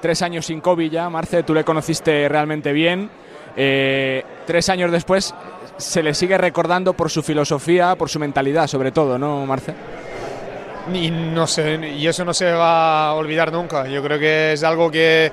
tres 0.01 0.23
años 0.23 0.47
sin 0.47 0.61
COVID 0.61 0.91
ya, 0.91 1.09
Marce, 1.11 1.43
tú 1.43 1.55
le 1.55 1.65
conociste 1.65 2.29
realmente 2.29 2.73
bien. 2.73 3.11
Eh, 3.57 4.23
tres 4.47 4.69
años 4.69 4.91
después 4.91 5.35
se 5.77 6.03
le 6.03 6.15
sigue 6.15 6.39
recordando 6.39 6.93
por 6.95 7.11
su 7.11 7.23
filosofía, 7.23 7.95
por 7.97 8.09
su 8.09 8.19
mentalidad, 8.19 8.67
sobre 8.67 8.93
todo, 8.93 9.19
¿no, 9.19 9.45
Marce? 9.47 9.75
Y 10.93 11.11
no 11.11 11.47
sé, 11.47 11.95
y 11.97 12.07
eso 12.07 12.25
no 12.25 12.33
se 12.33 12.53
va 12.53 13.09
a 13.09 13.15
olvidar 13.15 13.53
nunca. 13.53 13.89
Yo 13.89 14.03
creo 14.03 14.19
que 14.19 14.53
es 14.53 14.63
algo 14.63 14.91
que 14.91 15.33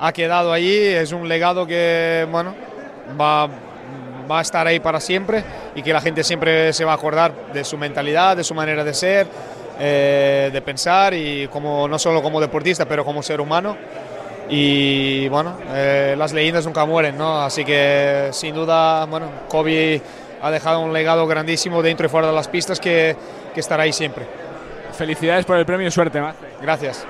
ha 0.00 0.12
quedado 0.12 0.52
allí, 0.52 0.78
es 0.78 1.12
un 1.12 1.28
legado 1.28 1.66
que, 1.66 2.26
bueno, 2.30 2.54
va, 3.20 3.48
va 4.30 4.38
a 4.38 4.42
estar 4.42 4.66
ahí 4.66 4.80
para 4.80 4.98
siempre 4.98 5.44
y 5.74 5.82
que 5.82 5.92
la 5.92 6.00
gente 6.00 6.24
siempre 6.24 6.72
se 6.72 6.84
va 6.84 6.92
a 6.92 6.94
acordar 6.94 7.52
de 7.52 7.64
su 7.64 7.76
mentalidad, 7.76 8.36
de 8.36 8.44
su 8.44 8.54
manera 8.54 8.82
de 8.82 8.94
ser, 8.94 9.26
eh, 9.78 10.50
de 10.52 10.62
pensar 10.62 11.12
y 11.14 11.48
como 11.48 11.86
no 11.86 11.98
solo 11.98 12.22
como 12.22 12.40
deportista, 12.40 12.86
pero 12.86 13.04
como 13.04 13.22
ser 13.22 13.40
humano. 13.40 13.76
Y 14.48 15.28
bueno, 15.28 15.58
eh, 15.68 16.14
las 16.18 16.32
leyendas 16.32 16.64
nunca 16.64 16.84
mueren, 16.84 17.16
¿no? 17.16 17.42
Así 17.42 17.64
que 17.64 18.30
sin 18.32 18.54
duda, 18.54 19.04
bueno, 19.04 19.26
Kobe 19.48 20.00
ha 20.42 20.50
dejado 20.50 20.80
un 20.80 20.92
legado 20.92 21.26
grandísimo 21.26 21.82
dentro 21.82 22.06
y 22.06 22.08
fuera 22.08 22.28
de 22.28 22.32
las 22.32 22.48
pistas 22.48 22.80
que, 22.80 23.14
que 23.54 23.60
estará 23.60 23.82
ahí 23.82 23.92
siempre. 23.92 24.26
Felicidades 24.92 25.44
por 25.44 25.56
el 25.56 25.66
premio 25.66 25.86
y 25.86 25.90
suerte, 25.90 26.20
Marce. 26.20 26.46
Gracias. 26.60 27.06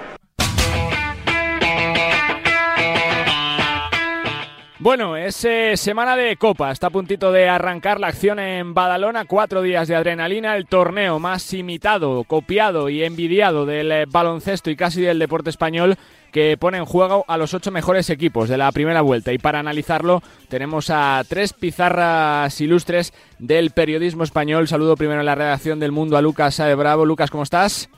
Bueno, 4.82 5.14
es 5.14 5.44
eh, 5.44 5.76
semana 5.76 6.16
de 6.16 6.38
Copa. 6.38 6.70
Está 6.70 6.86
a 6.86 6.90
puntito 6.90 7.32
de 7.32 7.50
arrancar 7.50 8.00
la 8.00 8.06
acción 8.06 8.38
en 8.38 8.72
Badalona. 8.72 9.26
Cuatro 9.26 9.60
días 9.60 9.88
de 9.88 9.94
adrenalina. 9.94 10.56
El 10.56 10.64
torneo 10.64 11.18
más 11.18 11.52
imitado, 11.52 12.24
copiado 12.24 12.88
y 12.88 13.04
envidiado 13.04 13.66
del 13.66 13.92
eh, 13.92 14.06
baloncesto 14.08 14.70
y 14.70 14.76
casi 14.76 15.02
del 15.02 15.18
deporte 15.18 15.50
español 15.50 15.98
que 16.32 16.56
pone 16.56 16.78
en 16.78 16.86
juego 16.86 17.26
a 17.28 17.36
los 17.36 17.52
ocho 17.52 17.70
mejores 17.70 18.08
equipos 18.08 18.48
de 18.48 18.56
la 18.56 18.72
primera 18.72 19.02
vuelta. 19.02 19.34
Y 19.34 19.38
para 19.38 19.58
analizarlo 19.58 20.22
tenemos 20.48 20.88
a 20.88 21.22
tres 21.28 21.52
pizarras 21.52 22.58
ilustres 22.58 23.12
del 23.38 23.72
periodismo 23.72 24.24
español. 24.24 24.66
Saludo 24.66 24.96
primero 24.96 25.20
en 25.20 25.26
la 25.26 25.34
redacción 25.34 25.78
del 25.78 25.92
Mundo 25.92 26.16
a 26.16 26.22
Lucas 26.22 26.54
Sae 26.54 26.74
Bravo. 26.74 27.04
Lucas, 27.04 27.30
¿cómo 27.30 27.42
estás? 27.42 27.90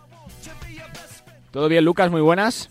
¿Todo 1.52 1.68
bien, 1.68 1.84
Lucas? 1.84 2.10
Muy 2.10 2.22
buenas. 2.22 2.70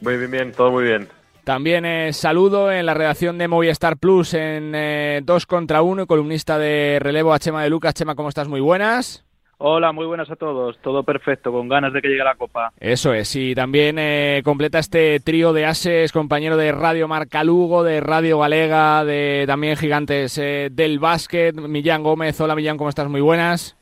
Muy 0.00 0.16
bien, 0.16 0.30
bien, 0.30 0.52
todo 0.52 0.70
muy 0.70 0.84
bien. 0.84 1.08
También 1.46 1.84
eh, 1.84 2.12
saludo 2.12 2.72
en 2.72 2.86
la 2.86 2.94
redacción 2.94 3.38
de 3.38 3.46
Movistar 3.46 3.98
Plus 3.98 4.34
en 4.34 4.72
2 5.24 5.42
eh, 5.42 5.46
contra 5.46 5.80
1 5.80 6.02
y 6.02 6.06
columnista 6.06 6.58
de 6.58 6.98
relevo 7.00 7.32
a 7.32 7.38
Chema 7.38 7.62
de 7.62 7.70
Lucas. 7.70 7.94
Chema, 7.94 8.16
¿cómo 8.16 8.30
estás? 8.30 8.48
Muy 8.48 8.58
buenas. 8.58 9.24
Hola, 9.58 9.92
muy 9.92 10.06
buenas 10.06 10.28
a 10.28 10.34
todos. 10.34 10.76
Todo 10.82 11.04
perfecto, 11.04 11.52
con 11.52 11.68
ganas 11.68 11.92
de 11.92 12.02
que 12.02 12.08
llegue 12.08 12.24
la 12.24 12.34
Copa. 12.34 12.72
Eso 12.80 13.14
es, 13.14 13.36
y 13.36 13.54
también 13.54 13.96
eh, 13.96 14.42
completa 14.44 14.80
este 14.80 15.20
trío 15.20 15.52
de 15.52 15.66
ases, 15.66 16.10
compañero 16.10 16.56
de 16.56 16.72
Radio 16.72 17.06
Marca 17.06 17.44
Lugo, 17.44 17.84
de 17.84 18.00
Radio 18.00 18.40
Galega, 18.40 19.04
de 19.04 19.44
también 19.46 19.76
gigantes 19.76 20.34
del 20.34 20.98
básquet, 20.98 21.54
Millán 21.54 22.02
Gómez. 22.02 22.40
Hola 22.40 22.56
Millán, 22.56 22.76
¿cómo 22.76 22.90
estás? 22.90 23.08
Muy 23.08 23.20
buenas. 23.20 23.76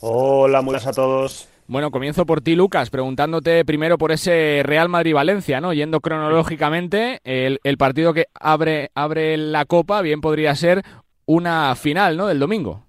Hola, 0.00 0.62
muy 0.62 0.72
buenas 0.72 0.86
a 0.86 0.92
todos. 0.94 1.47
Bueno, 1.70 1.90
comienzo 1.90 2.24
por 2.24 2.40
ti, 2.40 2.56
Lucas, 2.56 2.88
preguntándote 2.88 3.62
primero 3.66 3.98
por 3.98 4.10
ese 4.10 4.62
Real 4.64 4.88
Madrid-Valencia, 4.88 5.60
¿no? 5.60 5.74
Yendo 5.74 6.00
cronológicamente, 6.00 7.20
el, 7.24 7.76
partido 7.76 8.14
que 8.14 8.24
abre, 8.40 8.88
abre 8.94 9.36
la 9.36 9.66
Copa 9.66 10.00
bien 10.00 10.22
podría 10.22 10.54
ser 10.54 10.80
una 11.26 11.74
final, 11.74 12.16
¿no? 12.16 12.26
Del 12.26 12.38
domingo. 12.38 12.86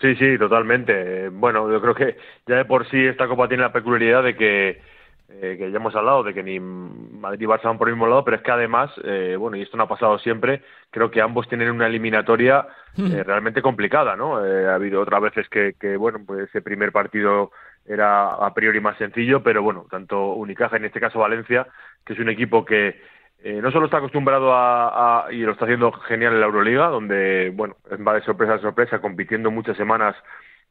Sí, 0.00 0.16
sí, 0.16 0.36
totalmente. 0.36 1.28
Bueno, 1.28 1.70
yo 1.70 1.80
creo 1.80 1.94
que 1.94 2.16
ya 2.44 2.56
de 2.56 2.64
por 2.64 2.90
sí 2.90 2.98
esta 2.98 3.28
Copa 3.28 3.46
tiene 3.46 3.62
la 3.62 3.72
peculiaridad 3.72 4.24
de 4.24 4.36
que, 4.36 4.82
eh, 5.28 5.54
que 5.56 5.70
ya 5.70 5.76
hemos 5.76 5.94
hablado, 5.94 6.24
de 6.24 6.34
que 6.34 6.42
ni 6.42 6.58
Madrid 6.58 7.42
y 7.42 7.46
Barça 7.46 7.66
van 7.66 7.78
por 7.78 7.86
el 7.86 7.94
mismo 7.94 8.08
lado, 8.08 8.24
pero 8.24 8.38
es 8.38 8.42
que 8.42 8.50
además, 8.50 8.90
eh, 9.04 9.36
bueno, 9.38 9.56
y 9.56 9.62
esto 9.62 9.76
no 9.76 9.84
ha 9.84 9.88
pasado 9.88 10.18
siempre, 10.18 10.62
creo 10.90 11.08
que 11.08 11.20
ambos 11.20 11.48
tienen 11.48 11.70
una 11.70 11.86
eliminatoria 11.86 12.66
hmm. 12.96 13.12
eh, 13.12 13.22
realmente 13.22 13.62
complicada, 13.62 14.16
¿no? 14.16 14.38
ha 14.38 14.74
habido 14.74 15.00
otras 15.00 15.22
veces 15.22 15.48
que, 15.48 15.74
que, 15.78 15.96
bueno, 15.96 16.18
pues 16.26 16.48
ese 16.48 16.62
primer 16.62 16.90
partido 16.90 17.52
era 17.88 18.34
a 18.34 18.52
priori 18.54 18.80
más 18.80 18.96
sencillo, 18.98 19.42
pero 19.42 19.62
bueno, 19.62 19.86
tanto 19.90 20.34
Unicaja, 20.34 20.76
en 20.76 20.84
este 20.84 21.00
caso 21.00 21.18
Valencia, 21.18 21.66
que 22.04 22.12
es 22.12 22.18
un 22.18 22.28
equipo 22.28 22.64
que 22.64 23.00
eh, 23.42 23.60
no 23.62 23.70
solo 23.70 23.86
está 23.86 23.98
acostumbrado 23.98 24.52
a, 24.52 25.26
y 25.30 25.38
lo 25.38 25.52
está 25.52 25.64
haciendo 25.64 25.92
genial 25.92 26.34
en 26.34 26.40
la 26.40 26.46
Euroliga, 26.46 26.88
donde, 26.88 27.52
bueno, 27.54 27.76
va 28.06 28.14
de 28.14 28.22
sorpresa 28.22 28.54
a 28.54 28.58
sorpresa, 28.58 29.00
compitiendo 29.00 29.50
muchas 29.50 29.76
semanas 29.76 30.16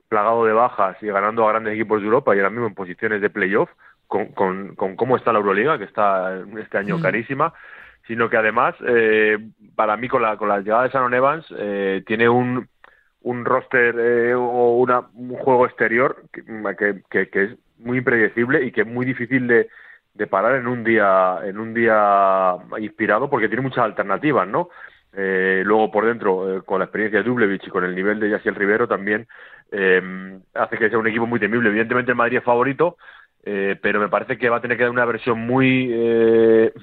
plagado 0.10 0.45
de 0.45 0.53
bajas 0.53 0.97
y 1.01 1.08
ganando 1.08 1.45
a 1.45 1.51
grandes 1.51 1.73
equipos 1.73 2.01
de 2.01 2.06
Europa 2.06 2.36
y 2.36 2.39
ahora 2.39 2.49
mismo 2.49 2.67
en 2.67 2.75
posiciones 2.75 3.21
de 3.21 3.30
playoff, 3.30 3.69
con, 4.08 4.27
con, 4.27 4.75
con 4.75 4.95
cómo 4.95 5.17
está 5.17 5.34
la 5.34 5.39
Euroliga, 5.39 5.77
que 5.77 5.86
está 5.86 6.41
este 6.60 6.77
año 6.77 6.97
mm. 6.97 7.01
carísima, 7.01 7.53
sino 8.06 8.30
que 8.30 8.38
además, 8.38 8.75
eh, 8.88 9.38
para 9.75 9.97
mí, 9.97 10.08
con 10.08 10.21
la, 10.21 10.38
con 10.38 10.47
la 10.47 10.60
llegada 10.60 10.84
de 10.84 10.89
Shannon 10.89 11.13
Evans, 11.13 11.45
eh, 11.58 12.03
tiene 12.06 12.30
un, 12.30 12.67
un 13.21 13.45
roster 13.45 13.95
eh, 13.99 14.34
o 14.36 14.77
una, 14.77 15.01
un 15.13 15.36
juego 15.36 15.65
exterior 15.65 16.23
que, 16.32 17.01
que, 17.10 17.43
es 17.43 17.51
muy 17.80 17.99
impredecible 17.99 18.63
y 18.65 18.71
que 18.71 18.82
es 18.82 18.88
muy 18.88 19.06
difícil 19.06 19.47
de, 19.47 19.69
de, 20.13 20.27
parar 20.27 20.56
en 20.56 20.67
un 20.67 20.84
día 20.84 21.39
en 21.43 21.60
un 21.60 21.73
día 21.73 22.56
inspirado 22.80 23.30
porque 23.30 23.47
tiene 23.47 23.63
muchas 23.63 23.86
alternativas, 23.86 24.47
¿no? 24.47 24.69
Eh, 25.13 25.63
luego 25.65 25.89
por 25.91 26.06
dentro, 26.06 26.58
eh, 26.58 26.62
con 26.63 26.80
la 26.80 26.86
experiencia 26.86 27.19
de 27.19 27.30
Dublevich 27.30 27.65
y 27.67 27.71
con 27.71 27.84
el 27.84 27.95
nivel 27.95 28.19
de 28.19 28.30
Yaciel 28.30 28.56
Rivero 28.56 28.88
también 28.88 29.27
eh, 29.71 30.39
hace 30.53 30.77
que 30.77 30.89
sea 30.89 30.99
un 30.99 31.08
equipo 31.08 31.25
muy 31.25 31.39
temible. 31.39 31.69
Evidentemente 31.69 32.12
el 32.12 32.17
Madrid 32.17 32.38
es 32.38 32.43
favorito, 32.43 32.97
eh, 33.43 33.77
pero 33.82 33.99
me 33.99 34.10
parece 34.10 34.38
que 34.38 34.49
va 34.49 34.58
a 34.58 34.62
tener 34.62 34.77
que 34.77 34.84
dar 34.84 34.91
una 34.91 35.06
versión 35.06 35.39
muy 35.39 35.91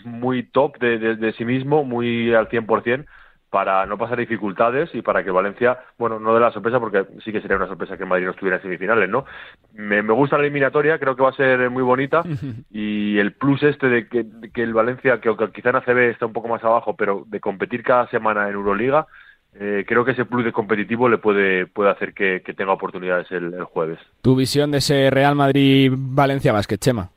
muy 0.04 0.42
top 0.44 0.78
de, 0.78 0.98
de, 0.98 1.16
de 1.16 1.32
sí 1.34 1.44
mismo, 1.44 1.84
muy 1.84 2.34
al 2.34 2.48
100%, 2.48 3.06
para 3.54 3.86
no 3.86 3.96
pasar 3.96 4.18
dificultades 4.18 4.92
y 4.94 5.00
para 5.00 5.22
que 5.22 5.30
Valencia, 5.30 5.78
bueno, 5.96 6.18
no 6.18 6.34
de 6.34 6.40
la 6.40 6.50
sorpresa, 6.50 6.80
porque 6.80 7.04
sí 7.24 7.30
que 7.30 7.40
sería 7.40 7.56
una 7.56 7.68
sorpresa 7.68 7.96
que 7.96 8.04
Madrid 8.04 8.24
no 8.24 8.32
estuviera 8.32 8.56
en 8.56 8.62
semifinales, 8.62 9.08
¿no? 9.08 9.26
Me, 9.74 10.00
gusta 10.00 10.36
la 10.36 10.42
eliminatoria, 10.42 10.98
creo 10.98 11.14
que 11.14 11.22
va 11.22 11.28
a 11.28 11.34
ser 11.34 11.70
muy 11.70 11.84
bonita 11.84 12.24
y 12.72 13.16
el 13.16 13.34
plus 13.34 13.62
este 13.62 13.88
de 13.88 14.08
que, 14.08 14.60
el 14.60 14.74
Valencia, 14.74 15.20
que, 15.20 15.32
quizá 15.54 15.70
en 15.70 15.76
ACB 15.76 15.98
está 16.10 16.26
un 16.26 16.32
poco 16.32 16.48
más 16.48 16.64
abajo, 16.64 16.96
pero 16.96 17.22
de 17.28 17.38
competir 17.38 17.84
cada 17.84 18.08
semana 18.10 18.48
en 18.48 18.54
Euroliga, 18.54 19.06
eh, 19.54 19.84
creo 19.86 20.04
que 20.04 20.10
ese 20.10 20.24
plus 20.24 20.44
de 20.44 20.50
competitivo 20.50 21.08
le 21.08 21.18
puede, 21.18 21.68
puede 21.68 21.92
hacer 21.92 22.12
que, 22.12 22.40
tenga 22.56 22.72
oportunidades 22.72 23.30
el, 23.30 23.62
jueves. 23.62 24.00
¿Tu 24.20 24.34
visión 24.34 24.72
de 24.72 24.78
ese 24.78 25.10
Real 25.10 25.36
Madrid-Valencia 25.36 26.52
Basket, 26.52 26.78
Chema? 26.78 27.08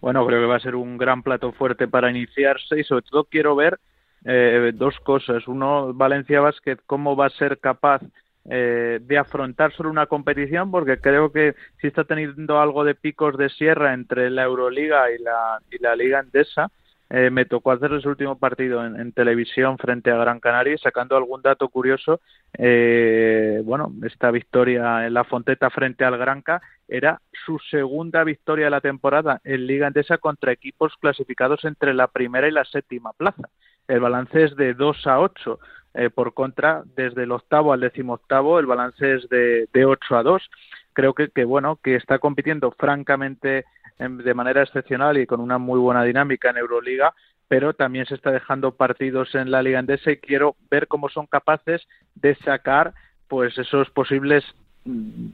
Bueno, 0.00 0.24
creo 0.28 0.42
que 0.42 0.46
va 0.46 0.58
a 0.58 0.60
ser 0.60 0.76
un 0.76 0.96
gran 0.96 1.24
plato 1.24 1.50
fuerte 1.50 1.88
para 1.88 2.08
iniciarse 2.08 2.78
y 2.78 2.84
sobre 2.84 3.02
todo 3.02 3.24
quiero 3.24 3.56
ver 3.56 3.80
eh, 4.26 4.72
dos 4.74 4.98
cosas. 5.00 5.46
Uno, 5.46 5.94
Valencia 5.94 6.40
Basket, 6.40 6.78
cómo 6.86 7.16
va 7.16 7.26
a 7.26 7.30
ser 7.30 7.58
capaz 7.58 8.02
eh, 8.48 9.00
de 9.02 9.18
afrontar 9.18 9.72
solo 9.72 9.90
una 9.90 10.06
competición, 10.06 10.70
porque 10.70 10.98
creo 10.98 11.32
que 11.32 11.54
si 11.80 11.88
está 11.88 12.04
teniendo 12.04 12.60
algo 12.60 12.84
de 12.84 12.94
picos 12.94 13.36
de 13.36 13.48
sierra 13.48 13.94
entre 13.94 14.30
la 14.30 14.44
Euroliga 14.44 15.10
y 15.10 15.22
la, 15.22 15.60
y 15.70 15.78
la 15.82 15.96
Liga 15.96 16.20
Endesa. 16.20 16.70
Eh, 17.08 17.30
me 17.30 17.44
tocó 17.44 17.70
hacer 17.70 17.92
ese 17.92 18.08
último 18.08 18.36
partido 18.36 18.84
en, 18.84 19.12
televisión 19.12 19.78
frente 19.78 20.10
a 20.10 20.16
Gran 20.16 20.40
Canaria 20.40 20.76
sacando 20.76 21.16
algún 21.16 21.40
dato 21.40 21.68
curioso. 21.68 22.20
Eh, 22.58 23.62
bueno, 23.64 23.92
esta 24.04 24.32
victoria 24.32 25.06
en 25.06 25.14
la 25.14 25.22
Fonteta 25.22 25.70
frente 25.70 26.04
al 26.04 26.18
Granca 26.18 26.60
era 26.88 27.20
su 27.44 27.60
segunda 27.70 28.24
victoria 28.24 28.64
de 28.64 28.70
la 28.72 28.80
temporada 28.80 29.40
en 29.44 29.68
Liga 29.68 29.86
Endesa 29.86 30.18
contra 30.18 30.50
equipos 30.50 30.94
clasificados 31.00 31.64
entre 31.64 31.94
la 31.94 32.08
primera 32.08 32.48
y 32.48 32.50
la 32.50 32.64
séptima 32.64 33.12
plaza 33.12 33.48
el 33.88 34.00
balance 34.00 34.44
es 34.44 34.56
de 34.56 34.74
2 34.74 35.06
a 35.06 35.20
8. 35.20 35.58
Eh, 35.98 36.10
por 36.10 36.34
contra, 36.34 36.82
desde 36.94 37.22
el 37.22 37.32
octavo 37.32 37.72
al 37.72 37.80
decimoctavo, 37.80 38.58
el 38.58 38.66
balance 38.66 39.14
es 39.14 39.28
de, 39.30 39.66
de 39.72 39.84
8 39.86 40.16
a 40.16 40.22
2. 40.22 40.50
Creo 40.92 41.14
que, 41.14 41.44
bueno, 41.44 41.78
que 41.82 41.96
está 41.96 42.18
compitiendo 42.18 42.70
francamente 42.72 43.64
de 43.98 44.34
manera 44.34 44.62
excepcional 44.62 45.16
y 45.16 45.26
con 45.26 45.40
una 45.40 45.56
muy 45.56 45.78
buena 45.78 46.02
dinámica 46.04 46.50
en 46.50 46.58
Euroliga, 46.58 47.14
pero 47.48 47.72
también 47.72 48.04
se 48.04 48.14
está 48.14 48.30
dejando 48.30 48.72
partidos 48.72 49.34
en 49.34 49.50
la 49.50 49.62
Liga 49.62 49.78
Endesa 49.78 50.10
y 50.10 50.18
quiero 50.18 50.56
ver 50.70 50.86
cómo 50.86 51.08
son 51.08 51.26
capaces 51.26 51.86
de 52.14 52.34
sacar 52.36 52.92
pues 53.28 53.56
esos 53.56 53.88
posibles 53.90 54.44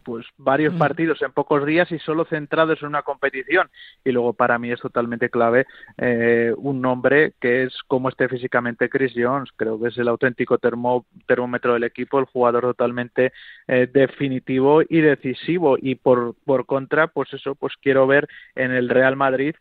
pues 0.05 0.27
varios 0.39 0.75
mm. 0.75 0.79
partidos 0.79 1.23
en 1.23 1.33
pocos 1.33 1.65
días 1.67 1.91
y 1.93 1.99
solo 1.99 2.25
centrados 2.25 2.81
en 2.83 2.89
una 2.89 3.03
competición. 3.03 3.69
Y 4.05 4.13
luego 4.13 4.33
para 4.33 4.59
mí 4.59 4.71
es 4.71 4.81
totalmente 4.81 5.31
clave 5.31 5.67
eh, 5.99 6.53
un 6.57 6.81
nombre 6.81 7.35
que 7.41 7.65
es 7.65 7.75
como 7.87 8.09
esté 8.09 8.29
físicamente 8.29 8.89
Chris 8.89 9.13
Jones. 9.15 9.51
Creo 9.57 9.81
que 9.81 9.89
es 9.89 9.99
el 9.99 10.09
auténtico 10.09 10.59
termómetro 10.59 11.75
del 11.75 11.85
equipo 11.85 12.19
el 12.19 12.27
jugador 12.27 12.63
totalmente 12.63 13.33
eh, 13.69 13.89
definitivo 13.93 14.83
y 14.83 15.01
decisivo. 15.01 15.77
Y 15.81 15.97
por 15.97 16.35
por 16.45 16.67
contra 16.67 17.09
pues 17.09 17.33
eso 17.33 17.55
pues 17.55 17.75
quiero 17.81 18.07
ver 18.07 18.29
en 18.55 18.73
el 18.73 18.89
Real 18.89 19.17
Madrid 19.17 19.55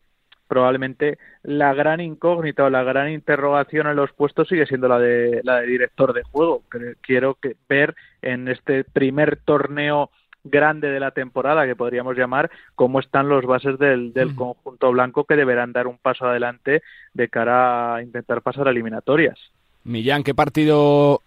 probablemente 0.51 1.17
la 1.43 1.73
gran 1.73 2.01
incógnita 2.01 2.65
o 2.65 2.69
la 2.69 2.83
gran 2.83 3.09
interrogación 3.09 3.87
en 3.87 3.95
los 3.95 4.11
puestos 4.11 4.49
sigue 4.49 4.65
siendo 4.65 4.89
la 4.89 4.99
de 4.99 5.39
la 5.45 5.61
de 5.61 5.67
director 5.67 6.11
de 6.11 6.23
juego. 6.23 6.61
Quiero 6.99 7.35
que, 7.35 7.55
ver 7.69 7.95
en 8.21 8.49
este 8.49 8.83
primer 8.83 9.37
torneo 9.37 10.09
grande 10.43 10.89
de 10.89 10.99
la 10.99 11.11
temporada, 11.11 11.65
que 11.65 11.77
podríamos 11.77 12.17
llamar, 12.17 12.51
cómo 12.75 12.99
están 12.99 13.29
los 13.29 13.45
bases 13.45 13.79
del, 13.79 14.11
del 14.11 14.35
conjunto 14.35 14.91
blanco 14.91 15.23
que 15.23 15.37
deberán 15.37 15.71
dar 15.71 15.87
un 15.87 15.97
paso 15.97 16.25
adelante 16.25 16.81
de 17.13 17.29
cara 17.29 17.95
a 17.95 18.03
intentar 18.03 18.41
pasar 18.41 18.67
a 18.67 18.71
eliminatorias. 18.71 19.39
Millán, 19.85 20.23
¿qué 20.25 20.35
partido 20.35 21.21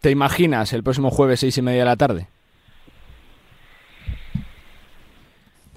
te 0.00 0.12
imaginas 0.12 0.72
el 0.72 0.84
próximo 0.84 1.10
jueves 1.10 1.40
seis 1.40 1.58
y 1.58 1.62
media 1.62 1.80
de 1.80 1.84
la 1.84 1.96
tarde? 1.96 2.28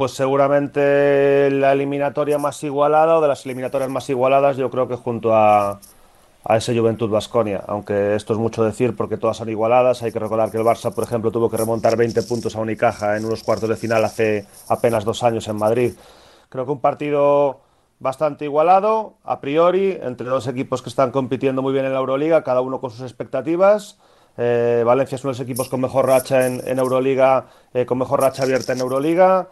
Pues 0.02 0.14
seguramente 0.14 1.52
la 1.52 1.74
eliminatoria 1.74 2.40
más 2.40 2.64
igualada 2.64 3.20
o 3.20 3.22
de 3.22 3.28
las 3.28 3.46
eliminatorias 3.46 3.88
más 3.92 4.10
igualadas, 4.10 4.58
yo 4.58 4.72
creo 4.72 4.88
que 4.88 4.96
junto 4.96 5.32
a, 5.32 5.80
a 6.44 6.58
ese 6.58 6.76
Juventud 6.76 7.08
Basconia, 7.08 7.64
aunque 7.68 8.16
esto 8.16 8.34
es 8.34 8.40
mucho 8.40 8.64
decir 8.64 8.96
porque 8.96 9.18
todas 9.18 9.38
son 9.38 9.50
igualadas. 9.50 10.02
Hay 10.02 10.12
que 10.12 10.18
recordar 10.18 10.50
que 10.50 10.58
el 10.58 10.64
Barça, 10.64 10.92
por 10.92 11.04
ejemplo, 11.04 11.30
tuvo 11.30 11.52
que 11.52 11.58
remontar 11.58 11.98
20 11.98 12.24
puntos 12.24 12.56
a 12.56 12.62
Unicaja 12.62 13.16
en 13.16 13.26
unos 13.26 13.44
cuartos 13.44 13.70
de 13.70 13.76
final 13.76 14.04
hace 14.04 14.48
apenas 14.70 15.06
dos 15.06 15.22
años 15.22 15.48
en 15.48 15.58
Madrid. 15.58 15.94
Creo 16.50 16.66
que 16.66 16.72
un 16.72 16.82
partido 16.82 17.60
bastante 18.00 18.46
igualado, 18.46 19.18
a 19.24 19.40
priori, 19.40 20.00
entre 20.02 20.26
dos 20.26 20.48
equipos 20.48 20.82
que 20.82 20.90
están 20.90 21.12
compitiendo 21.12 21.62
muy 21.62 21.74
bien 21.74 21.86
en 21.86 21.94
la 21.94 22.00
Euroliga, 22.00 22.44
cada 22.44 22.62
uno 22.62 22.82
con 22.82 22.90
sus 22.90 23.02
expectativas. 23.02 24.00
Eh, 24.36 24.82
Valencia 24.84 25.18
es 25.18 25.24
uno 25.24 25.34
de 25.34 25.38
los 25.38 25.46
equipos 25.46 25.70
con 25.70 25.80
mejor 25.80 26.08
racha 26.08 26.48
en, 26.48 26.80
Euroliga, 26.80 27.46
eh, 27.74 27.86
con 27.86 28.00
mejor 28.00 28.22
racha 28.22 28.42
abierta 28.42 28.74
en 28.74 28.80
Euroliga. 28.80 29.50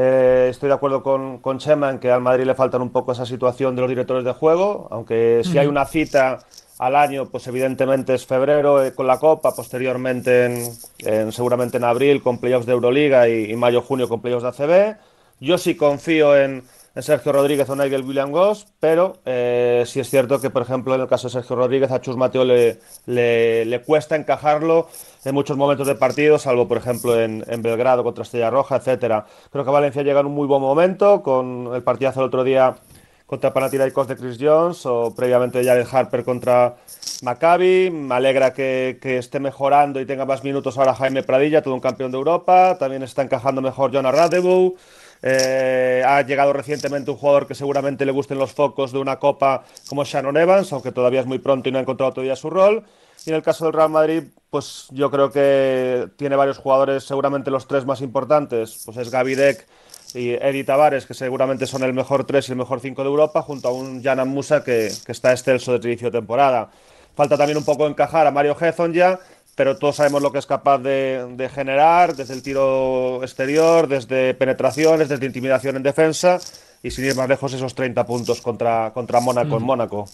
Eh, 0.00 0.46
estoy 0.50 0.68
de 0.68 0.76
acuerdo 0.76 1.02
con, 1.02 1.38
con, 1.38 1.58
Chema 1.58 1.90
en 1.90 1.98
que 1.98 2.08
al 2.08 2.20
Madrid 2.20 2.44
le 2.44 2.54
faltan 2.54 2.82
un 2.82 2.90
poco 2.90 3.10
esa 3.10 3.26
situación 3.26 3.74
de 3.74 3.80
los 3.80 3.88
directores 3.88 4.24
de 4.24 4.32
juego, 4.32 4.86
aunque 4.92 5.42
si 5.42 5.58
hay 5.58 5.66
una 5.66 5.86
cita 5.86 6.38
al 6.78 6.94
año, 6.94 7.26
pues 7.26 7.48
evidentemente 7.48 8.14
es 8.14 8.24
febrero 8.24 8.84
eh, 8.84 8.94
con 8.94 9.08
la 9.08 9.18
Copa, 9.18 9.56
posteriormente 9.56 10.68
en, 11.00 11.32
seguramente 11.32 11.78
en 11.78 11.84
abril 11.84 12.22
con 12.22 12.38
playoffs 12.38 12.66
de 12.66 12.74
Euroliga 12.74 13.28
y, 13.28 13.56
mayo-junio 13.56 14.08
con 14.08 14.20
playoffs 14.20 14.44
de 14.44 14.48
ACB. 14.64 14.98
Yo 15.40 15.58
sí 15.58 15.74
confío 15.74 16.36
en, 16.36 16.62
Sergio 17.02 17.32
Rodríguez 17.32 17.68
o 17.70 17.76
Nigel 17.76 18.02
William 18.02 18.30
Goss, 18.30 18.66
pero 18.80 19.18
eh, 19.24 19.84
sí 19.86 20.00
es 20.00 20.10
cierto 20.10 20.40
que, 20.40 20.50
por 20.50 20.62
ejemplo, 20.62 20.94
en 20.94 21.00
el 21.00 21.08
caso 21.08 21.28
de 21.28 21.32
Sergio 21.32 21.56
Rodríguez, 21.56 21.90
a 21.90 22.00
Chus 22.00 22.16
Mateo 22.16 22.44
le, 22.44 22.78
le 23.06 23.82
cuesta 23.82 24.16
encajarlo 24.16 24.88
en 25.24 25.34
muchos 25.34 25.56
momentos 25.56 25.86
de 25.86 25.94
partido, 25.94 26.38
salvo 26.38 26.68
por 26.68 26.78
ejemplo 26.78 27.20
en, 27.20 27.44
Belgrado 27.62 28.04
contra 28.04 28.22
Estrella 28.22 28.50
Roja, 28.50 28.76
etcétera. 28.76 29.26
Creo 29.50 29.64
que 29.64 29.70
Valencia 29.70 30.02
llega 30.02 30.20
en 30.20 30.26
un 30.26 30.34
muy 30.34 30.46
buen 30.46 30.62
momento 30.62 31.22
con 31.22 31.70
el 31.74 31.82
partidazo 31.82 32.20
el 32.20 32.26
otro 32.26 32.44
día 32.44 32.76
contra 33.26 33.52
Panathinaikos 33.52 34.08
de 34.08 34.16
Chris 34.16 34.38
Jones 34.40 34.86
o 34.86 35.14
previamente 35.14 35.62
Jared 35.62 35.86
Harper 35.90 36.24
contra 36.24 36.76
Maccabi. 37.22 37.90
Me 37.90 38.14
alegra 38.14 38.54
que, 38.54 38.98
esté 39.02 39.38
mejorando 39.38 40.00
y 40.00 40.06
tenga 40.06 40.24
más 40.24 40.44
minutos 40.44 40.78
ahora 40.78 40.94
Jaime 40.94 41.22
Pradilla, 41.22 41.62
todo 41.62 41.74
un 41.74 41.80
campeón 41.80 42.10
de 42.10 42.16
Europa. 42.16 42.78
También 42.78 43.02
está 43.02 43.22
encajando 43.22 43.60
mejor 43.60 43.92
Jonah 43.92 44.12
Radebu. 44.12 44.76
Eh, 45.22 46.02
ha 46.06 46.22
llegado 46.22 46.52
recientemente 46.52 47.10
un 47.10 47.16
jugador 47.16 47.46
que 47.46 47.54
seguramente 47.54 48.06
le 48.06 48.12
gusten 48.12 48.38
los 48.38 48.52
focos 48.52 48.92
de 48.92 48.98
una 48.98 49.18
copa 49.18 49.64
como 49.88 50.04
Shannon 50.04 50.36
Evans, 50.36 50.72
aunque 50.72 50.92
todavía 50.92 51.20
es 51.20 51.26
muy 51.26 51.38
pronto 51.38 51.68
y 51.68 51.72
no 51.72 51.78
ha 51.78 51.82
encontrado 51.82 52.12
todavía 52.12 52.36
su 52.36 52.50
rol. 52.50 52.84
Y 53.26 53.30
en 53.30 53.36
el 53.36 53.42
caso 53.42 53.64
del 53.64 53.74
Real 53.74 53.90
Madrid, 53.90 54.24
pues 54.50 54.86
yo 54.90 55.10
creo 55.10 55.30
que 55.30 56.08
tiene 56.16 56.36
varios 56.36 56.58
jugadores, 56.58 57.04
seguramente 57.04 57.50
los 57.50 57.66
tres 57.66 57.84
más 57.84 58.00
importantes, 58.00 58.82
pues 58.84 58.96
es 58.96 59.10
Gavidec 59.10 59.66
y 60.14 60.30
Edi 60.30 60.64
Tavares, 60.64 61.04
que 61.04 61.14
seguramente 61.14 61.66
son 61.66 61.82
el 61.82 61.92
mejor 61.92 62.24
tres 62.24 62.48
y 62.48 62.52
el 62.52 62.58
mejor 62.58 62.80
cinco 62.80 63.02
de 63.02 63.08
Europa, 63.08 63.42
junto 63.42 63.68
a 63.68 63.72
un 63.72 64.02
Janan 64.02 64.28
Musa 64.28 64.64
que, 64.64 64.86
está 64.86 65.32
excelso 65.32 65.78
de 65.78 65.88
inicio 65.88 66.10
de 66.10 66.18
temporada. 66.18 66.70
Falta 67.14 67.36
también 67.36 67.58
un 67.58 67.64
poco 67.64 67.86
encajar 67.86 68.26
a 68.26 68.30
Mario 68.30 68.56
Hezon 68.58 68.92
ya, 68.92 69.18
pero 69.58 69.76
todos 69.76 69.96
sabemos 69.96 70.22
lo 70.22 70.30
que 70.30 70.38
es 70.38 70.46
capaz 70.46 70.78
de, 70.78 71.50
generar, 71.52 72.14
desde 72.14 72.32
el 72.32 72.44
tiro 72.44 73.24
exterior, 73.24 73.88
desde 73.88 74.32
penetraciones, 74.34 75.08
desde 75.08 75.26
intimidación 75.26 75.74
en 75.74 75.82
defensa, 75.82 76.38
y 76.80 76.92
sin 76.92 77.06
ir 77.06 77.16
más 77.16 77.28
lejos 77.28 77.52
esos 77.52 77.74
30 77.74 78.06
puntos 78.06 78.40
contra, 78.40 78.92
contra 78.92 79.18
Mónaco 79.18 79.56
en 79.56 79.64
Mónaco. 79.64 80.08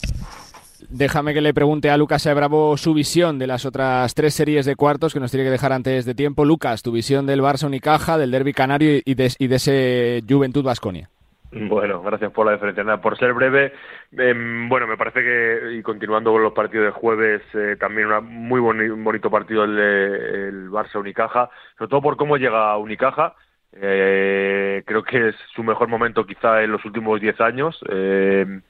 Déjame 0.89 1.35
que 1.35 1.43
le 1.43 1.53
pregunte 1.53 1.91
a 1.91 1.99
Lucas 1.99 2.25
Bravo 2.35 2.79
su 2.79 2.95
visión 2.95 3.39
de 3.39 3.47
las 3.47 3.67
otras 3.67 4.15
tres 4.15 4.33
series 4.33 4.65
de 4.65 4.77
cuartos 4.77 5.13
que 5.13 5.21
nos 5.21 5.31
tiene 5.31 5.45
que 5.45 5.51
dejar 5.51 5.75
antes 5.75 6.07
de 6.07 6.15
tiempo. 6.15 6.47
Lucas, 6.47 6.81
tu 6.81 6.91
visión 6.91 7.27
del 7.27 7.43
Barça 7.43 7.67
Unicaja, 7.67 8.17
del 8.17 8.31
Derby 8.31 8.55
Canario 8.55 9.03
y 9.05 9.15
de, 9.15 9.27
ese 9.27 10.23
Juventud 10.27 10.65
Vasconia. 10.65 11.11
Bueno, 11.55 12.03
gracias 12.03 12.33
por 12.33 12.47
la 12.47 12.53
deferencia. 12.53 12.97
Por 13.01 13.17
ser 13.19 13.33
breve, 13.33 13.73
em, 14.13 14.69
bueno, 14.69 14.87
me 14.87 14.97
parece 14.97 15.21
que, 15.23 15.77
y 15.79 15.83
continuando 15.83 16.33
con 16.33 16.43
los 16.43 16.53
partidos 16.53 16.87
de 16.87 16.91
jueves, 16.93 17.43
eh, 17.55 17.77
también 17.79 18.09
un 18.09 18.25
muy 18.27 18.61
bonito 18.61 19.31
partido 19.31 19.65
el, 19.65 19.77
de, 19.77 20.49
el 20.49 20.71
Barça 20.71 20.99
Unicaja, 20.99 21.51
sobre 21.79 21.89
todo 21.91 22.03
por 22.03 22.17
cómo 22.17 22.37
llega 22.37 22.77
Unicaja. 22.77 23.35
Eh, 23.73 24.83
creo 24.87 25.03
que 25.03 25.29
es 25.29 25.37
su 25.55 25.63
mejor 25.63 25.89
momento 25.89 26.27
quizá 26.27 26.63
en 26.63 26.73
los 26.73 26.85
últimos 26.85 27.21
diez 27.21 27.41
años. 27.41 27.79
Eh, 27.89 28.61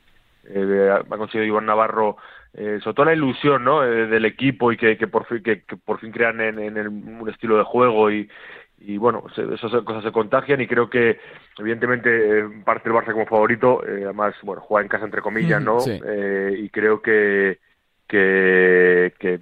eh, 0.47 0.91
ha 0.93 1.17
conseguido 1.17 1.45
Iván 1.47 1.67
Navarro 1.67 2.17
eh, 2.57 2.79
sobre 2.85 2.95
todo 2.95 3.07
la 3.07 3.15
ilusión 3.15 3.65
¿no? 3.65 3.83
Eh, 3.83 4.07
del 4.07 4.25
equipo 4.27 4.71
y 4.71 4.77
que, 4.77 4.97
que 4.97 5.09
por 5.09 5.27
fin 5.27 5.43
que, 5.43 5.65
por 5.85 5.99
fin 5.99 6.13
crean 6.13 6.41
en, 6.41 6.61
en 6.61 6.87
un 6.87 7.29
estilo 7.29 7.59
de 7.59 7.65
juego 7.65 8.13
y, 8.13 8.29
y 8.79 8.97
bueno 8.99 9.25
esas 9.37 9.83
cosas 9.85 10.03
se 10.03 10.13
contagian 10.13 10.61
y 10.61 10.67
creo 10.67 10.91
que 10.91 11.19
evidentemente 11.59 12.41
eh, 12.41 12.45
parte 12.65 12.89
el 12.89 12.95
Barça 12.95 13.13
como 13.13 13.27
favorito 13.27 13.83
además 13.83 14.35
bueno 14.43 14.63
juega 14.63 14.83
en 14.83 14.89
casa 14.89 15.05
entre 15.05 15.23
comillas 15.23 15.63
no 15.63 15.79
y 15.87 16.69
creo 16.71 17.01
que 17.01 17.59
que, 18.07 19.15
que 19.19 19.41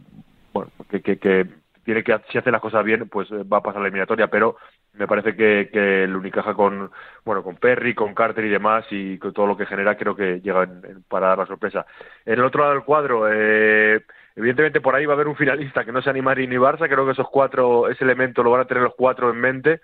bueno 0.52 0.70
que, 0.90 1.00
que, 1.00 1.18
que 1.18 1.46
tiene 1.84 2.04
que 2.04 2.16
si 2.30 2.38
hace 2.38 2.50
las 2.50 2.60
cosas 2.60 2.84
bien 2.84 3.08
pues 3.08 3.30
va 3.32 3.58
a 3.58 3.62
pasar 3.62 3.80
la 3.80 3.88
eliminatoria 3.88 4.28
pero 4.28 4.56
me 4.94 5.06
parece 5.06 5.34
que, 5.34 5.70
que 5.72 6.04
el 6.04 6.14
Unicaja 6.14 6.54
con 6.54 6.90
bueno 7.24 7.42
con 7.42 7.56
Perry, 7.56 7.94
con 7.94 8.14
Carter 8.14 8.44
y 8.44 8.50
demás 8.50 8.84
y 8.90 9.18
con 9.18 9.32
todo 9.32 9.46
lo 9.46 9.56
que 9.56 9.66
genera 9.66 9.96
creo 9.96 10.14
que 10.14 10.40
llega 10.40 10.68
para 11.08 11.28
dar 11.28 11.38
la 11.38 11.46
sorpresa. 11.46 11.86
En 12.26 12.34
el 12.34 12.44
otro 12.44 12.62
lado 12.62 12.74
del 12.74 12.84
cuadro, 12.84 13.26
eh, 13.32 14.02
evidentemente 14.36 14.80
por 14.80 14.94
ahí 14.94 15.06
va 15.06 15.12
a 15.12 15.16
haber 15.16 15.28
un 15.28 15.36
finalista 15.36 15.84
que 15.84 15.92
no 15.92 16.02
sea 16.02 16.12
ni 16.12 16.22
Madrid 16.22 16.48
ni 16.48 16.56
Barça, 16.56 16.88
creo 16.88 17.04
que 17.06 17.12
esos 17.12 17.28
cuatro, 17.30 17.88
ese 17.88 18.04
elemento 18.04 18.42
lo 18.42 18.50
van 18.50 18.62
a 18.62 18.66
tener 18.66 18.82
los 18.82 18.94
cuatro 18.96 19.30
en 19.30 19.40
mente. 19.40 19.80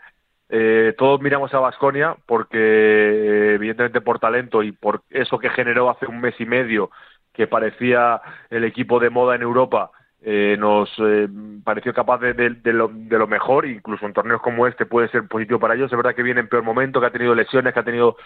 Eh, 0.50 0.94
todos 0.96 1.20
miramos 1.20 1.52
a 1.52 1.60
Basconia 1.60 2.16
porque 2.26 3.54
evidentemente 3.54 4.00
por 4.00 4.18
talento 4.18 4.62
y 4.62 4.72
por 4.72 5.02
eso 5.10 5.38
que 5.38 5.50
generó 5.50 5.90
hace 5.90 6.06
un 6.06 6.20
mes 6.20 6.34
y 6.38 6.46
medio 6.46 6.90
que 7.34 7.46
parecía 7.46 8.20
el 8.48 8.64
equipo 8.64 8.98
de 8.98 9.10
moda 9.10 9.34
en 9.34 9.42
Europa 9.42 9.90
eh, 10.20 10.56
nos 10.58 10.90
eh, 10.98 11.28
pareció 11.62 11.94
capaz 11.94 12.18
de, 12.18 12.34
de, 12.34 12.72
lo, 12.72 12.88
de, 12.92 13.18
lo, 13.18 13.28
mejor, 13.28 13.66
incluso 13.66 14.04
en 14.04 14.12
torneos 14.12 14.42
como 14.42 14.66
este 14.66 14.84
puede 14.84 15.08
ser 15.08 15.28
positivo 15.28 15.60
para 15.60 15.74
ellos. 15.74 15.90
Es 15.90 15.96
verdad 15.96 16.14
que 16.14 16.24
viene 16.24 16.40
en 16.40 16.48
peor 16.48 16.64
momento, 16.64 17.00
que 17.00 17.06
ha 17.06 17.12
tenido 17.12 17.34
lesiones, 17.34 17.72
que 17.72 17.80
ha 17.80 17.84
tenido 17.84 18.16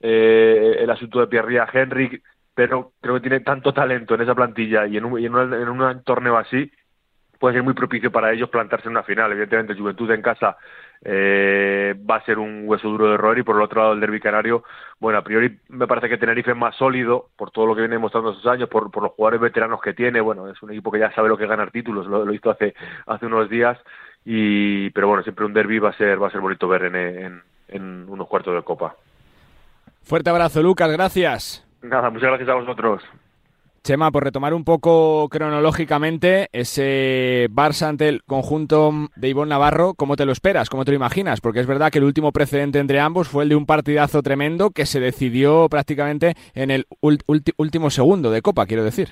eh, 0.00 0.76
el 0.78 0.90
asunto 0.90 1.20
de 1.20 1.26
Pierre 1.26 1.58
Henry, 1.72 2.22
pero 2.58 2.90
creo 3.00 3.14
que 3.14 3.20
tiene 3.20 3.38
tanto 3.38 3.72
talento 3.72 4.16
en 4.16 4.22
esa 4.22 4.34
plantilla 4.34 4.84
y 4.84 4.96
en 4.96 5.04
un, 5.04 5.16
en, 5.24 5.68
un 5.68 6.02
torneo 6.02 6.36
así 6.36 6.68
puede 7.38 7.54
ser 7.54 7.62
muy 7.62 7.72
propicio 7.72 8.10
para 8.10 8.32
ellos 8.32 8.48
plantarse 8.48 8.88
en 8.88 8.96
una 8.96 9.04
final. 9.04 9.30
Evidentemente, 9.30 9.76
Juventud 9.76 10.10
en 10.10 10.22
casa 10.22 10.56
eh, 11.04 11.94
va 12.10 12.16
a 12.16 12.24
ser 12.24 12.36
un 12.40 12.64
hueso 12.66 12.88
duro 12.88 13.12
de 13.12 13.16
roer 13.16 13.38
y 13.38 13.42
por 13.44 13.54
el 13.54 13.62
otro 13.62 13.82
lado 13.82 13.92
el 13.92 14.00
derby 14.00 14.18
canario, 14.18 14.64
bueno, 14.98 15.20
a 15.20 15.22
priori 15.22 15.56
me 15.68 15.86
parece 15.86 16.08
que 16.08 16.18
Tenerife 16.18 16.50
es 16.50 16.56
más 16.56 16.74
sólido 16.74 17.28
por 17.36 17.52
todo 17.52 17.64
lo 17.64 17.76
que 17.76 17.82
viene 17.82 17.96
mostrando 17.96 18.32
estos 18.32 18.50
años, 18.50 18.68
por, 18.68 18.90
los 18.92 19.12
jugadores 19.12 19.40
veteranos 19.40 19.80
que 19.80 19.94
tiene, 19.94 20.20
bueno, 20.20 20.50
es 20.50 20.60
un 20.60 20.72
equipo 20.72 20.90
que 20.90 20.98
ya 20.98 21.14
sabe 21.14 21.28
lo 21.28 21.38
que 21.38 21.44
es 21.44 21.50
ganar 21.50 21.70
títulos, 21.70 22.08
lo, 22.08 22.24
lo 22.24 22.32
visto 22.32 22.50
hace, 22.50 22.74
hace 23.06 23.26
unos 23.26 23.48
días 23.48 23.78
y 24.24 24.90
pero 24.90 25.06
bueno, 25.06 25.22
siempre 25.22 25.44
un 25.44 25.54
derby 25.54 25.78
va 25.78 25.90
a 25.90 25.96
ser, 25.96 26.20
va 26.20 26.26
a 26.26 26.32
ser 26.32 26.40
bonito 26.40 26.66
ver 26.66 26.86
en 27.68 28.08
unos 28.08 28.26
cuartos 28.26 28.52
de 28.52 28.62
copa. 28.62 28.96
Fuerte 30.02 30.28
abrazo, 30.28 30.60
Lucas, 30.60 30.90
gracias. 30.90 31.67
Nada, 31.82 32.10
muchas 32.10 32.28
gracias 32.28 32.48
a 32.48 32.54
vosotros. 32.54 33.02
Chema, 33.84 34.10
por 34.10 34.24
retomar 34.24 34.52
un 34.52 34.64
poco 34.64 35.28
cronológicamente 35.30 36.48
ese 36.52 37.48
Barça 37.50 37.88
ante 37.88 38.08
el 38.08 38.22
conjunto 38.24 38.92
de 39.16 39.28
Ivonne 39.28 39.50
Navarro, 39.50 39.94
¿cómo 39.94 40.16
te 40.16 40.26
lo 40.26 40.32
esperas? 40.32 40.68
¿Cómo 40.68 40.84
te 40.84 40.90
lo 40.90 40.96
imaginas? 40.96 41.40
Porque 41.40 41.60
es 41.60 41.66
verdad 41.66 41.90
que 41.90 41.98
el 41.98 42.04
último 42.04 42.32
precedente 42.32 42.80
entre 42.80 43.00
ambos 43.00 43.28
fue 43.28 43.44
el 43.44 43.48
de 43.48 43.56
un 43.56 43.66
partidazo 43.66 44.22
tremendo 44.22 44.70
que 44.70 44.84
se 44.84 45.00
decidió 45.00 45.68
prácticamente 45.70 46.34
en 46.54 46.70
el 46.70 46.86
último 47.00 47.90
segundo 47.90 48.30
de 48.30 48.42
Copa, 48.42 48.66
quiero 48.66 48.84
decir. 48.84 49.08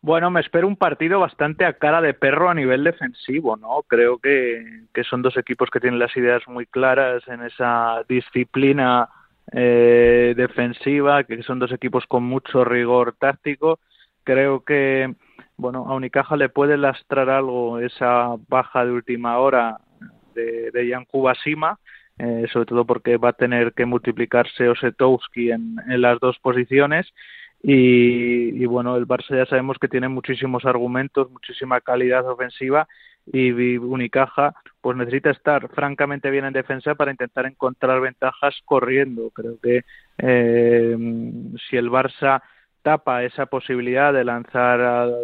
Bueno, 0.00 0.30
me 0.30 0.40
espero 0.40 0.68
un 0.68 0.76
partido 0.76 1.18
bastante 1.18 1.64
a 1.64 1.74
cara 1.74 2.00
de 2.00 2.14
perro 2.14 2.50
a 2.50 2.54
nivel 2.54 2.84
defensivo, 2.84 3.56
¿no? 3.56 3.82
Creo 3.88 4.18
que, 4.18 4.82
que 4.92 5.02
son 5.02 5.22
dos 5.22 5.36
equipos 5.36 5.70
que 5.70 5.80
tienen 5.80 5.98
las 5.98 6.16
ideas 6.16 6.42
muy 6.46 6.66
claras 6.66 7.26
en 7.26 7.42
esa 7.42 8.02
disciplina 8.08 9.08
eh, 9.52 10.34
defensiva, 10.36 11.24
que 11.24 11.42
son 11.42 11.58
dos 11.58 11.72
equipos 11.72 12.04
con 12.06 12.22
mucho 12.24 12.64
rigor 12.64 13.14
táctico. 13.18 13.78
Creo 14.24 14.64
que 14.64 15.14
bueno, 15.56 15.86
a 15.88 15.94
Unicaja 15.94 16.36
le 16.36 16.48
puede 16.48 16.76
lastrar 16.76 17.30
algo 17.30 17.78
esa 17.78 18.34
baja 18.48 18.84
de 18.84 18.92
última 18.92 19.38
hora 19.38 19.78
de, 20.34 20.70
de 20.72 21.06
Sima 21.42 21.78
eh, 22.18 22.46
sobre 22.52 22.66
todo 22.66 22.84
porque 22.84 23.16
va 23.16 23.30
a 23.30 23.32
tener 23.34 23.72
que 23.72 23.86
multiplicarse 23.86 24.68
Osetowski 24.68 25.50
en, 25.50 25.76
en 25.88 26.00
las 26.00 26.20
dos 26.20 26.38
posiciones. 26.38 27.06
Y, 27.62 28.62
y, 28.62 28.66
bueno, 28.66 28.96
el 28.96 29.06
Barça 29.06 29.36
ya 29.36 29.46
sabemos 29.46 29.78
que 29.78 29.88
tiene 29.88 30.08
muchísimos 30.08 30.66
argumentos, 30.66 31.30
muchísima 31.30 31.80
calidad 31.80 32.28
ofensiva 32.28 32.86
y 33.26 33.76
Unicaja 33.78 34.54
pues 34.80 34.96
necesita 34.96 35.30
estar 35.30 35.68
francamente 35.70 36.30
bien 36.30 36.44
en 36.44 36.52
defensa 36.52 36.94
para 36.94 37.10
intentar 37.10 37.46
encontrar 37.46 38.00
ventajas 38.00 38.54
corriendo. 38.64 39.30
Creo 39.30 39.58
que 39.62 39.84
eh, 40.18 40.96
si 41.68 41.76
el 41.76 41.90
Barça 41.90 42.42
tapa 42.82 43.24
esa 43.24 43.46
posibilidad 43.46 44.12
de 44.12 44.24
lanzar 44.24 44.80
al, 44.80 45.14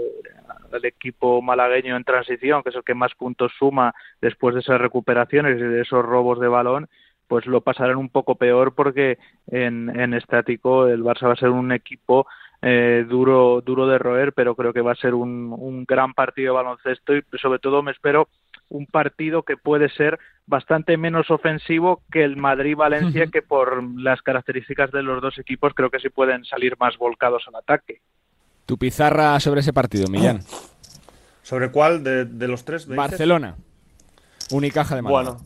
equipo 0.83 1.43
malagueño 1.43 1.97
en 1.97 2.05
transición, 2.05 2.63
que 2.63 2.71
es 2.71 2.77
el 2.77 2.85
que 2.85 2.95
más 2.95 3.15
puntos 3.17 3.53
suma 3.59 3.93
después 4.21 4.55
de 4.55 4.61
esas 4.61 4.81
recuperaciones 4.81 5.59
y 5.59 5.63
de 5.63 5.83
esos 5.83 6.05
robos 6.05 6.41
de 6.41 6.49
balón, 6.49 6.89
pues 7.27 7.45
lo 7.47 7.61
pasarán 7.61 7.97
un 7.97 8.09
poco 8.09 8.37
peor 8.37 8.75
porque 8.75 9.19
en, 9.49 9.91
en 10.01 10.15
estático 10.15 10.87
el 10.87 11.03
Barça 11.03 11.27
va 11.27 11.33
a 11.33 11.37
ser 11.37 11.51
un 11.51 11.73
equipo 11.73 12.27
eh, 12.63 13.07
duro, 13.09 13.63
duro 13.63 13.87
de 13.87 13.99
roer, 13.99 14.33
pero 14.33 14.55
creo 14.55 14.73
que 14.73 14.81
va 14.81 14.93
a 14.93 14.97
ser 14.97 15.15
un, 15.15 15.55
un 15.57 15.85
gran 15.85 16.15
partido 16.15 16.53
de 16.53 16.63
baloncesto 16.63 17.17
y 17.17 17.23
sobre 17.41 17.59
todo 17.59 17.83
me 17.83 17.93
espero 17.93 18.29
un 18.69 18.87
partido 18.87 19.43
que 19.43 19.57
puede 19.57 19.89
ser 19.91 20.19
bastante 20.47 20.97
menos 20.97 21.31
ofensivo 21.31 22.03
que 22.11 22.25
el 22.25 22.37
Madrid-Valencia, 22.37 23.27
que 23.27 23.43
por 23.43 23.83
las 23.99 24.23
características 24.23 24.91
de 24.91 25.03
los 25.03 25.21
dos 25.21 25.39
equipos 25.39 25.73
creo 25.75 25.91
que 25.91 25.99
sí 25.99 26.09
pueden 26.09 26.45
salir 26.45 26.77
más 26.79 26.97
volcados 26.97 27.45
al 27.49 27.57
ataque. 27.57 28.01
Tu 28.67 28.79
pizarra 28.79 29.39
sobre 29.41 29.61
ese 29.61 29.73
partido, 29.73 30.09
Millán. 30.09 30.41
¿Sobre 31.43 31.71
cuál 31.71 32.05
de, 32.05 32.25
de 32.25 32.49
los 32.49 32.65
tres? 32.65 32.87
Barcelona. 32.87 33.57
Unicaja 34.53 34.95
de. 34.95 35.03
Bueno, 35.03 35.39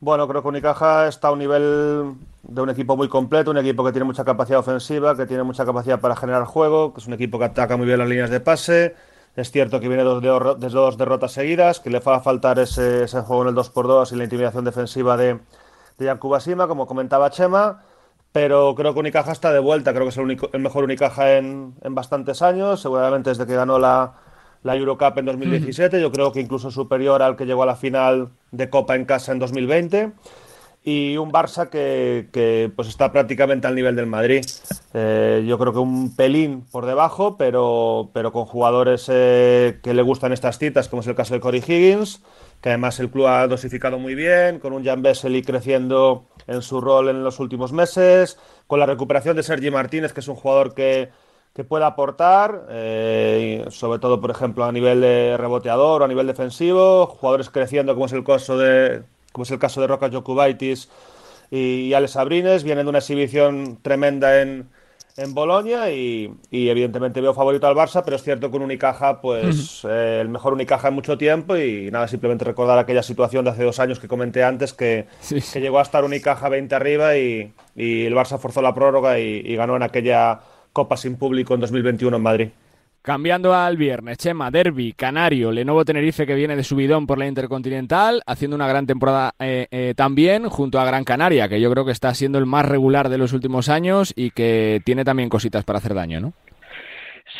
bueno, 0.00 0.26
creo 0.26 0.42
que 0.42 0.48
Unicaja 0.48 1.08
está 1.08 1.28
a 1.28 1.32
un 1.32 1.38
nivel 1.40 2.14
de 2.42 2.62
un 2.62 2.70
equipo 2.70 2.96
muy 2.96 3.08
completo, 3.08 3.50
un 3.50 3.58
equipo 3.58 3.84
que 3.84 3.92
tiene 3.92 4.04
mucha 4.04 4.24
capacidad 4.24 4.60
ofensiva, 4.60 5.14
que 5.14 5.26
tiene 5.26 5.42
mucha 5.42 5.66
capacidad 5.66 6.00
para 6.00 6.16
generar 6.16 6.44
juego, 6.44 6.94
que 6.94 7.00
es 7.00 7.06
un 7.06 7.12
equipo 7.12 7.38
que 7.38 7.44
ataca 7.44 7.76
muy 7.76 7.86
bien 7.86 7.98
las 7.98 8.08
líneas 8.08 8.30
de 8.30 8.40
pase. 8.40 8.94
Es 9.36 9.50
cierto 9.50 9.78
que 9.78 9.88
viene 9.88 10.02
de 10.02 10.08
dos, 10.08 10.60
de 10.60 10.68
dos 10.68 10.96
derrotas 10.96 11.32
seguidas, 11.32 11.80
que 11.80 11.90
le 11.90 12.00
va 12.00 12.16
a 12.16 12.20
faltar 12.20 12.58
ese, 12.58 13.06
juego 13.06 13.42
en 13.42 13.48
el 13.48 13.54
2x2 13.54 14.12
y 14.12 14.16
la 14.16 14.24
intimidación 14.24 14.64
defensiva 14.64 15.16
de, 15.16 15.38
de 15.98 16.18
como 16.18 16.86
comentaba 16.86 17.30
Chema. 17.30 17.82
Pero 18.32 18.74
creo 18.76 18.94
que 18.94 19.00
Unicaja 19.00 19.32
está 19.32 19.52
de 19.52 19.58
vuelta, 19.58 19.92
creo 19.92 20.04
que 20.04 20.10
es 20.10 20.16
el, 20.16 20.24
único, 20.24 20.48
el 20.52 20.60
mejor 20.60 20.84
Unicaja 20.84 21.36
en, 21.36 21.74
en 21.82 21.94
bastantes 21.94 22.42
años, 22.42 22.80
seguramente 22.80 23.30
desde 23.30 23.44
que 23.46 23.56
ganó 23.56 23.78
la, 23.78 24.14
la 24.62 24.76
Eurocup 24.76 25.18
en 25.18 25.24
2017, 25.24 26.00
yo 26.00 26.12
creo 26.12 26.32
que 26.32 26.40
incluso 26.40 26.70
superior 26.70 27.22
al 27.22 27.36
que 27.36 27.46
llegó 27.46 27.62
a 27.62 27.66
la 27.66 27.76
final 27.76 28.30
de 28.50 28.68
Copa 28.68 28.96
en 28.96 29.04
casa 29.04 29.32
en 29.32 29.38
2020. 29.38 30.12
Y 30.82 31.18
un 31.18 31.30
Barça 31.30 31.68
que, 31.68 32.28
que 32.32 32.72
pues 32.74 32.88
está 32.88 33.12
prácticamente 33.12 33.66
al 33.66 33.74
nivel 33.74 33.96
del 33.96 34.06
Madrid. 34.06 34.46
Eh, 34.94 35.44
yo 35.46 35.58
creo 35.58 35.74
que 35.74 35.78
un 35.78 36.16
pelín 36.16 36.64
por 36.70 36.86
debajo, 36.86 37.36
pero, 37.36 38.10
pero 38.14 38.32
con 38.32 38.46
jugadores 38.46 39.06
eh, 39.12 39.78
que 39.82 39.92
le 39.92 40.00
gustan 40.00 40.32
estas 40.32 40.58
citas, 40.58 40.88
como 40.88 41.00
es 41.00 41.06
el 41.06 41.14
caso 41.14 41.34
de 41.34 41.40
Corey 41.40 41.60
Higgins, 41.60 42.22
que 42.62 42.70
además 42.70 42.98
el 42.98 43.10
club 43.10 43.26
ha 43.26 43.46
dosificado 43.46 43.98
muy 43.98 44.14
bien, 44.14 44.58
con 44.58 44.72
un 44.72 44.82
Jan 44.82 45.02
Vesely 45.02 45.42
creciendo 45.42 46.24
en 46.46 46.62
su 46.62 46.80
rol 46.80 47.10
en 47.10 47.24
los 47.24 47.40
últimos 47.40 47.72
meses, 47.72 48.38
con 48.66 48.80
la 48.80 48.86
recuperación 48.86 49.36
de 49.36 49.42
Sergi 49.42 49.70
Martínez, 49.70 50.14
que 50.14 50.20
es 50.20 50.28
un 50.28 50.36
jugador 50.36 50.72
que, 50.74 51.10
que 51.54 51.64
pueda 51.64 51.86
aportar, 51.88 52.66
eh, 52.70 53.64
sobre 53.70 53.98
todo, 53.98 54.20
por 54.20 54.30
ejemplo, 54.30 54.64
a 54.64 54.72
nivel 54.72 55.00
de 55.00 55.36
reboteador 55.36 56.02
o 56.02 56.04
a 56.04 56.08
nivel 56.08 56.26
defensivo, 56.26 57.06
jugadores 57.06 57.50
creciendo, 57.50 57.94
como 57.94 58.06
es 58.06 58.12
el 58.12 58.24
caso 58.24 58.56
de, 58.56 59.02
como 59.32 59.42
es 59.42 59.50
el 59.50 59.58
caso 59.58 59.80
de 59.80 59.86
Roca 59.88 60.10
Jokubaitis 60.10 60.88
y, 61.50 61.88
y 61.88 61.94
Alex 61.94 62.16
Abrines, 62.16 62.62
vienen 62.64 62.86
de 62.86 62.90
una 62.90 62.98
exhibición 62.98 63.78
tremenda 63.82 64.40
en, 64.40 64.68
en 65.16 65.34
Bolonia 65.34 65.90
y, 65.90 66.32
y, 66.50 66.68
evidentemente 66.68 67.20
veo 67.20 67.34
favorito 67.34 67.66
al 67.66 67.74
Barça, 67.74 68.02
pero 68.04 68.16
es 68.16 68.22
cierto 68.22 68.48
que 68.50 68.56
un 68.56 68.62
Unicaja, 68.62 69.20
pues 69.20 69.84
eh, 69.88 70.18
el 70.20 70.28
mejor 70.28 70.52
Unicaja 70.54 70.88
en 70.88 70.94
mucho 70.94 71.18
tiempo 71.18 71.56
y 71.56 71.90
nada, 71.90 72.06
simplemente 72.06 72.44
recordar 72.44 72.78
aquella 72.78 73.02
situación 73.02 73.44
de 73.44 73.50
hace 73.50 73.64
dos 73.64 73.80
años 73.80 73.98
que 73.98 74.06
comenté 74.08 74.44
antes, 74.44 74.72
que, 74.72 75.08
Sí. 75.18 75.40
que 75.52 75.60
llegó 75.60 75.80
a 75.80 75.82
estar 75.82 76.04
Unicaja 76.04 76.48
20 76.48 76.74
arriba 76.76 77.16
y, 77.16 77.52
y 77.74 78.06
el 78.06 78.14
Barça 78.14 78.38
forzó 78.38 78.62
la 78.62 78.72
prórroga 78.72 79.18
y, 79.18 79.42
y 79.44 79.56
ganó 79.56 79.74
en 79.76 79.82
aquella 79.82 80.40
Copa 80.72 80.96
sin 80.96 81.16
público 81.16 81.54
en 81.54 81.60
2021 81.60 82.16
en 82.16 82.22
Madrid. 82.22 82.48
Cambiando 83.02 83.54
al 83.54 83.78
viernes, 83.78 84.18
Chema, 84.18 84.50
Derby, 84.50 84.92
Canario, 84.92 85.52
Lenovo 85.52 85.86
Tenerife 85.86 86.26
que 86.26 86.34
viene 86.34 86.54
de 86.54 86.62
subidón 86.62 87.06
por 87.06 87.16
la 87.18 87.26
Intercontinental, 87.26 88.22
haciendo 88.26 88.56
una 88.56 88.68
gran 88.68 88.86
temporada 88.86 89.32
eh, 89.38 89.68
eh, 89.70 89.94
también 89.96 90.50
junto 90.50 90.78
a 90.78 90.84
Gran 90.84 91.04
Canaria, 91.04 91.48
que 91.48 91.62
yo 91.62 91.70
creo 91.70 91.86
que 91.86 91.92
está 91.92 92.12
siendo 92.12 92.38
el 92.38 92.44
más 92.44 92.68
regular 92.68 93.08
de 93.08 93.16
los 93.16 93.32
últimos 93.32 93.70
años 93.70 94.12
y 94.14 94.32
que 94.32 94.82
tiene 94.84 95.02
también 95.02 95.30
cositas 95.30 95.64
para 95.64 95.78
hacer 95.78 95.94
daño, 95.94 96.20
¿no? 96.20 96.34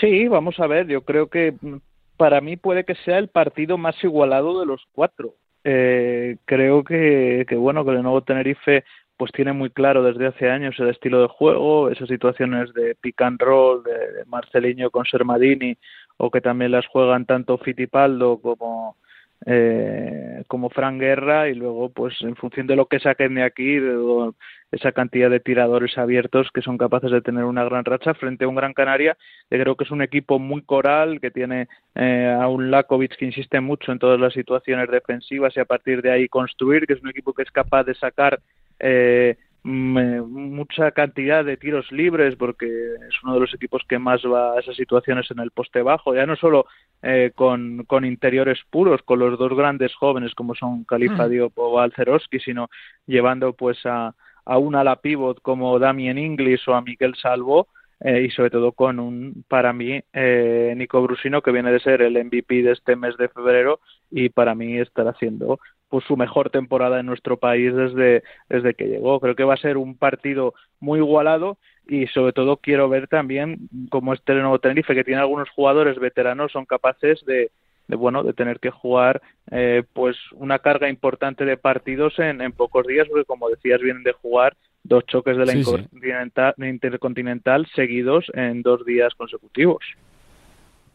Sí, 0.00 0.28
vamos 0.28 0.58
a 0.60 0.66
ver, 0.66 0.86
yo 0.86 1.02
creo 1.02 1.28
que 1.28 1.52
mm, 1.60 1.76
para 2.16 2.40
mí 2.40 2.56
puede 2.56 2.84
que 2.84 2.94
sea 2.94 3.18
el 3.18 3.28
partido 3.28 3.76
más 3.76 4.02
igualado 4.02 4.60
de 4.60 4.66
los 4.66 4.82
cuatro. 4.92 5.34
Eh, 5.62 6.36
creo 6.46 6.84
que, 6.84 7.44
que, 7.46 7.56
bueno, 7.56 7.84
que 7.84 7.92
nuevo 7.92 8.22
Tenerife 8.22 8.84
pues 9.20 9.32
tiene 9.32 9.52
muy 9.52 9.68
claro 9.68 10.02
desde 10.02 10.28
hace 10.28 10.48
años 10.48 10.76
el 10.78 10.88
estilo 10.88 11.20
de 11.20 11.28
juego, 11.28 11.90
esas 11.90 12.08
situaciones 12.08 12.72
de 12.72 12.94
pick 12.94 13.20
and 13.20 13.38
roll, 13.38 13.82
de, 13.82 14.24
Marceliño 14.24 14.90
con 14.90 15.04
Sermadini, 15.04 15.76
o 16.16 16.30
que 16.30 16.40
también 16.40 16.70
las 16.70 16.86
juegan 16.86 17.26
tanto 17.26 17.58
Fittipaldo 17.58 18.40
como, 18.40 18.96
eh, 19.44 20.42
como 20.48 20.70
Fran 20.70 20.98
Guerra 20.98 21.50
y 21.50 21.54
luego 21.54 21.90
pues 21.90 22.14
en 22.22 22.34
función 22.34 22.66
de 22.66 22.76
lo 22.76 22.86
que 22.86 22.98
saquen 22.98 23.34
de 23.34 23.42
aquí 23.42 23.76
de 23.76 24.32
esa 24.72 24.92
cantidad 24.92 25.28
de 25.28 25.40
tiradores 25.40 25.98
abiertos 25.98 26.48
que 26.54 26.62
son 26.62 26.78
capaces 26.78 27.10
de 27.10 27.20
tener 27.20 27.44
una 27.44 27.64
gran 27.64 27.84
racha 27.84 28.14
frente 28.14 28.46
a 28.46 28.48
un 28.48 28.54
Gran 28.54 28.72
Canaria 28.72 29.18
que 29.50 29.60
creo 29.60 29.76
que 29.76 29.84
es 29.84 29.90
un 29.90 30.00
equipo 30.00 30.38
muy 30.38 30.62
coral 30.62 31.20
que 31.20 31.30
tiene 31.30 31.68
eh, 31.94 32.34
a 32.40 32.48
un 32.48 32.70
Lakovic 32.70 33.18
que 33.18 33.26
insiste 33.26 33.60
mucho 33.60 33.92
en 33.92 33.98
todas 33.98 34.18
las 34.18 34.32
situaciones 34.32 34.90
defensivas 34.90 35.54
y 35.58 35.60
a 35.60 35.66
partir 35.66 36.00
de 36.00 36.10
ahí 36.10 36.26
construir 36.26 36.86
que 36.86 36.94
es 36.94 37.02
un 37.02 37.10
equipo 37.10 37.34
que 37.34 37.42
es 37.42 37.50
capaz 37.50 37.84
de 37.84 37.94
sacar 37.94 38.40
eh, 38.80 39.36
mucha 39.62 40.90
cantidad 40.92 41.44
de 41.44 41.58
tiros 41.58 41.92
libres 41.92 42.34
porque 42.36 42.66
es 42.66 43.22
uno 43.22 43.34
de 43.34 43.40
los 43.40 43.54
equipos 43.54 43.82
que 43.86 43.98
más 43.98 44.22
va 44.24 44.54
a 44.54 44.60
esas 44.60 44.74
situaciones 44.74 45.30
en 45.30 45.38
el 45.38 45.50
poste 45.50 45.82
bajo, 45.82 46.14
ya 46.14 46.24
no 46.24 46.34
solo 46.36 46.64
eh, 47.02 47.32
con, 47.34 47.84
con, 47.84 48.04
interiores 48.04 48.58
puros, 48.70 49.02
con 49.02 49.18
los 49.18 49.38
dos 49.38 49.54
grandes 49.54 49.94
jóvenes 49.94 50.34
como 50.34 50.54
son 50.54 50.84
Califa. 50.84 51.28
Diop 51.28 51.58
o 51.58 51.78
Alceroski, 51.78 52.40
sino 52.40 52.68
llevando 53.06 53.52
pues 53.52 53.84
a, 53.84 54.14
a 54.46 54.58
un 54.58 54.74
ala 54.74 54.96
pivot 54.96 55.42
como 55.42 55.78
Damien 55.78 56.18
Inglis 56.18 56.66
o 56.66 56.74
a 56.74 56.80
Miguel 56.80 57.14
Salvo 57.16 57.68
eh, 58.00 58.22
y 58.22 58.30
sobre 58.30 58.50
todo 58.50 58.72
con 58.72 58.98
un, 58.98 59.44
para 59.48 59.72
mí, 59.72 60.00
eh, 60.12 60.74
Nico 60.76 61.02
Brusino 61.02 61.42
que 61.42 61.52
viene 61.52 61.70
de 61.70 61.80
ser 61.80 62.02
el 62.02 62.22
MVP 62.24 62.62
de 62.62 62.72
este 62.72 62.96
mes 62.96 63.16
de 63.18 63.28
febrero 63.28 63.80
y 64.10 64.30
para 64.30 64.54
mí 64.54 64.78
estará 64.78 65.10
haciendo 65.10 65.60
pues 65.90 66.04
su 66.04 66.16
mejor 66.16 66.50
temporada 66.50 67.00
en 67.00 67.06
nuestro 67.06 67.36
país 67.36 67.74
desde, 67.74 68.22
desde 68.48 68.74
que 68.74 68.86
llegó. 68.86 69.20
Creo 69.20 69.34
que 69.34 69.44
va 69.44 69.54
a 69.54 69.58
ser 69.58 69.76
un 69.76 69.96
partido 69.96 70.54
muy 70.78 71.00
igualado 71.00 71.58
y 71.86 72.06
sobre 72.06 72.32
todo 72.32 72.56
quiero 72.58 72.88
ver 72.88 73.08
también 73.08 73.68
cómo 73.90 74.14
este 74.14 74.34
nuevo 74.34 74.60
Tenerife, 74.60 74.94
que 74.94 75.04
tiene 75.04 75.20
algunos 75.20 75.50
jugadores 75.50 75.98
veteranos, 75.98 76.52
son 76.52 76.64
capaces 76.64 77.24
de, 77.26 77.50
de 77.88 77.96
bueno 77.96 78.22
de 78.22 78.32
tener 78.32 78.60
que 78.60 78.70
jugar 78.70 79.20
eh, 79.50 79.82
pues 79.92 80.16
una 80.34 80.60
carga 80.60 80.88
importante 80.88 81.44
de 81.44 81.56
partidos 81.56 82.18
en, 82.20 82.40
en, 82.40 82.52
pocos 82.52 82.86
días, 82.86 83.08
porque 83.08 83.24
como 83.24 83.50
decías, 83.50 83.80
vienen 83.80 84.04
de 84.04 84.12
jugar 84.12 84.56
dos 84.90 85.06
choques 85.06 85.36
de 85.36 85.46
la 85.46 85.52
sí, 85.52 85.58
intercontinental, 85.58 86.54
sí. 86.58 86.66
intercontinental 86.66 87.66
seguidos 87.74 88.26
en 88.34 88.60
dos 88.60 88.84
días 88.84 89.14
consecutivos. 89.14 89.82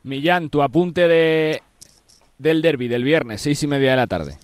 Millán, 0.04 0.50
tu 0.50 0.62
apunte 0.62 1.08
de 1.08 1.62
del 2.38 2.62
derby 2.62 2.90
del 2.90 3.06
viernes, 3.06 3.42
seis 3.42 3.64
y 3.64 3.68
media 3.68 3.92
de 3.92 3.96
la 3.96 4.08
tarde. 4.08 4.38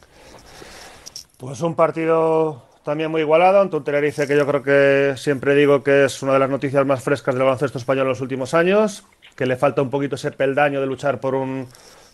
Pues 1.38 1.62
un 1.62 1.76
partido 1.76 2.66
también 2.86 3.12
muy 3.12 3.22
igualado 3.22 3.60
ante 3.60 3.76
un 3.76 3.84
Tenerife 3.84 4.26
que 4.26 4.38
yo 4.38 4.48
creo 4.48 4.64
que 4.64 5.18
siempre 5.18 5.54
digo 5.54 5.84
que 5.84 6.06
es 6.06 6.24
una 6.24 6.34
de 6.34 6.40
las 6.40 6.50
noticias 6.50 6.86
más 6.86 7.04
frescas 7.04 7.36
del 7.36 7.44
baloncesto 7.44 7.78
español 7.78 8.04
en 8.04 8.10
los 8.10 8.22
últimos 8.22 8.54
años, 8.54 9.06
que 9.36 9.46
le 9.46 9.58
falta 9.58 9.82
un 9.82 9.90
poquito 9.90 10.16
ese 10.16 10.32
peldaño 10.32 10.80
de 10.80 10.88
luchar 10.88 11.20
por 11.20 11.36
un, 11.36 11.68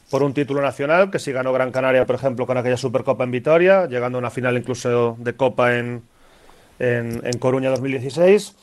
por 0.10 0.24
un 0.24 0.34
título 0.34 0.62
nacional, 0.62 1.12
que 1.12 1.20
si 1.20 1.32
ganó 1.32 1.54
Gran 1.54 1.72
Canaria, 1.72 2.06
por 2.06 2.16
ejemplo, 2.16 2.48
con 2.48 2.58
aquella 2.58 2.78
Supercopa 2.78 3.24
en 3.24 3.32
Vitoria, 3.32 3.86
llegando 3.86 4.18
a 4.18 4.20
una 4.20 4.32
final 4.32 4.58
incluso 4.58 5.16
de 5.20 5.36
Copa 5.36 5.78
en, 5.78 6.02
en, 6.80 7.22
en 7.24 7.40
Coruña 7.40 7.70
2016. 7.70 8.56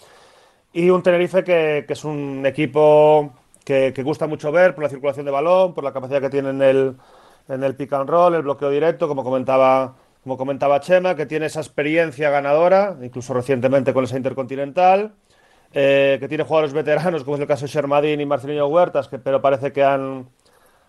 Y 0.72 0.90
un 0.90 1.02
Tenerife 1.02 1.44
que, 1.44 1.84
que 1.86 1.92
es 1.92 2.04
un 2.04 2.44
equipo 2.46 3.32
que, 3.64 3.92
que, 3.94 4.02
gusta 4.02 4.26
mucho 4.26 4.50
ver 4.50 4.74
por 4.74 4.84
la 4.84 4.90
circulación 4.90 5.24
de 5.26 5.32
balón, 5.32 5.74
por 5.74 5.84
la 5.84 5.92
capacidad 5.92 6.20
que 6.20 6.30
tiene 6.30 6.50
en 6.50 6.62
el, 6.62 6.96
en 7.48 7.62
el 7.62 7.76
pick 7.76 7.92
and 7.92 8.10
roll, 8.10 8.34
el 8.34 8.42
bloqueo 8.42 8.70
directo, 8.70 9.06
como 9.08 9.22
comentaba 9.22 9.94
como 10.24 10.38
comentaba 10.38 10.80
Chema, 10.80 11.14
que 11.14 11.26
tiene 11.26 11.46
esa 11.46 11.60
experiencia 11.60 12.30
ganadora, 12.30 12.96
incluso 13.02 13.34
recientemente 13.34 13.92
con 13.92 14.04
esa 14.04 14.16
Intercontinental, 14.16 15.12
eh, 15.74 16.16
que 16.18 16.28
tiene 16.28 16.44
jugadores 16.44 16.72
veteranos, 16.72 17.24
como 17.24 17.36
es 17.36 17.42
el 17.42 17.46
caso 17.46 17.66
de 17.66 17.72
Shermadín 17.72 18.22
y 18.22 18.26
Marcelino 18.26 18.66
Huertas, 18.66 19.08
que, 19.08 19.18
pero 19.18 19.42
parece 19.42 19.70
que 19.72 19.84
han, 19.84 20.26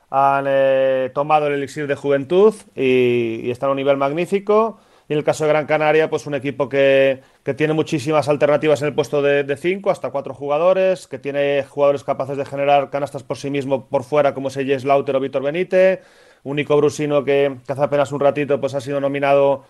han 0.09 0.45
eh, 0.47 1.11
tomado 1.13 1.47
el 1.47 1.53
elixir 1.53 1.85
de 1.85 1.95
juventud 1.95 2.55
y, 2.75 3.41
y, 3.43 3.51
están 3.51 3.67
a 3.67 3.71
un 3.71 3.77
nivel 3.77 3.97
magnífico. 3.97 4.79
Y 5.07 5.13
en 5.13 5.19
el 5.19 5.23
caso 5.23 5.43
de 5.43 5.49
Gran 5.49 5.65
Canaria, 5.65 6.09
pues 6.09 6.25
un 6.25 6.33
equipo 6.33 6.67
que, 6.67 7.21
que 7.43 7.53
tiene 7.53 7.73
muchísimas 7.73 8.27
alternativas 8.27 8.81
en 8.81 8.87
el 8.87 8.95
puesto 8.95 9.21
de 9.21 9.55
5, 9.55 9.91
hasta 9.91 10.09
cuatro 10.09 10.33
jugadores, 10.33 11.07
que 11.07 11.19
tiene 11.19 11.63
jugadores 11.63 12.03
capaces 12.03 12.37
de 12.37 12.45
generar 12.45 12.89
canastas 12.89 13.23
por 13.23 13.37
sí 13.37 13.49
mismo 13.49 13.87
por 13.87 14.03
fuera, 14.03 14.33
como 14.33 14.49
Seyes 14.49 14.83
Lauter 14.83 15.15
o 15.15 15.19
Víctor 15.19 15.43
Benítez. 15.43 16.01
Único 16.43 16.77
brusino 16.77 17.23
que, 17.23 17.57
que 17.65 17.73
hace 17.73 17.83
apenas 17.83 18.11
un 18.11 18.19
ratito 18.19 18.59
pues 18.59 18.73
ha 18.75 18.81
sido 18.81 18.99
nominado 18.99 19.63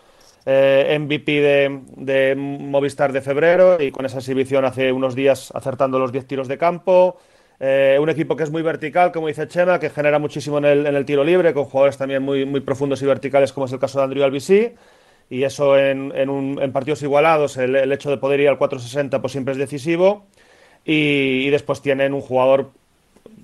eh, 0.46 0.98
MVP 1.00 1.32
de, 1.42 1.82
de, 1.98 2.36
Movistar 2.36 3.12
de 3.12 3.22
febrero 3.22 3.82
y 3.82 3.92
con 3.92 4.06
esa 4.06 4.20
exhibición 4.20 4.64
hace 4.64 4.92
unos 4.92 5.16
días 5.16 5.52
acertando 5.56 5.98
los 6.00 6.12
10 6.12 6.28
tiros 6.28 6.48
de 6.48 6.58
campo. 6.58 7.18
Eh, 7.60 7.98
un 8.00 8.10
equipo 8.10 8.36
que 8.36 8.44
es 8.44 8.52
muy 8.52 8.62
vertical, 8.62 9.12
como 9.12 9.28
dice 9.28 9.48
Chema, 9.48 9.80
que 9.80 9.90
genera 9.90 10.20
muchísimo 10.20 10.58
en 10.58 10.66
el, 10.66 10.86
en 10.86 10.96
el 10.96 11.06
tiro 11.06 11.24
libre, 11.24 11.54
con 11.54 11.66
jugadores 11.66 11.98
también 11.98 12.22
muy, 12.22 12.46
muy, 12.46 12.60
profundos 12.60 13.02
y 13.02 13.06
verticales, 13.06 13.54
como 13.54 13.66
es 13.66 13.72
el 13.72 13.80
caso 13.80 14.00
de 14.00 14.06
Andrew 14.06 14.24
Albisi. 14.24 14.74
Y 15.30 15.44
eso 15.44 15.78
en, 15.78 16.12
en, 16.16 16.30
un, 16.30 16.62
en 16.62 16.72
partidos 16.72 17.02
igualados, 17.02 17.58
el, 17.58 17.92
hecho 17.92 18.10
de 18.10 18.18
poder 18.18 18.40
ir 18.40 18.50
al 18.50 18.58
460 18.58 19.22
pues 19.22 19.32
siempre 19.32 19.54
es 19.54 19.58
decisivo. 19.58 20.26
Y, 20.84 21.50
después 21.50 21.82
tienen 21.82 22.14
un 22.14 22.22
jugador 22.22 22.72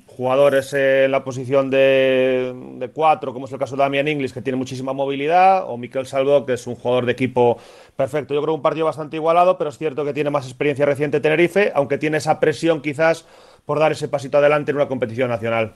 jugadores 0.05 0.73
en 0.73 1.09
la 1.09 1.23
posición 1.23 1.71
de, 1.71 2.53
de, 2.75 2.89
cuatro, 2.89 3.33
como 3.33 3.47
es 3.47 3.51
el 3.53 3.57
caso 3.57 3.75
de 3.75 3.81
Damian 3.81 4.07
Inglis, 4.07 4.33
que 4.33 4.41
tiene 4.41 4.57
muchísima 4.57 4.93
movilidad, 4.93 5.63
o 5.67 5.77
Miquel 5.77 6.05
Salvo, 6.05 6.45
que 6.45 6.53
es 6.53 6.67
un 6.67 6.75
jugador 6.75 7.05
de 7.05 7.13
equipo 7.13 7.57
perfecto. 7.95 8.33
Yo 8.35 8.41
creo 8.43 8.53
un 8.53 8.61
partido 8.61 8.85
bastante 8.85 9.15
igualado, 9.15 9.57
pero 9.57 9.71
es 9.71 9.77
cierto 9.77 10.05
que 10.05 10.13
tiene 10.13 10.29
más 10.29 10.45
experiencia 10.45 10.85
reciente 10.85 11.21
Tenerife, 11.21 11.71
aunque 11.73 11.97
tiene 11.97 12.17
esa 12.17 12.39
presión 12.39 12.81
quizás 12.81 13.25
por 13.65 13.79
dar 13.79 13.93
ese 13.93 14.09
pasito 14.09 14.37
adelante 14.37 14.71
en 14.71 14.77
una 14.77 14.87
competición 14.87 15.29
nacional. 15.29 15.75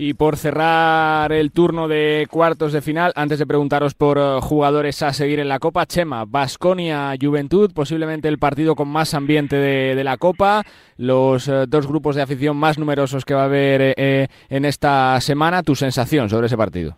Y 0.00 0.14
por 0.14 0.36
cerrar 0.36 1.32
el 1.32 1.50
turno 1.50 1.88
de 1.88 2.28
cuartos 2.30 2.72
de 2.72 2.80
final, 2.80 3.12
antes 3.16 3.40
de 3.40 3.48
preguntaros 3.48 3.94
por 3.94 4.16
uh, 4.16 4.40
jugadores 4.40 5.02
a 5.02 5.12
seguir 5.12 5.40
en 5.40 5.48
la 5.48 5.58
Copa, 5.58 5.86
Chema, 5.86 6.24
Basconia 6.24 7.12
Juventud, 7.20 7.72
posiblemente 7.74 8.28
el 8.28 8.38
partido 8.38 8.76
con 8.76 8.86
más 8.86 9.12
ambiente 9.14 9.56
de, 9.56 10.04
la 10.04 10.16
Copa, 10.16 10.64
los 10.98 11.48
uh, 11.48 11.66
dos 11.66 11.88
grupos 11.88 12.14
de 12.14 12.22
afición 12.22 12.56
más 12.56 12.78
numerosos 12.78 13.24
que 13.24 13.34
va 13.34 13.42
a 13.42 13.46
haber 13.46 13.94
eh, 13.96 14.28
en 14.48 14.64
esta 14.66 15.20
semana. 15.20 15.64
¿Tu 15.64 15.74
sensación 15.74 16.30
sobre 16.30 16.46
ese 16.46 16.56
partido? 16.56 16.96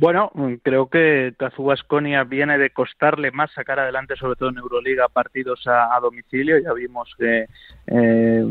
Bueno, 0.00 0.32
creo 0.62 0.88
que 0.88 1.34
Cazú 1.36 1.64
Basconia 1.64 2.24
viene 2.24 2.56
de 2.56 2.70
costarle 2.70 3.30
más 3.32 3.52
sacar 3.52 3.78
adelante, 3.78 4.16
sobre 4.16 4.34
todo 4.34 4.48
en 4.48 4.56
Euroliga, 4.56 5.08
partidos 5.08 5.66
a, 5.66 5.94
a 5.94 6.00
domicilio. 6.00 6.58
Ya 6.58 6.72
vimos 6.72 7.14
que, 7.18 7.44
eh, 7.86 8.42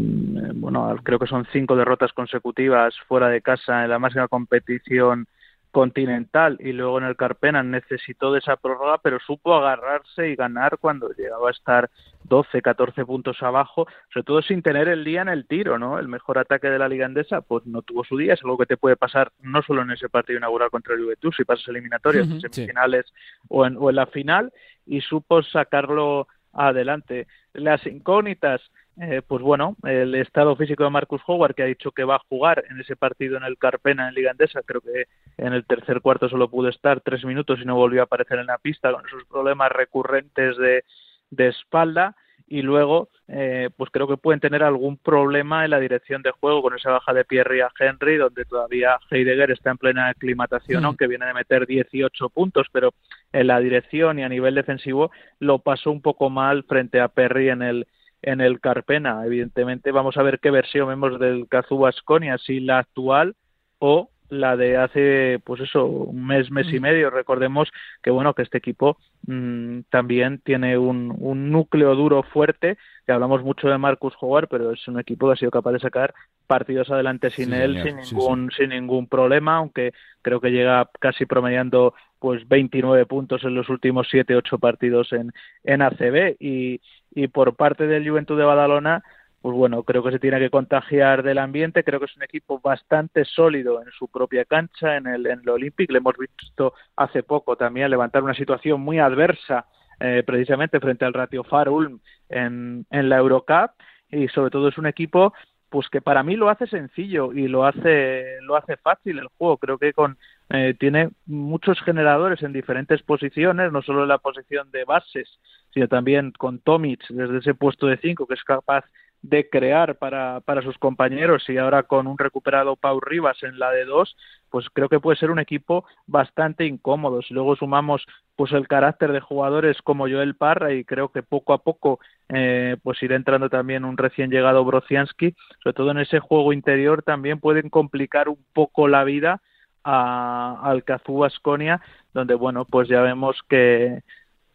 bueno, 0.53 0.95
creo 1.01 1.17
que 1.17 1.25
son 1.25 1.47
cinco 1.51 1.75
derrotas 1.75 2.13
consecutivas 2.13 2.93
fuera 3.07 3.29
de 3.29 3.41
casa 3.41 3.83
en 3.83 3.89
la 3.89 3.97
máxima 3.97 4.27
competición 4.27 5.25
continental 5.71 6.57
y 6.59 6.71
luego 6.71 6.97
en 6.97 7.05
el 7.05 7.15
Carpena 7.15 7.61
necesitó 7.61 8.33
de 8.33 8.39
esa 8.39 8.55
prórroga, 8.57 8.97
pero 8.97 9.19
supo 9.19 9.55
agarrarse 9.55 10.29
y 10.29 10.35
ganar 10.35 10.77
cuando 10.79 11.09
llegaba 11.13 11.49
a 11.49 11.51
estar 11.51 11.89
12, 12.23 12.61
14 12.61 13.05
puntos 13.05 13.41
abajo, 13.41 13.87
sobre 14.11 14.23
todo 14.23 14.41
sin 14.41 14.61
tener 14.61 14.87
el 14.87 15.03
día 15.03 15.21
en 15.21 15.29
el 15.29 15.45
tiro, 15.47 15.77
¿no? 15.77 15.99
El 15.99 16.07
mejor 16.07 16.39
ataque 16.39 16.69
de 16.69 16.79
la 16.79 16.89
Liga 16.89 17.05
Andesa, 17.05 17.41
pues 17.41 17.65
no 17.65 17.81
tuvo 17.81 18.03
su 18.03 18.17
día, 18.17 18.33
es 18.33 18.43
algo 18.43 18.57
que 18.57 18.65
te 18.65 18.77
puede 18.77 18.95
pasar 18.95 19.31
no 19.41 19.61
solo 19.61 19.83
en 19.83 19.91
ese 19.91 20.09
partido 20.09 20.39
inaugural 20.39 20.71
contra 20.71 20.95
el 20.95 21.03
Juventus, 21.03 21.35
si 21.35 21.43
pasas 21.43 21.67
eliminatorias, 21.67 22.27
uh 22.27 22.31
-huh, 22.31 22.41
semifinales 22.41 23.05
sí. 23.07 23.45
o, 23.49 23.65
en, 23.65 23.77
o 23.77 23.89
en 23.89 23.95
la 23.95 24.07
final, 24.07 24.51
y 24.85 25.01
supo 25.01 25.43
sacarlo 25.43 26.27
adelante. 26.53 27.27
Las 27.53 27.85
incógnitas, 27.85 28.61
eh, 29.01 29.21
pues 29.25 29.41
bueno, 29.41 29.77
el 29.83 30.13
estado 30.15 30.55
físico 30.55 30.83
de 30.83 30.89
Marcus 30.89 31.21
Howard, 31.25 31.55
que 31.55 31.63
ha 31.63 31.67
dicho 31.67 31.91
que 31.91 32.03
va 32.03 32.15
a 32.15 32.25
jugar 32.27 32.65
en 32.69 32.81
ese 32.81 32.95
partido 32.95 33.37
en 33.37 33.43
el 33.43 33.57
Carpena 33.57 34.09
en 34.09 34.13
Liga 34.13 34.31
Andesa, 34.31 34.61
creo 34.63 34.81
que 34.81 35.05
en 35.37 35.53
el 35.53 35.65
tercer 35.65 36.01
cuarto 36.01 36.27
solo 36.27 36.49
pudo 36.49 36.67
estar 36.67 36.99
tres 36.99 37.23
minutos 37.23 37.59
y 37.61 37.65
no 37.65 37.75
volvió 37.75 38.01
a 38.01 38.05
aparecer 38.05 38.39
en 38.39 38.47
la 38.47 38.57
pista 38.57 38.91
con 38.91 39.05
esos 39.07 39.23
problemas 39.25 39.71
recurrentes 39.71 40.57
de, 40.57 40.83
de 41.31 41.47
espalda 41.47 42.15
y 42.49 42.63
luego 42.63 43.09
eh, 43.27 43.69
pues 43.77 43.91
creo 43.91 44.07
que 44.07 44.17
pueden 44.17 44.39
tener 44.39 44.63
algún 44.63 44.97
problema 44.97 45.63
en 45.63 45.71
la 45.71 45.79
dirección 45.79 46.23
de 46.23 46.31
juego 46.31 46.63
con 46.63 46.75
esa 46.75 46.89
baja 46.89 47.13
de 47.13 47.23
Pierre 47.23 47.61
a 47.61 47.71
Henry 47.79 48.17
donde 48.17 48.43
todavía 48.43 48.97
Heidegger 49.11 49.51
está 49.51 49.69
en 49.69 49.77
plena 49.77 50.09
aclimatación 50.09 50.81
mm. 50.81 50.85
aunque 50.85 51.07
viene 51.07 51.27
de 51.27 51.33
meter 51.35 51.67
18 51.67 52.29
puntos 52.29 52.67
pero 52.71 52.93
en 53.31 53.47
la 53.47 53.59
dirección 53.59 54.17
y 54.17 54.23
a 54.23 54.29
nivel 54.29 54.55
defensivo 54.55 55.11
lo 55.39 55.59
pasó 55.59 55.91
un 55.91 56.01
poco 56.01 56.31
mal 56.31 56.63
frente 56.63 56.99
a 56.99 57.07
Perry 57.07 57.49
en 57.49 57.61
el 57.61 57.87
en 58.21 58.41
el 58.41 58.59
Carpena. 58.59 59.25
Evidentemente 59.25 59.91
vamos 59.91 60.17
a 60.17 60.23
ver 60.23 60.39
qué 60.39 60.51
versión 60.51 60.87
vemos 60.87 61.19
del 61.19 61.47
Cazú 61.47 61.77
Basconia 61.77 62.37
si 62.37 62.59
la 62.59 62.79
actual 62.79 63.35
o 63.79 64.09
la 64.29 64.55
de 64.55 64.77
hace 64.77 65.39
pues 65.43 65.61
eso 65.61 65.85
un 65.85 66.25
mes 66.25 66.51
mes 66.51 66.71
y 66.71 66.79
medio 66.79 67.09
recordemos 67.09 67.69
que 68.01 68.11
bueno 68.11 68.33
que 68.33 68.43
este 68.43 68.59
equipo 68.59 68.97
mmm, 69.25 69.81
también 69.89 70.39
tiene 70.43 70.77
un, 70.77 71.15
un, 71.19 71.51
núcleo 71.51 71.95
duro 71.95 72.23
fuerte 72.23 72.77
que 73.05 73.11
hablamos 73.11 73.43
mucho 73.43 73.67
de 73.67 73.77
Marcus 73.77 74.13
Howard 74.21 74.47
pero 74.49 74.71
es 74.71 74.87
un 74.87 74.99
equipo 74.99 75.27
que 75.27 75.33
ha 75.33 75.37
sido 75.37 75.51
capaz 75.51 75.71
de 75.73 75.79
sacar 75.79 76.13
partidos 76.47 76.89
adelante 76.91 77.31
sin 77.31 77.49
sí, 77.49 77.55
él 77.55 77.81
señor. 77.81 78.03
sin 78.05 78.17
ningún 78.17 78.51
sí, 78.51 78.55
sí. 78.55 78.61
sin 78.63 78.69
ningún 78.69 79.07
problema 79.07 79.57
aunque 79.57 79.93
creo 80.21 80.39
que 80.39 80.51
llega 80.51 80.89
casi 80.99 81.25
promediando 81.25 81.93
pues 82.19 82.47
29 82.47 83.05
puntos 83.05 83.43
en 83.43 83.55
los 83.55 83.69
últimos 83.69 84.07
7 84.11 84.35
8 84.35 84.59
partidos 84.59 85.11
en 85.13 85.31
en 85.63 85.81
ACB 85.81 86.35
y 86.39 86.81
y 87.11 87.27
por 87.27 87.55
parte 87.55 87.87
del 87.87 88.07
Juventud 88.07 88.37
de 88.37 88.45
Badalona 88.45 89.03
pues 89.41 89.55
bueno, 89.55 89.83
creo 89.83 90.03
que 90.03 90.11
se 90.11 90.19
tiene 90.19 90.39
que 90.39 90.49
contagiar 90.49 91.23
del 91.23 91.37
ambiente, 91.37 91.83
creo 91.83 91.99
que 91.99 92.07
es 92.07 92.15
un 92.17 92.23
equipo 92.23 92.59
bastante 92.59 93.23
sólido 93.25 93.81
en 93.81 93.89
su 93.91 94.07
propia 94.07 94.45
cancha, 94.45 94.97
en 94.97 95.07
el, 95.07 95.25
en 95.27 95.39
el 95.41 95.49
Olympic, 95.49 95.91
le 95.91 95.99
hemos 95.99 96.15
visto 96.17 96.73
hace 96.95 97.23
poco 97.23 97.55
también 97.55 97.89
levantar 97.89 98.23
una 98.23 98.33
situación 98.33 98.81
muy 98.81 98.99
adversa 98.99 99.65
eh, 99.99 100.23
precisamente 100.25 100.79
frente 100.79 101.03
al 101.05 101.13
Ratio 101.13 101.43
Far 101.43 101.69
Ulm 101.69 101.99
en, 102.29 102.85
en 102.89 103.09
la 103.09 103.17
Eurocup. 103.17 103.71
Y 104.11 104.27
sobre 104.29 104.49
todo 104.49 104.69
es 104.69 104.77
un 104.77 104.87
equipo 104.87 105.33
pues 105.69 105.87
que 105.89 106.01
para 106.01 106.23
mí 106.23 106.35
lo 106.35 106.49
hace 106.49 106.65
sencillo 106.65 107.31
y 107.31 107.47
lo 107.47 107.63
hace 107.65 108.41
lo 108.41 108.55
hace 108.55 108.77
fácil 108.77 109.19
el 109.19 109.27
juego. 109.37 109.57
Creo 109.57 109.77
que 109.77 109.93
con 109.93 110.17
eh, 110.49 110.75
tiene 110.79 111.11
muchos 111.27 111.79
generadores 111.81 112.41
en 112.41 112.53
diferentes 112.53 113.03
posiciones 113.03 113.71
no 113.71 113.81
solo 113.83 114.03
en 114.03 114.09
la 114.09 114.17
posición 114.17 114.71
de 114.71 114.83
bases 114.83 115.39
sino 115.71 115.87
también 115.87 116.31
con 116.31 116.57
Tomic 116.59 117.05
desde 117.09 117.37
ese 117.37 117.53
puesto 117.53 117.85
de 117.85 117.97
cinco 117.97 118.25
que 118.25 118.33
es 118.33 118.43
capaz 118.43 118.83
de 119.21 119.49
crear 119.49 119.97
para, 119.97 120.39
para 120.41 120.61
sus 120.61 120.77
compañeros 120.77 121.43
y 121.49 121.57
ahora 121.57 121.83
con 121.83 122.07
un 122.07 122.17
recuperado 122.17 122.75
Pau 122.75 122.99
Rivas 123.01 123.43
en 123.43 123.59
la 123.59 123.71
de 123.71 123.85
dos, 123.85 124.15
pues 124.49 124.67
creo 124.71 124.89
que 124.89 124.99
puede 124.99 125.17
ser 125.17 125.31
un 125.31 125.39
equipo 125.39 125.85
bastante 126.07 126.65
incómodo. 126.65 127.21
Si 127.21 127.33
luego 127.33 127.55
sumamos 127.55 128.05
pues 128.35 128.53
el 128.53 128.67
carácter 128.67 129.11
de 129.11 129.19
jugadores 129.19 129.81
como 129.81 130.07
Joel 130.07 130.35
Parra 130.35 130.73
y 130.73 130.85
creo 130.85 131.09
que 131.09 131.23
poco 131.23 131.53
a 131.53 131.57
poco 131.57 131.99
eh, 132.29 132.77
pues 132.83 133.01
irá 133.03 133.15
entrando 133.15 133.49
también 133.49 133.83
un 133.83 133.97
recién 133.97 134.31
llegado 134.31 134.63
Brociansky, 134.63 135.35
sobre 135.61 135.73
todo 135.73 135.91
en 135.91 135.99
ese 135.99 136.19
juego 136.19 136.53
interior 136.53 137.03
también 137.03 137.39
pueden 137.39 137.69
complicar 137.69 138.29
un 138.29 138.39
poco 138.53 138.87
la 138.87 139.03
vida 139.03 139.41
a, 139.83 140.59
al 140.63 140.83
Cazú 140.83 141.25
Asconia, 141.25 141.81
donde 142.13 142.35
bueno 142.35 142.65
pues 142.65 142.87
ya 142.87 143.01
vemos 143.01 143.37
que 143.49 144.01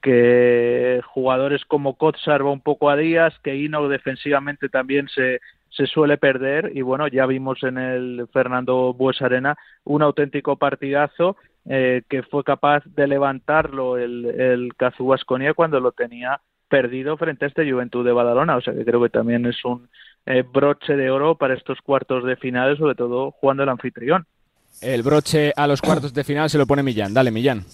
que 0.04 1.00
jugadores 1.06 1.64
como 1.64 1.94
Kotsar 1.94 2.44
va 2.44 2.50
un 2.50 2.60
poco 2.60 2.90
a 2.90 2.96
días, 2.96 3.32
que 3.42 3.56
Ino 3.56 3.88
defensivamente 3.88 4.68
también 4.68 5.08
se, 5.08 5.40
se 5.70 5.86
suele 5.86 6.18
perder 6.18 6.72
y 6.74 6.82
bueno, 6.82 7.08
ya 7.08 7.24
vimos 7.24 7.62
en 7.62 7.78
el 7.78 8.28
Fernando 8.30 8.92
Bues 8.92 9.22
Arena 9.22 9.56
un 9.82 10.02
auténtico 10.02 10.56
partidazo 10.56 11.38
eh, 11.64 12.02
que 12.06 12.22
fue 12.22 12.44
capaz 12.44 12.84
de 12.84 13.06
levantarlo 13.06 13.96
el, 13.96 14.26
el 14.26 14.74
Cazú 14.76 15.14
Asconia 15.14 15.54
cuando 15.54 15.80
lo 15.80 15.92
tenía 15.92 16.38
perdido 16.68 17.16
frente 17.16 17.46
a 17.46 17.48
este 17.48 17.70
Juventud 17.70 18.04
de 18.04 18.12
Badalona, 18.12 18.58
o 18.58 18.60
sea 18.60 18.74
que 18.74 18.84
creo 18.84 19.02
que 19.02 19.08
también 19.08 19.46
es 19.46 19.64
un 19.64 19.88
eh, 20.26 20.42
broche 20.42 20.96
de 20.96 21.10
oro 21.10 21.36
para 21.36 21.54
estos 21.54 21.80
cuartos 21.80 22.24
de 22.24 22.36
final, 22.36 22.76
sobre 22.76 22.94
todo 22.94 23.30
jugando 23.30 23.62
el 23.62 23.70
anfitrión. 23.70 24.26
El 24.82 25.02
broche 25.02 25.54
a 25.56 25.66
los 25.66 25.80
cuartos 25.80 26.12
de 26.12 26.24
final 26.24 26.50
se 26.50 26.58
lo 26.58 26.66
pone 26.66 26.82
Millán. 26.82 27.14
Dale, 27.14 27.30
Millán. 27.30 27.64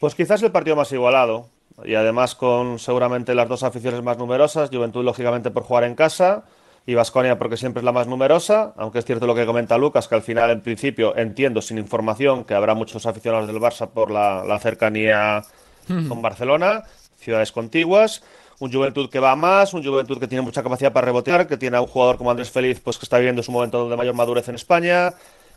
Pues 0.00 0.14
quizás 0.14 0.42
el 0.42 0.50
partido 0.50 0.76
más 0.76 0.90
igualado 0.92 1.50
y 1.84 1.94
además 1.94 2.34
con 2.34 2.78
seguramente 2.78 3.34
las 3.34 3.50
dos 3.50 3.62
aficiones 3.62 4.02
más 4.02 4.16
numerosas, 4.16 4.70
Juventud 4.72 5.04
lógicamente 5.04 5.50
por 5.50 5.62
jugar 5.62 5.84
en 5.84 5.94
casa 5.94 6.44
y 6.86 6.94
Vasconia 6.94 7.38
porque 7.38 7.58
siempre 7.58 7.80
es 7.80 7.84
la 7.84 7.92
más 7.92 8.06
numerosa, 8.06 8.72
aunque 8.78 9.00
es 9.00 9.04
cierto 9.04 9.26
lo 9.26 9.34
que 9.34 9.44
comenta 9.44 9.76
Lucas, 9.76 10.08
que 10.08 10.14
al 10.14 10.22
final 10.22 10.48
en 10.48 10.62
principio 10.62 11.14
entiendo 11.18 11.60
sin 11.60 11.76
información 11.76 12.44
que 12.44 12.54
habrá 12.54 12.72
muchos 12.72 13.04
aficionados 13.04 13.46
del 13.46 13.58
Barça 13.58 13.90
por 13.90 14.10
la, 14.10 14.42
la 14.42 14.58
cercanía 14.58 15.42
con 15.86 16.22
Barcelona, 16.22 16.84
ciudades 17.18 17.52
contiguas, 17.52 18.22
un 18.58 18.72
Juventud 18.72 19.10
que 19.10 19.20
va 19.20 19.36
más, 19.36 19.74
un 19.74 19.84
Juventud 19.84 20.18
que 20.18 20.28
tiene 20.28 20.40
mucha 20.40 20.62
capacidad 20.62 20.94
para 20.94 21.04
rebotear, 21.04 21.46
que 21.46 21.58
tiene 21.58 21.76
a 21.76 21.82
un 21.82 21.86
jugador 21.86 22.16
como 22.16 22.30
Andrés 22.30 22.50
Feliz 22.50 22.80
pues 22.80 22.96
que 22.96 23.04
está 23.04 23.18
viviendo 23.18 23.42
su 23.42 23.52
momento 23.52 23.86
de 23.86 23.96
mayor 23.98 24.14
madurez 24.14 24.48
en 24.48 24.54
España, 24.54 25.12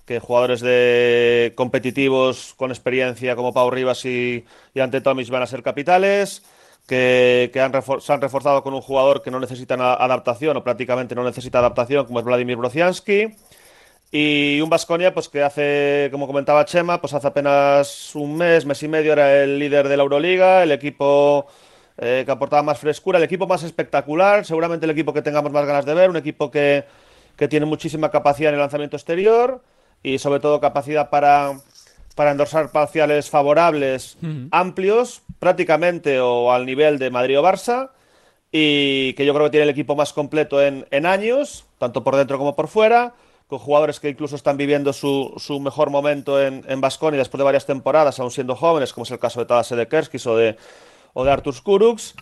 que 0.05 0.19
jugadores 0.19 0.61
de 0.61 1.53
competitivos 1.55 2.53
con 2.57 2.71
experiencia 2.71 3.35
como 3.35 3.53
Pau 3.53 3.69
Rivas 3.71 4.03
y, 4.05 4.45
y 4.73 4.79
Ante 4.79 5.01
Tomis 5.01 5.29
van 5.29 5.43
a 5.43 5.47
ser 5.47 5.63
capitales, 5.63 6.43
que, 6.87 7.49
que 7.53 7.59
se 8.01 8.13
han 8.13 8.21
reforzado 8.21 8.63
con 8.63 8.73
un 8.73 8.81
jugador 8.81 9.21
que 9.21 9.31
no 9.31 9.39
necesita 9.39 9.75
adaptación 9.75 10.57
o 10.57 10.63
prácticamente 10.63 11.15
no 11.15 11.23
necesita 11.23 11.59
adaptación 11.59 12.05
como 12.05 12.19
es 12.19 12.25
Vladimir 12.25 12.57
Brociansky. 12.57 13.35
Y 14.11 14.61
un 14.61 14.69
Vasconia, 14.69 15.13
pues 15.13 15.27
que 15.27 15.41
hace, 15.41 16.09
como 16.11 16.27
comentaba 16.27 16.65
Chema, 16.65 17.01
pues 17.01 17.13
hace 17.13 17.27
apenas 17.27 18.13
un 18.13 18.37
mes, 18.37 18.63
mes 18.65 18.83
y 18.83 18.87
medio 18.87 19.13
era 19.13 19.43
el 19.43 19.57
líder 19.57 19.87
de 19.87 19.97
la 19.97 20.03
Euroliga, 20.03 20.61
el 20.61 20.71
equipo 20.71 21.47
eh, 21.97 22.21
que 22.23 22.31
aportaba 22.31 22.61
más 22.61 22.77
frescura, 22.77 23.17
el 23.17 23.23
equipo 23.23 23.47
más 23.47 23.63
espectacular, 23.63 24.45
seguramente 24.45 24.85
el 24.85 24.91
equipo 24.91 25.13
que 25.13 25.23
tengamos 25.23 25.51
más 25.51 25.65
ganas 25.65 25.85
de 25.85 25.95
ver, 25.95 26.11
un 26.11 26.17
equipo 26.17 26.51
que, 26.51 26.85
que 27.35 27.47
tiene 27.47 27.65
muchísima 27.65 28.11
capacidad 28.11 28.49
en 28.49 28.55
el 28.55 28.61
lanzamiento 28.61 28.97
exterior 28.97 29.61
y 30.03 30.19
sobre 30.19 30.41
todo 30.41 30.59
capacidad 30.59 31.09
para, 31.09 31.57
para 32.15 32.31
endorsar 32.31 32.71
parciales 32.71 33.29
favorables, 33.29 34.17
amplios, 34.51 35.23
prácticamente 35.39 36.19
o 36.19 36.51
al 36.51 36.65
nivel 36.65 36.99
de 36.99 37.09
Madrid 37.09 37.39
o 37.39 37.43
Barça, 37.43 37.89
y 38.51 39.13
que 39.13 39.25
yo 39.25 39.33
creo 39.33 39.47
que 39.47 39.51
tiene 39.51 39.63
el 39.63 39.69
equipo 39.69 39.95
más 39.95 40.13
completo 40.13 40.61
en, 40.61 40.85
en 40.91 41.07
años, 41.07 41.65
tanto 41.79 42.03
por 42.03 42.15
dentro 42.15 42.37
como 42.37 42.55
por 42.55 42.67
fuera, 42.67 43.13
con 43.47 43.59
jugadores 43.59 43.99
que 43.99 44.09
incluso 44.09 44.35
están 44.35 44.57
viviendo 44.57 44.93
su, 44.93 45.33
su 45.37 45.59
mejor 45.59 45.89
momento 45.89 46.41
en, 46.41 46.63
en 46.67 46.81
Baskonia 46.81 47.17
después 47.17 47.39
de 47.39 47.45
varias 47.45 47.65
temporadas, 47.65 48.19
aún 48.19 48.31
siendo 48.31 48.55
jóvenes, 48.55 48.93
como 48.93 49.03
es 49.05 49.11
el 49.11 49.19
caso 49.19 49.39
de 49.39 49.45
Tadas 49.47 49.69
de 49.69 49.87
Kerskis 49.87 50.27
o 50.27 50.35
de, 50.35 50.57
o 51.13 51.23
de 51.23 51.31
Artur 51.31 51.55
Skuruks, 51.55 52.15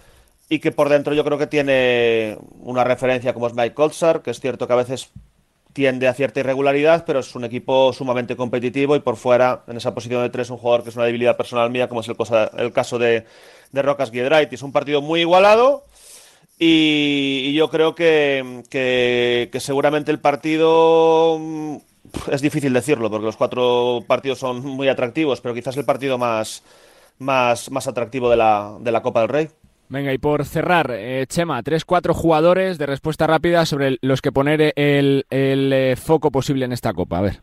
y 0.50 0.60
que 0.60 0.72
por 0.72 0.90
dentro 0.90 1.14
yo 1.14 1.24
creo 1.24 1.38
que 1.38 1.48
tiene 1.48 2.38
una 2.60 2.84
referencia 2.84 3.34
como 3.34 3.48
es 3.48 3.54
Mike 3.54 3.74
Koltzar, 3.74 4.22
que 4.22 4.32
es 4.32 4.40
cierto 4.40 4.68
que 4.68 4.74
a 4.74 4.78
veces 4.78 5.10
tiende 5.74 6.07
a 6.07 6.13
cierta 6.13 6.39
irregularidad, 6.39 7.05
pero 7.05 7.19
es 7.19 7.36
un 7.36 7.45
equipo 7.45 7.93
sumamente 7.93 8.36
competitivo 8.36 8.95
y 8.95 8.99
por 8.99 9.15
fuera, 9.15 9.63
en 9.67 9.78
esa 9.78 9.93
posición 9.93 10.22
de 10.22 10.30
tres, 10.30 10.49
un 10.49 10.57
jugador 10.57 10.84
que 10.84 10.89
es 10.89 10.95
una 10.95 11.05
debilidad 11.05 11.38
personal 11.38 11.69
mía, 11.69 11.88
como 11.88 12.01
es 12.01 12.09
el, 12.09 12.74
caso 12.74 12.99
de, 12.99 13.26
de 13.72 13.82
Rocas 13.82 14.11
Giedraitis. 14.11 14.61
Un 14.61 14.72
partido 14.72 15.01
muy 15.01 15.22
igualado 15.22 15.86
y, 16.59 17.43
y 17.45 17.53
yo 17.53 17.69
creo 17.69 17.95
que, 17.95 18.63
que, 18.69 19.49
que, 19.51 19.59
seguramente 19.59 20.11
el 20.11 20.19
partido 20.19 21.38
mm, 21.39 21.78
es 22.32 22.41
difícil 22.41 22.74
decirlo, 22.74 23.09
porque 23.09 23.26
los 23.26 23.38
cuatro 23.38 24.03
partidos 24.07 24.39
son 24.39 24.63
muy 24.65 24.88
atractivos, 24.88 25.41
pero 25.41 25.55
quizás 25.55 25.78
el 25.78 25.86
partido 25.86 26.17
más, 26.17 26.63
más, 27.19 27.72
más 27.72 27.88
atractivo 27.88 28.30
de 28.30 28.38
la, 28.38 28.78
de 28.80 28.91
la 28.91 29.01
Copa 29.01 29.22
del 29.22 29.30
Rey. 29.30 29.49
Venga, 29.92 30.14
y 30.14 30.18
por 30.18 30.46
cerrar, 30.46 30.89
eh, 30.92 31.26
Chema, 31.28 31.62
tres, 31.64 31.84
cuatro 31.84 32.14
jugadores 32.14 32.78
de 32.78 32.86
respuesta 32.86 33.28
rápida 33.28 33.66
sobre 33.66 33.98
los 34.02 34.22
que 34.22 34.32
poner 34.32 34.72
el, 34.78 35.26
el 35.30 35.74
eh, 35.74 35.96
foco 35.98 36.32
posible 36.32 36.64
en 36.64 36.72
esta 36.72 36.94
Copa. 36.94 37.18
A 37.18 37.24
ver. 37.24 37.34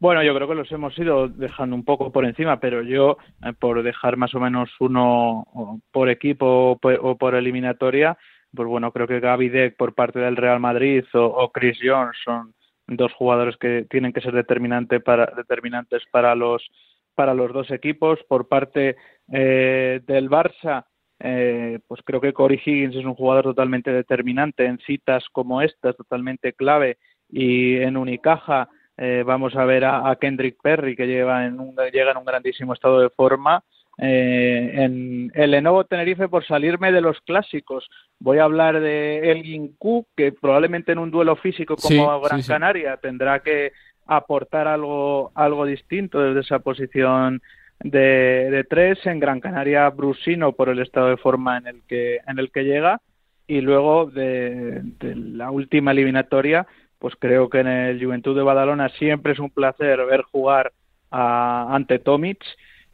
Bueno, 0.00 0.24
yo 0.24 0.34
creo 0.34 0.48
que 0.48 0.56
los 0.56 0.72
hemos 0.72 0.98
ido 0.98 1.28
dejando 1.28 1.76
un 1.76 1.84
poco 1.84 2.10
por 2.10 2.24
encima, 2.24 2.58
pero 2.58 2.82
yo, 2.82 3.18
eh, 3.44 3.52
por 3.56 3.84
dejar 3.84 4.16
más 4.16 4.34
o 4.34 4.40
menos 4.40 4.70
uno 4.80 5.80
por 5.92 6.08
equipo 6.08 6.72
o 6.72 6.78
por, 6.78 6.98
o 7.00 7.16
por 7.16 7.36
eliminatoria, 7.36 8.18
pues 8.52 8.66
bueno, 8.66 8.90
creo 8.90 9.06
que 9.06 9.20
Gaby 9.20 9.48
Deck 9.48 9.76
por 9.76 9.94
parte 9.94 10.18
del 10.18 10.34
Real 10.34 10.58
Madrid 10.58 11.04
o, 11.14 11.48
Chris 11.52 11.78
Jones 11.80 12.16
son 12.24 12.54
dos 12.88 13.12
jugadores 13.12 13.56
que 13.56 13.86
tienen 13.88 14.12
que 14.12 14.20
ser 14.20 14.32
determinante 14.32 14.98
para, 14.98 15.26
determinantes 15.36 16.02
para 16.10 16.34
los, 16.34 16.68
para 17.14 17.34
los 17.34 17.52
dos 17.52 17.70
equipos. 17.70 18.18
Por 18.28 18.48
parte 18.48 18.96
eh, 19.32 20.00
del 20.04 20.28
Barça, 20.28 20.86
eh, 21.20 21.80
pues 21.86 22.00
creo 22.04 22.20
que 22.20 22.32
Corey 22.32 22.60
Higgins 22.64 22.96
es 22.96 23.04
un 23.04 23.14
jugador 23.14 23.44
totalmente 23.44 23.90
determinante 23.92 24.66
en 24.66 24.78
citas 24.78 25.24
como 25.32 25.62
esta, 25.62 25.92
totalmente 25.92 26.52
clave. 26.52 26.98
Y 27.28 27.76
en 27.76 27.96
Unicaja 27.96 28.68
eh, 28.96 29.22
vamos 29.26 29.54
a 29.56 29.64
ver 29.64 29.84
a, 29.84 30.08
a, 30.10 30.16
Kendrick 30.16 30.56
Perry, 30.62 30.96
que 30.96 31.06
lleva 31.06 31.46
en 31.46 31.60
un, 31.60 31.76
llega 31.92 32.12
en 32.12 32.16
un 32.16 32.24
grandísimo 32.24 32.72
estado 32.72 33.00
de 33.00 33.10
forma. 33.10 33.62
Eh, 34.00 34.70
en 34.74 35.32
el 35.34 35.50
Lenovo 35.50 35.84
Tenerife, 35.84 36.28
por 36.28 36.46
salirme 36.46 36.92
de 36.92 37.00
los 37.00 37.20
clásicos, 37.22 37.88
voy 38.20 38.38
a 38.38 38.44
hablar 38.44 38.80
de 38.80 39.32
Elgin 39.32 39.74
Cook, 39.76 40.06
que 40.16 40.30
probablemente 40.30 40.92
en 40.92 40.98
un 40.98 41.10
duelo 41.10 41.34
físico 41.34 41.74
como 41.76 41.88
sí, 41.88 42.28
Gran 42.28 42.42
sí, 42.42 42.48
Canaria 42.48 42.96
tendrá 42.96 43.40
que 43.40 43.72
aportar 44.06 44.68
algo, 44.68 45.32
algo 45.34 45.66
distinto 45.66 46.20
desde 46.20 46.40
esa 46.40 46.60
posición 46.60 47.42
de, 47.80 48.50
de 48.50 48.64
tres, 48.64 49.04
en 49.06 49.20
Gran 49.20 49.40
Canaria 49.40 49.88
Brusino 49.90 50.52
por 50.52 50.68
el 50.68 50.80
estado 50.80 51.08
de 51.08 51.16
forma 51.16 51.58
en 51.58 51.66
el 51.66 51.82
que, 51.86 52.20
en 52.26 52.38
el 52.38 52.50
que 52.50 52.64
llega, 52.64 53.00
y 53.48 53.62
luego 53.62 54.06
de, 54.06 54.82
la 55.00 55.50
última 55.50 55.92
eliminatoria, 55.92 56.66
pues 56.98 57.14
creo 57.18 57.48
que 57.48 57.60
en 57.60 57.66
el 57.66 58.04
Juventud 58.04 58.36
de 58.36 58.42
Badalona 58.42 58.90
siempre 58.90 59.32
es 59.32 59.38
un 59.38 59.50
placer 59.50 60.04
ver 60.04 60.22
jugar 60.22 60.72
a, 61.10 61.74
ante 61.74 61.98
Tomic. 61.98 62.44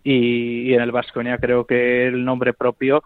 Y 0.07 0.75
en 0.75 0.83
el 0.83 0.93
Vasconia 0.93 1.39
creo 1.39 1.67
que 1.67 2.07
el 2.07 2.25
nombre 2.25 2.53
propio 2.53 3.03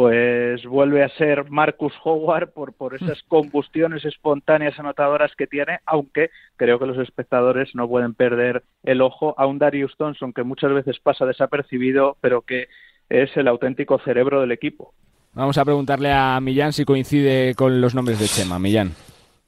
pues 0.00 0.64
vuelve 0.64 1.04
a 1.04 1.10
ser 1.10 1.50
Marcus 1.50 1.92
Howard 2.02 2.54
por, 2.54 2.72
por 2.72 2.94
esas 2.94 3.22
combustiones 3.28 4.02
espontáneas 4.06 4.78
anotadoras 4.78 5.30
que 5.36 5.46
tiene, 5.46 5.80
aunque 5.84 6.30
creo 6.56 6.78
que 6.78 6.86
los 6.86 6.96
espectadores 6.96 7.74
no 7.74 7.86
pueden 7.86 8.14
perder 8.14 8.62
el 8.82 9.02
ojo 9.02 9.34
a 9.36 9.44
un 9.44 9.58
Darius 9.58 9.94
Thompson 9.98 10.32
que 10.32 10.42
muchas 10.42 10.72
veces 10.72 10.98
pasa 11.00 11.26
desapercibido, 11.26 12.16
pero 12.22 12.40
que 12.40 12.68
es 13.10 13.36
el 13.36 13.46
auténtico 13.46 13.98
cerebro 13.98 14.40
del 14.40 14.52
equipo. 14.52 14.94
Vamos 15.34 15.58
a 15.58 15.66
preguntarle 15.66 16.10
a 16.10 16.40
Millán 16.40 16.72
si 16.72 16.86
coincide 16.86 17.54
con 17.54 17.82
los 17.82 17.94
nombres 17.94 18.18
de 18.18 18.26
Chema. 18.26 18.58
Millán. 18.58 18.92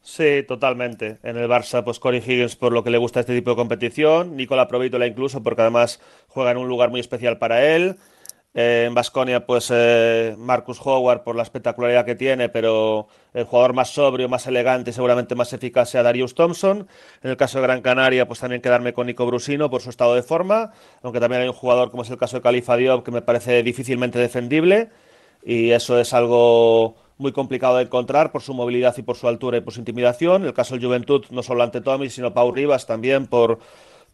Sí, 0.02 0.44
totalmente. 0.46 1.16
En 1.22 1.38
el 1.38 1.48
Barça, 1.48 1.82
pues 1.82 1.98
Corey 1.98 2.20
Higgins 2.20 2.56
por 2.56 2.74
lo 2.74 2.84
que 2.84 2.90
le 2.90 2.98
gusta 2.98 3.20
este 3.20 3.34
tipo 3.34 3.52
de 3.52 3.56
competición, 3.56 4.36
Nicola 4.36 4.68
Provítola 4.68 5.06
incluso 5.06 5.42
porque 5.42 5.62
además 5.62 5.98
juega 6.28 6.50
en 6.50 6.58
un 6.58 6.68
lugar 6.68 6.90
muy 6.90 7.00
especial 7.00 7.38
para 7.38 7.74
él. 7.74 7.96
Eh, 8.54 8.84
en 8.86 8.94
Basconia, 8.94 9.46
pues 9.46 9.70
eh, 9.72 10.34
Marcus 10.38 10.78
Howard 10.84 11.22
por 11.22 11.34
la 11.36 11.42
espectacularidad 11.42 12.04
que 12.04 12.14
tiene, 12.14 12.50
pero 12.50 13.08
el 13.32 13.44
jugador 13.44 13.72
más 13.72 13.94
sobrio, 13.94 14.28
más 14.28 14.46
elegante 14.46 14.90
y 14.90 14.92
seguramente 14.92 15.34
más 15.34 15.54
eficaz 15.54 15.88
sea 15.88 16.02
Darius 16.02 16.34
Thompson. 16.34 16.86
En 17.22 17.30
el 17.30 17.36
caso 17.38 17.58
de 17.58 17.62
Gran 17.62 17.80
Canaria, 17.80 18.26
pues 18.26 18.40
también 18.40 18.60
quedarme 18.60 18.92
con 18.92 19.06
Nico 19.06 19.24
Brusino 19.24 19.70
por 19.70 19.80
su 19.80 19.88
estado 19.88 20.14
de 20.14 20.22
forma, 20.22 20.72
aunque 21.02 21.18
también 21.18 21.42
hay 21.42 21.48
un 21.48 21.54
jugador 21.54 21.90
como 21.90 22.02
es 22.02 22.10
el 22.10 22.18
caso 22.18 22.36
de 22.36 22.42
Califa 22.42 22.76
Diop 22.76 23.04
que 23.04 23.10
me 23.10 23.22
parece 23.22 23.62
difícilmente 23.62 24.18
defendible 24.18 24.90
y 25.42 25.70
eso 25.70 25.98
es 25.98 26.12
algo 26.12 26.96
muy 27.18 27.32
complicado 27.32 27.76
de 27.78 27.84
encontrar 27.84 28.32
por 28.32 28.42
su 28.42 28.52
movilidad 28.52 28.94
y 28.98 29.02
por 29.02 29.16
su 29.16 29.28
altura 29.28 29.58
y 29.58 29.60
por 29.62 29.72
su 29.72 29.80
intimidación. 29.80 30.44
El 30.44 30.52
caso 30.52 30.74
del 30.74 30.84
Juventud, 30.84 31.24
no 31.30 31.42
solo 31.42 31.62
ante 31.62 31.80
Tommy, 31.80 32.10
sino 32.10 32.34
Pau 32.34 32.52
Rivas 32.52 32.86
también 32.86 33.26
por, 33.26 33.60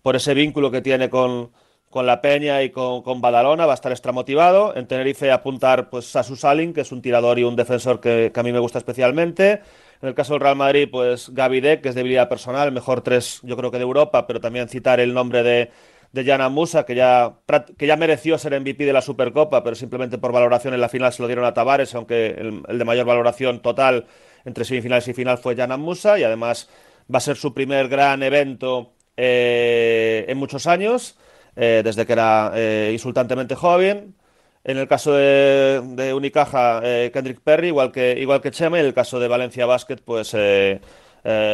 por 0.02 0.14
ese 0.14 0.34
vínculo 0.34 0.70
que 0.70 0.80
tiene 0.80 1.10
con 1.10 1.50
con 1.90 2.06
la 2.06 2.20
Peña 2.20 2.62
y 2.62 2.70
con, 2.70 3.20
Badalona, 3.20 3.66
va 3.66 3.72
a 3.72 3.74
estar 3.74 3.92
extra 3.92 4.12
motivado. 4.12 4.76
En 4.76 4.86
Tenerife 4.86 5.30
apuntar 5.30 5.88
pues 5.90 6.14
a 6.16 6.22
Salin, 6.22 6.72
que 6.72 6.82
es 6.82 6.92
un 6.92 7.00
tirador 7.00 7.38
y 7.38 7.44
un 7.44 7.56
defensor 7.56 8.00
que, 8.00 8.30
a 8.34 8.42
mí 8.42 8.52
me 8.52 8.58
gusta 8.58 8.78
especialmente. 8.78 9.62
En 10.00 10.08
el 10.08 10.14
caso 10.14 10.34
del 10.34 10.40
Real 10.40 10.56
Madrid, 10.56 10.88
pues 10.90 11.30
Gaby 11.30 11.60
Deck, 11.60 11.80
que 11.82 11.88
es 11.88 11.94
debilidad 11.94 12.28
personal, 12.28 12.70
mejor 12.72 13.00
tres, 13.00 13.40
yo 13.42 13.56
creo 13.56 13.70
que 13.70 13.78
de 13.78 13.84
Europa, 13.84 14.26
pero 14.26 14.40
también 14.40 14.68
citar 14.68 15.00
el 15.00 15.12
nombre 15.12 15.42
de, 15.42 15.70
de 16.12 16.24
Jana 16.24 16.48
Musa, 16.48 16.84
que 16.84 16.94
ya, 16.94 17.38
que 17.76 17.86
ya 17.86 17.96
mereció 17.96 18.38
ser 18.38 18.58
MVP 18.60 18.84
de 18.84 18.92
la 18.92 19.02
Supercopa, 19.02 19.64
pero 19.64 19.74
simplemente 19.74 20.18
por 20.18 20.30
valoración 20.30 20.74
en 20.74 20.80
la 20.80 20.88
final 20.88 21.12
se 21.12 21.22
lo 21.22 21.28
dieron 21.28 21.44
a 21.44 21.54
Tavares, 21.54 21.94
aunque 21.94 22.28
el, 22.28 22.78
de 22.78 22.84
mayor 22.84 23.06
valoración 23.06 23.60
total 23.60 24.06
entre 24.44 24.64
semifinales 24.64 25.08
y 25.08 25.14
final 25.14 25.38
fue 25.38 25.56
Jana 25.56 25.76
Musa, 25.76 26.18
y 26.18 26.22
además 26.22 26.68
va 27.12 27.18
a 27.18 27.20
ser 27.20 27.36
su 27.36 27.52
primer 27.54 27.88
gran 27.88 28.22
evento 28.22 28.92
eh, 29.16 30.26
en 30.28 30.38
muchos 30.38 30.66
años 30.66 31.16
eh, 31.60 31.82
desde 31.84 32.06
que 32.06 32.12
era 32.12 32.52
eh, 32.54 32.90
insultantemente 32.92 33.56
joven. 33.56 34.14
En 34.62 34.76
el 34.78 34.86
caso 34.86 35.12
de, 35.12 35.82
de 35.96 36.14
Unicaja, 36.14 36.80
eh, 36.84 37.10
Kendrick 37.12 37.40
Perry, 37.40 37.68
igual 37.68 37.90
que, 37.90 38.16
igual 38.20 38.40
que 38.40 38.52
Chema, 38.52 38.76
y 38.76 38.80
en 38.80 38.86
el 38.86 38.94
caso 38.94 39.18
de 39.18 39.26
Valencia 39.26 39.66
Basket, 39.66 39.96
pues 40.04 40.36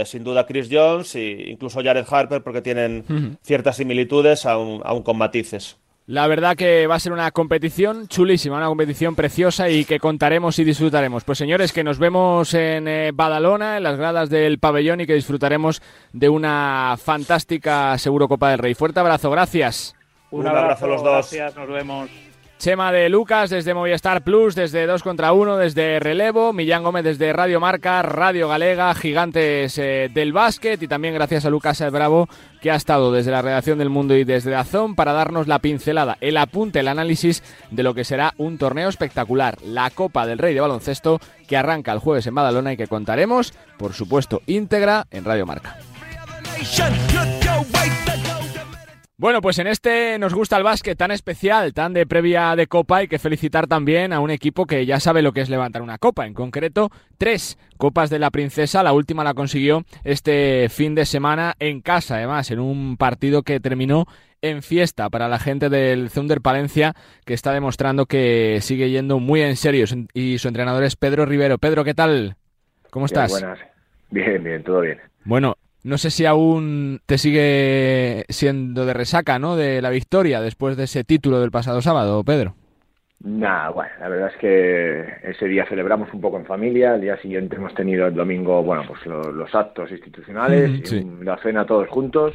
sin 0.04 0.24
duda 0.24 0.46
Chris 0.46 0.68
Jones 0.70 1.14
e 1.16 1.50
incluso 1.50 1.82
Jared 1.82 2.04
Harper, 2.08 2.42
porque 2.42 2.60
tienen 2.60 3.38
ciertas 3.42 3.76
similitudes, 3.76 4.44
aún, 4.46 4.82
aún 4.84 5.02
con 5.02 5.16
matices. 5.16 5.78
La 6.06 6.26
verdad 6.26 6.54
que 6.54 6.86
va 6.86 6.96
a 6.96 7.00
ser 7.00 7.12
una 7.12 7.30
competición 7.30 8.08
chulísima, 8.08 8.58
una 8.58 8.66
competición 8.66 9.14
preciosa 9.14 9.70
y 9.70 9.86
que 9.86 9.98
contaremos 9.98 10.58
y 10.58 10.64
disfrutaremos. 10.64 11.24
Pues 11.24 11.38
señores, 11.38 11.72
que 11.72 11.82
nos 11.82 11.98
vemos 11.98 12.52
en 12.52 12.86
eh, 12.88 13.10
Badalona, 13.14 13.78
en 13.78 13.84
las 13.84 13.96
gradas 13.96 14.28
del 14.28 14.58
pabellón 14.58 15.00
y 15.00 15.06
que 15.06 15.14
disfrutaremos 15.14 15.80
de 16.12 16.28
una 16.28 16.96
fantástica 17.02 17.96
seguro 17.96 18.28
Copa 18.28 18.50
del 18.50 18.58
Rey. 18.58 18.74
Fuerte 18.74 19.00
abrazo, 19.00 19.30
gracias. 19.30 19.94
Un, 20.30 20.40
Un 20.40 20.48
abrazo, 20.48 20.64
abrazo, 20.64 20.84
a 20.84 20.88
los 20.88 21.02
dos. 21.02 21.12
Gracias, 21.32 21.56
nos 21.56 21.68
vemos. 21.68 22.10
Chema 22.58 22.92
de 22.92 23.08
Lucas 23.08 23.50
desde 23.50 23.74
Movistar 23.74 24.22
Plus, 24.22 24.54
desde 24.54 24.86
2 24.86 25.02
contra 25.02 25.32
1, 25.32 25.56
desde 25.56 26.00
Relevo, 26.00 26.52
Millán 26.52 26.82
Gómez 26.82 27.04
desde 27.04 27.32
Radio 27.32 27.60
Marca, 27.60 28.00
Radio 28.02 28.48
Galega, 28.48 28.94
Gigantes 28.94 29.76
eh, 29.78 30.10
del 30.12 30.32
Básquet 30.32 30.82
y 30.82 30.88
también 30.88 31.14
gracias 31.14 31.44
a 31.44 31.50
Lucas 31.50 31.80
el 31.80 31.90
Bravo 31.90 32.28
que 32.62 32.70
ha 32.70 32.76
estado 32.76 33.12
desde 33.12 33.30
la 33.30 33.42
redacción 33.42 33.78
del 33.78 33.90
Mundo 33.90 34.16
y 34.16 34.24
desde 34.24 34.54
Azón 34.54 34.94
para 34.94 35.12
darnos 35.12 35.48
la 35.48 35.58
pincelada, 35.58 36.16
el 36.20 36.36
apunte, 36.36 36.80
el 36.80 36.88
análisis 36.88 37.42
de 37.70 37.82
lo 37.82 37.92
que 37.92 38.04
será 38.04 38.32
un 38.38 38.56
torneo 38.56 38.88
espectacular, 38.88 39.58
la 39.62 39.90
Copa 39.90 40.26
del 40.26 40.38
Rey 40.38 40.54
de 40.54 40.60
Baloncesto 40.60 41.20
que 41.46 41.56
arranca 41.56 41.92
el 41.92 41.98
jueves 41.98 42.26
en 42.26 42.34
Badalona 42.34 42.72
y 42.72 42.76
que 42.76 42.86
contaremos, 42.86 43.52
por 43.76 43.92
supuesto, 43.92 44.40
íntegra 44.46 45.06
en 45.10 45.24
Radio 45.24 45.44
Marca. 45.44 45.76
Bueno, 49.16 49.40
pues 49.40 49.60
en 49.60 49.68
este 49.68 50.18
nos 50.18 50.34
gusta 50.34 50.56
el 50.56 50.64
básquet 50.64 50.98
tan 50.98 51.12
especial, 51.12 51.72
tan 51.72 51.92
de 51.92 52.04
previa 52.04 52.56
de 52.56 52.66
copa, 52.66 52.96
hay 52.96 53.06
que 53.06 53.20
felicitar 53.20 53.68
también 53.68 54.12
a 54.12 54.18
un 54.18 54.30
equipo 54.30 54.66
que 54.66 54.84
ya 54.86 54.98
sabe 54.98 55.22
lo 55.22 55.32
que 55.32 55.40
es 55.40 55.48
levantar 55.48 55.82
una 55.82 55.98
copa. 55.98 56.26
En 56.26 56.34
concreto, 56.34 56.90
tres 57.16 57.56
copas 57.76 58.10
de 58.10 58.18
la 58.18 58.32
princesa. 58.32 58.82
La 58.82 58.92
última 58.92 59.22
la 59.22 59.34
consiguió 59.34 59.84
este 60.02 60.68
fin 60.68 60.96
de 60.96 61.06
semana 61.06 61.54
en 61.60 61.80
casa, 61.80 62.16
además, 62.16 62.50
en 62.50 62.58
un 62.58 62.96
partido 62.96 63.44
que 63.44 63.60
terminó 63.60 64.06
en 64.42 64.62
fiesta 64.62 65.08
para 65.10 65.28
la 65.28 65.38
gente 65.38 65.68
del 65.68 66.10
Thunder 66.10 66.40
Palencia, 66.40 66.94
que 67.24 67.34
está 67.34 67.52
demostrando 67.52 68.06
que 68.06 68.58
sigue 68.62 68.90
yendo 68.90 69.20
muy 69.20 69.42
en 69.42 69.54
serio. 69.54 69.86
Y 70.12 70.38
su 70.38 70.48
entrenador 70.48 70.82
es 70.82 70.96
Pedro 70.96 71.24
Rivero. 71.24 71.58
Pedro, 71.58 71.84
¿qué 71.84 71.94
tal? 71.94 72.34
¿Cómo 72.90 73.06
estás? 73.06 73.30
buenas. 73.30 73.60
Bien, 74.10 74.42
bien, 74.42 74.64
todo 74.64 74.80
bien. 74.80 74.98
Bueno, 75.24 75.56
no 75.84 75.98
sé 75.98 76.10
si 76.10 76.24
aún 76.24 77.00
te 77.06 77.18
sigue 77.18 78.24
siendo 78.30 78.86
de 78.86 78.94
resaca, 78.94 79.38
¿no? 79.38 79.54
De 79.54 79.82
la 79.82 79.90
victoria 79.90 80.40
después 80.40 80.76
de 80.76 80.84
ese 80.84 81.04
título 81.04 81.40
del 81.40 81.50
pasado 81.50 81.82
sábado, 81.82 82.24
Pedro. 82.24 82.54
Nada, 83.22 83.70
bueno, 83.70 83.92
la 84.00 84.08
verdad 84.08 84.30
es 84.34 84.36
que 84.38 85.28
ese 85.30 85.46
día 85.46 85.66
celebramos 85.66 86.12
un 86.12 86.20
poco 86.20 86.38
en 86.38 86.46
familia, 86.46 86.94
el 86.94 87.02
día 87.02 87.16
siguiente 87.18 87.56
hemos 87.56 87.74
tenido 87.74 88.06
el 88.06 88.14
domingo, 88.14 88.62
bueno, 88.62 88.84
pues 88.86 89.04
los 89.06 89.54
actos 89.54 89.90
institucionales, 89.90 90.92
la 91.22 91.36
cena 91.38 91.64
todos 91.64 91.88
juntos 91.88 92.34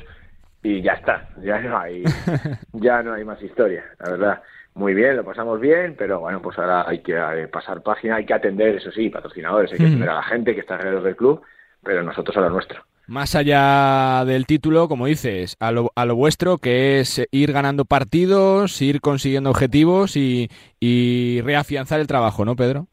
y 0.63 0.81
ya 0.81 0.93
está, 0.93 1.29
ya 1.43 1.59
no 1.59 1.77
hay, 1.77 2.03
ya 2.73 3.03
no 3.03 3.13
hay 3.13 3.23
más 3.25 3.41
historia, 3.41 3.83
la 3.99 4.11
verdad. 4.11 4.41
Muy 4.75 4.93
bien, 4.93 5.17
lo 5.17 5.25
pasamos 5.25 5.59
bien, 5.59 5.95
pero 5.97 6.19
bueno, 6.19 6.41
pues 6.41 6.57
ahora 6.57 6.87
hay 6.87 6.99
que 6.99 7.13
eh, 7.13 7.47
pasar 7.47 7.81
página, 7.81 8.15
hay 8.15 8.25
que 8.25 8.33
atender, 8.33 8.75
eso 8.75 8.91
sí, 8.91 9.09
patrocinadores, 9.09 9.71
hay 9.71 9.79
que 9.79 9.85
atender 9.85 10.09
a 10.09 10.15
la 10.15 10.23
gente 10.23 10.53
que 10.53 10.61
está 10.61 10.75
alrededor 10.75 11.03
del 11.03 11.15
club, 11.15 11.41
pero 11.83 12.03
nosotros 12.03 12.37
a 12.37 12.41
lo 12.41 12.49
nuestro 12.51 12.83
más 13.09 13.35
allá 13.35 14.23
del 14.25 14.45
título, 14.45 14.87
como 14.87 15.07
dices, 15.07 15.57
a 15.59 15.71
lo, 15.71 15.91
a 15.95 16.05
lo 16.05 16.15
vuestro, 16.15 16.57
que 16.57 16.99
es 16.99 17.25
ir 17.31 17.51
ganando 17.51 17.85
partidos, 17.85 18.81
ir 18.81 19.01
consiguiendo 19.01 19.49
objetivos 19.49 20.15
y, 20.15 20.49
reafianzar 21.41 21.99
el 21.99 22.07
trabajo, 22.07 22.45
¿no, 22.45 22.55
Pedro? 22.55 22.87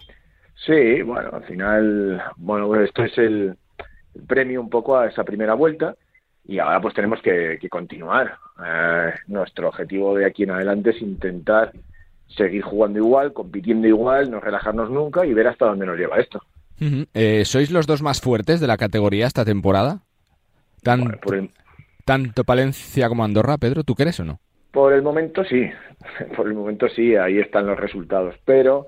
Sí, 0.65 1.03
bueno, 1.03 1.31
al 1.33 1.45
final, 1.45 2.23
bueno, 2.37 2.75
esto 2.81 3.05
es 3.05 3.17
el, 3.19 3.57
premio 4.27 4.61
un 4.61 4.71
poco 4.71 4.97
a 4.97 5.07
esa 5.07 5.25
primera 5.25 5.55
vuelta 5.55 5.95
y 6.47 6.59
ahora 6.59 6.81
pues 6.81 6.95
tenemos 6.95 7.21
que, 7.21 7.59
continuar. 7.71 8.39
Eh, 8.65 9.13
nuestro 9.27 9.69
objetivo 9.69 10.17
de 10.17 10.27
aquí 10.27 10.45
en 10.45 10.53
adelante 10.53 10.91
es 10.91 11.03
intentar 11.03 11.73
seguir 12.29 12.63
jugando 12.63 12.99
igual, 12.99 13.33
compitiendo 13.33 13.87
igual, 13.87 14.31
no 14.31 14.41
relajarnos 14.41 14.91
nunca 14.91 15.27
y 15.27 15.35
ver 15.35 15.49
hasta 15.49 15.67
dónde 15.67 15.87
nos 15.87 15.99
lleva 15.99 16.19
esto. 16.19 16.43
Eh, 17.15 17.45
¿Sois 17.45 17.71
los 17.71 17.87
dos 17.87 18.03
más 18.03 18.21
fuertes 18.21 18.61
de 18.61 18.67
la 18.67 18.77
categoría 18.77 19.27
esta 19.27 19.45
temporada? 19.45 20.06
Tanto 22.05 22.45
Palencia 22.45 23.09
como 23.09 23.25
Andorra, 23.25 23.59
Pedro, 23.59 23.83
¿tú 23.83 23.95
crees 23.95 24.21
o 24.21 24.25
no? 24.25 24.39
Por 24.71 24.93
el 24.93 25.03
momento 25.03 25.45
sí, 25.45 25.69
por 26.37 26.47
el 26.47 26.55
momento 26.55 26.89
sí, 26.89 27.17
ahí 27.17 27.39
están 27.39 27.67
los 27.67 27.79
resultados, 27.79 28.35
pero 28.45 28.87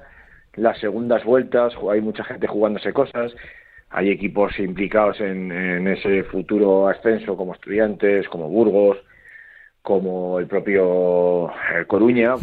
las 0.55 0.78
segundas 0.78 1.24
vueltas 1.24 1.72
hay 1.91 2.01
mucha 2.01 2.24
gente 2.24 2.47
jugándose 2.47 2.93
cosas, 2.93 3.32
hay 3.91 4.11
equipos 4.11 4.59
implicados 4.59 5.20
en, 5.20 5.86
ese 5.89 6.24
futuro 6.24 6.89
ascenso 6.89 7.36
como 7.36 7.55
estudiantes, 7.55 8.28
como 8.28 8.49
Burgos, 8.49 8.99
como 9.82 10.39
el 10.39 10.47
propio 10.47 11.49
eh, 11.49 11.86
Coruña, 11.86 12.34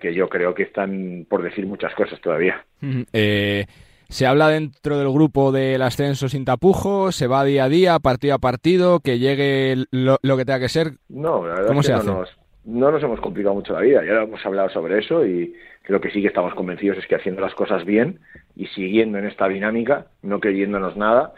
que, 0.00 0.14
yo 0.14 0.28
creo 0.28 0.54
que 0.54 0.62
están 0.64 1.26
por 1.28 1.42
decir 1.42 1.66
muchas 1.66 1.94
cosas 1.94 2.20
todavía. 2.20 2.64
eh, 3.12 3.66
se 4.14 4.26
habla 4.26 4.48
dentro 4.48 4.96
del 4.96 5.10
grupo 5.10 5.50
del 5.50 5.82
ascenso 5.82 6.28
sin 6.28 6.44
tapujos, 6.44 7.16
se 7.16 7.26
va 7.26 7.42
día 7.42 7.64
a 7.64 7.68
día, 7.68 7.98
partido 7.98 8.36
a 8.36 8.38
partido, 8.38 9.00
que 9.00 9.18
llegue 9.18 9.86
lo, 9.90 10.18
que 10.22 10.44
tenga 10.44 10.60
que 10.60 10.68
ser. 10.68 10.92
No, 11.08 11.44
la 11.44 11.56
verdad 11.56 11.76
es 11.76 11.86
que 11.88 11.92
no, 11.94 12.20
Nos, 12.20 12.38
no 12.64 12.92
nos 12.92 13.02
hemos 13.02 13.18
complicado 13.18 13.56
mucho 13.56 13.72
la 13.72 13.80
vida, 13.80 14.04
ya 14.04 14.22
hemos 14.22 14.46
hablado 14.46 14.68
sobre 14.68 15.00
eso 15.00 15.26
y 15.26 15.52
lo 15.88 16.00
que 16.00 16.12
sí 16.12 16.22
que 16.22 16.28
estamos 16.28 16.54
convencidos 16.54 16.98
es 16.98 17.08
que 17.08 17.16
haciendo 17.16 17.40
las 17.40 17.56
cosas 17.56 17.84
bien 17.84 18.20
y 18.54 18.68
siguiendo 18.68 19.18
en 19.18 19.26
esta 19.26 19.48
dinámica, 19.48 20.06
no 20.22 20.38
creyéndonos 20.38 20.96
nada, 20.96 21.32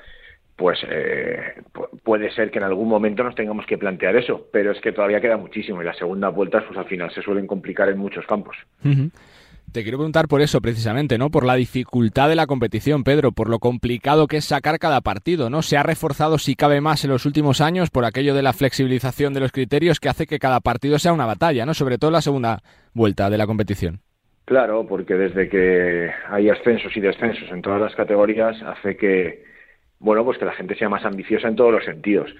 pues 0.57 0.79
eh, 0.87 1.55
puede 2.05 2.31
ser 2.33 2.51
que 2.51 2.59
en 2.59 2.65
algún 2.65 2.89
momento 2.89 3.25
nos 3.25 3.35
tengamos 3.35 3.65
que 3.65 3.79
plantear 3.79 4.17
eso, 4.17 4.49
pero 4.53 4.73
es 4.73 4.81
que 4.83 4.93
todavía 4.93 5.23
queda 5.23 5.39
muchísimo 5.39 5.81
y 5.81 5.87
las 5.87 5.97
segundas 5.97 6.35
vueltas 6.35 6.65
pues 6.67 6.79
al 6.79 6.85
final 6.85 7.11
se 7.15 7.23
suelen 7.23 7.47
complicar 7.47 7.89
en 7.89 7.97
muchos 7.97 8.27
campos. 8.27 8.55
Te 9.73 9.83
quiero 9.83 9.99
preguntar 9.99 10.27
por 10.29 10.41
eso 10.41 10.61
precisamente, 10.61 11.19
¿no? 11.19 11.31
Por 11.31 11.45
la 11.45 11.55
dificultad 11.55 12.29
de 12.29 12.37
la 12.37 12.47
competición, 12.47 13.05
Pedro, 13.05 13.33
por 13.33 13.51
lo 13.51 13.59
complicado 13.59 14.27
que 14.27 14.39
es 14.39 14.45
sacar 14.47 14.79
cada 14.79 15.01
partido, 15.03 15.51
¿no? 15.51 15.61
Se 15.63 15.77
ha 15.77 15.83
reforzado 15.83 16.39
si 16.39 16.55
cabe 16.55 16.81
más 16.81 17.05
en 17.05 17.11
los 17.11 17.27
últimos 17.27 17.61
años 17.61 17.91
por 17.91 18.05
aquello 18.05 18.35
de 18.35 18.43
la 18.43 18.53
flexibilización 18.53 19.35
de 19.35 19.41
los 19.41 19.53
criterios 19.53 20.01
que 20.01 20.09
hace 20.09 20.27
que 20.27 20.39
cada 20.39 20.61
partido 20.61 20.99
sea 20.99 21.13
una 21.13 21.27
batalla, 21.27 21.67
¿no? 21.67 21.75
Sobre 21.75 21.99
todo 21.99 22.11
la 22.11 22.23
segunda 22.23 22.61
vuelta 22.95 23.29
de 23.29 23.39
la 23.39 23.47
competición. 23.47 24.01
Claro, 24.47 24.87
porque 24.89 25.15
desde 25.15 25.49
que 25.49 26.11
hay 26.31 26.49
ascensos 26.49 26.97
y 26.97 27.01
descensos 27.01 27.51
en 27.51 27.61
todas 27.61 27.81
las 27.81 27.95
categorías 27.95 28.57
hace 28.63 28.97
que, 28.97 29.45
bueno, 29.99 30.25
pues 30.25 30.39
que 30.39 30.45
la 30.45 30.55
gente 30.55 30.77
sea 30.77 30.89
más 30.89 31.05
ambiciosa 31.05 31.49
en 31.49 31.57
todos 31.57 31.73
los 31.73 31.85
sentidos 31.85 32.31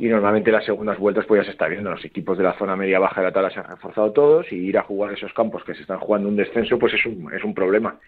y 0.00 0.08
normalmente 0.08 0.50
las 0.50 0.64
segundas 0.64 0.98
vueltas 0.98 1.26
pues 1.26 1.42
ya 1.42 1.44
se 1.44 1.50
está 1.50 1.68
viendo, 1.68 1.90
los 1.90 2.04
equipos 2.04 2.38
de 2.38 2.44
la 2.44 2.56
zona 2.56 2.74
media-baja 2.74 3.20
de 3.20 3.26
la 3.26 3.32
tabla 3.32 3.50
se 3.50 3.60
han 3.60 3.68
reforzado 3.68 4.10
todos 4.12 4.50
y 4.50 4.56
ir 4.56 4.78
a 4.78 4.82
jugar 4.82 5.12
esos 5.12 5.32
campos 5.34 5.62
que 5.62 5.74
se 5.74 5.82
están 5.82 5.98
jugando 5.98 6.28
un 6.28 6.36
descenso 6.36 6.78
pues 6.78 6.94
es 6.94 7.04
un, 7.04 7.30
es 7.32 7.44
un 7.44 7.54
problema. 7.54 7.98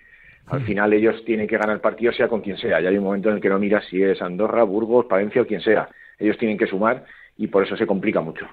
Al 0.47 0.61
mm. 0.61 0.65
final 0.65 0.93
ellos 0.95 1.23
tienen 1.25 1.47
que 1.47 1.59
ganar 1.59 1.77
el 1.77 1.81
partido 1.81 2.13
sea 2.13 2.29
con 2.29 2.41
quien 2.41 2.57
sea, 2.57 2.81
ya 2.81 2.89
hay 2.89 2.97
un 2.97 3.05
momento 3.05 3.29
en 3.29 3.37
el 3.37 3.41
que 3.43 3.51
no 3.51 3.59
miras 3.59 3.85
si 3.91 4.03
es 4.03 4.23
Andorra, 4.23 4.63
Burgos, 4.63 5.05
Palencia 5.05 5.43
o 5.43 5.47
quien 5.47 5.61
sea, 5.61 5.89
ellos 6.19 6.39
tienen 6.39 6.57
que 6.57 6.67
sumar 6.67 7.05
y 7.37 7.49
por 7.49 7.63
eso 7.63 7.77
se 7.77 7.87
complica 7.87 8.23
mucho. 8.23 8.47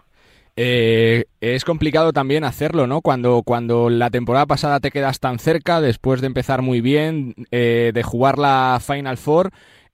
Eh, 0.57 1.23
es 1.39 1.63
complicado 1.63 2.11
también 2.11 2.43
hacerlo, 2.43 2.85
¿no? 2.85 2.99
Cuando, 2.99 3.43
cuando 3.45 3.89
la 3.89 4.09
temporada 4.09 4.45
pasada 4.45 4.81
te 4.81 4.91
quedas 4.91 5.21
tan 5.21 5.39
cerca, 5.39 5.79
después 5.79 6.19
de 6.19 6.27
empezar 6.27 6.61
muy 6.61 6.81
bien, 6.81 7.33
eh, 7.51 7.91
de 7.93 8.03
jugar 8.03 8.37
la 8.37 8.81
Final 8.85 9.15
Four, 9.15 9.51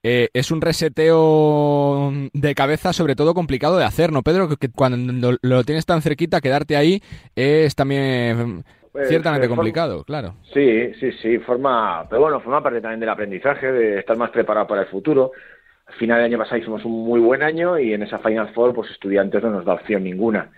eh, 0.08 0.30
es 0.34 0.52
un 0.52 0.62
reseteo 0.62 2.12
de 2.32 2.54
cabeza 2.54 2.94
sobre 2.94 3.16
todo 3.16 3.34
complicado 3.34 3.80
de 3.80 3.86
hacer, 3.86 4.12
¿no, 4.12 4.22
Pedro? 4.22 4.48
Que 4.48 4.70
cuando 4.70 5.36
lo 5.42 5.64
tienes 5.64 5.88
tan 5.88 6.04
cerquita, 6.04 6.42
quedarte 6.42 6.78
ahí 6.78 7.02
es 7.36 7.74
también 7.74 8.64
pues, 8.92 9.08
ciertamente 9.08 9.48
eh, 9.48 9.50
complicado, 9.50 10.04
claro. 10.04 10.36
Sí, 10.54 10.94
sí, 11.00 11.12
sí, 11.14 11.40
forma, 11.40 12.06
pero 12.08 12.22
bueno, 12.22 12.40
forma 12.40 12.62
parte 12.62 12.82
también 12.82 13.00
del 13.00 13.10
aprendizaje, 13.10 13.72
de 13.72 13.98
estar 13.98 14.16
más 14.16 14.30
preparado 14.30 14.68
para 14.68 14.82
el 14.82 14.88
futuro. 14.90 15.32
Al 15.88 15.96
final 15.96 16.18
del 16.18 16.26
año 16.26 16.38
pasado 16.38 16.58
hicimos 16.58 16.86
un 16.86 17.04
muy 17.04 17.20
buen 17.20 17.42
año 17.42 17.80
y 17.80 17.92
en 17.92 18.04
esa 18.04 18.20
Final 18.20 18.54
Four, 18.54 18.76
pues 18.76 18.92
estudiantes 18.92 19.42
no 19.42 19.50
nos 19.50 19.66
da 19.66 19.74
opción 19.74 20.04
ninguna 20.04 20.52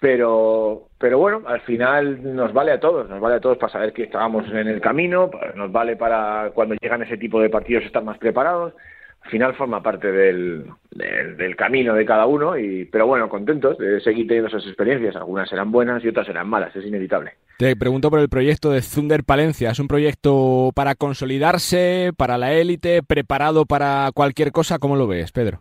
pero 0.00 0.88
pero 0.98 1.18
bueno, 1.18 1.42
al 1.46 1.60
final 1.60 2.34
nos 2.34 2.52
vale 2.52 2.72
a 2.72 2.80
todos, 2.80 3.08
nos 3.08 3.20
vale 3.20 3.36
a 3.36 3.40
todos 3.40 3.56
para 3.58 3.72
saber 3.72 3.92
que 3.92 4.04
estábamos 4.04 4.46
en 4.48 4.68
el 4.68 4.80
camino, 4.80 5.30
nos 5.54 5.70
vale 5.70 5.96
para 5.96 6.50
cuando 6.54 6.74
llegan 6.80 7.02
ese 7.02 7.16
tipo 7.16 7.40
de 7.40 7.50
partidos 7.50 7.84
estar 7.84 8.02
más 8.02 8.18
preparados. 8.18 8.74
Al 9.20 9.30
final 9.32 9.54
forma 9.56 9.82
parte 9.82 10.10
del, 10.10 10.64
del, 10.90 11.56
camino 11.56 11.92
de 11.94 12.06
cada 12.06 12.26
uno, 12.26 12.56
y, 12.56 12.84
pero 12.86 13.06
bueno, 13.06 13.28
contentos 13.28 13.76
de 13.76 14.00
seguir 14.00 14.26
teniendo 14.26 14.48
esas 14.48 14.64
experiencias. 14.66 15.16
Algunas 15.16 15.48
serán 15.48 15.72
buenas 15.72 16.02
y 16.04 16.08
otras 16.08 16.26
serán 16.26 16.48
malas, 16.48 16.74
es 16.74 16.86
inevitable. 16.86 17.32
Te 17.58 17.74
pregunto 17.76 18.10
por 18.10 18.20
el 18.20 18.28
proyecto 18.28 18.70
de 18.70 18.80
Thunder 18.80 19.24
Palencia. 19.24 19.70
¿Es 19.70 19.80
un 19.80 19.88
proyecto 19.88 20.70
para 20.74 20.94
consolidarse, 20.94 22.12
para 22.16 22.38
la 22.38 22.54
élite, 22.54 23.02
preparado 23.02 23.66
para 23.66 24.10
cualquier 24.14 24.52
cosa? 24.52 24.78
¿Cómo 24.78 24.96
lo 24.96 25.08
ves, 25.08 25.32
Pedro? 25.32 25.60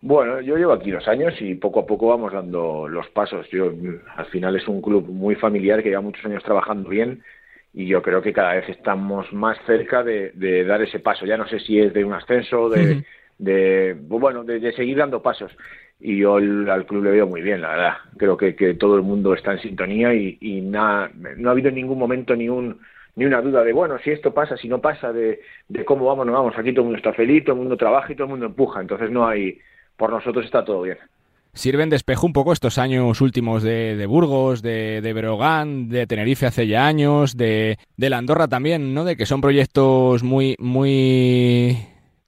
Bueno, 0.00 0.40
yo 0.40 0.56
llevo 0.56 0.72
aquí 0.72 0.90
dos 0.90 1.08
años 1.08 1.34
y 1.40 1.54
poco 1.54 1.80
a 1.80 1.86
poco 1.86 2.08
vamos 2.08 2.32
dando 2.32 2.86
los 2.88 3.08
pasos. 3.10 3.48
Yo, 3.50 3.72
al 4.16 4.26
final 4.26 4.56
es 4.56 4.68
un 4.68 4.82
club 4.82 5.08
muy 5.08 5.34
familiar 5.36 5.82
que 5.82 5.88
lleva 5.88 6.02
muchos 6.02 6.24
años 6.24 6.44
trabajando 6.44 6.88
bien 6.88 7.22
y 7.72 7.86
yo 7.86 8.02
creo 8.02 8.22
que 8.22 8.32
cada 8.32 8.54
vez 8.54 8.68
estamos 8.68 9.32
más 9.32 9.58
cerca 9.66 10.02
de, 10.02 10.64
dar 10.64 10.82
ese 10.82 11.00
paso. 11.00 11.26
Ya 11.26 11.36
no 11.36 11.48
sé 11.48 11.60
si 11.60 11.78
es 11.80 11.92
de 11.92 12.04
un 12.04 12.12
ascenso, 12.12 12.68
de, 12.68 13.04
de 13.38 13.96
bueno, 13.98 14.44
de, 14.44 14.72
seguir 14.72 14.98
dando 14.98 15.22
pasos. 15.22 15.52
Y 15.98 16.18
yo 16.18 16.36
al 16.36 16.86
club 16.86 17.04
le 17.04 17.10
veo 17.12 17.26
muy 17.26 17.40
bien, 17.40 17.62
la 17.62 17.70
verdad. 17.70 17.94
Creo 18.18 18.36
que, 18.36 18.54
que 18.54 18.74
todo 18.74 18.96
el 18.96 19.02
mundo 19.02 19.34
está 19.34 19.52
en 19.52 19.60
sintonía 19.60 20.14
y, 20.14 20.36
y 20.40 20.60
nada, 20.60 21.10
no 21.36 21.48
ha 21.48 21.52
habido 21.52 21.70
en 21.70 21.74
ningún 21.74 21.98
momento 21.98 22.36
ni 22.36 22.48
un 22.48 22.78
ni 23.16 23.24
una 23.24 23.40
duda 23.40 23.64
de, 23.64 23.72
bueno, 23.72 23.98
si 23.98 24.10
esto 24.10 24.34
pasa, 24.34 24.58
si 24.58 24.68
no 24.68 24.80
pasa, 24.80 25.10
de, 25.10 25.40
de 25.68 25.84
cómo 25.86 26.04
vamos, 26.04 26.26
no 26.26 26.32
vamos. 26.32 26.54
Aquí 26.56 26.72
todo 26.72 26.82
el 26.82 26.88
mundo 26.88 26.98
está 26.98 27.14
feliz, 27.14 27.44
todo 27.44 27.54
el 27.54 27.60
mundo 27.62 27.76
trabaja 27.78 28.12
y 28.12 28.14
todo 28.14 28.26
el 28.26 28.30
mundo 28.30 28.46
empuja. 28.46 28.82
Entonces 28.82 29.10
no 29.10 29.26
hay, 29.26 29.58
por 29.96 30.10
nosotros 30.10 30.44
está 30.44 30.64
todo 30.64 30.82
bien. 30.82 30.98
Sirven 31.52 31.88
de 31.88 31.96
espejo 31.96 32.26
un 32.26 32.34
poco 32.34 32.52
estos 32.52 32.76
años 32.76 33.20
últimos 33.22 33.62
de, 33.62 34.04
Burgos, 34.06 34.60
de, 34.60 35.00
de 35.00 35.86
de 35.88 36.06
Tenerife 36.06 36.44
hace 36.44 36.66
ya 36.66 36.86
años, 36.86 37.36
de, 37.36 37.78
de 37.96 38.10
la 38.10 38.18
Andorra 38.18 38.46
también, 38.46 38.92
¿no? 38.92 39.04
De 39.04 39.16
que 39.16 39.24
son 39.24 39.40
proyectos 39.40 40.22
muy, 40.22 40.56
muy 40.58 41.78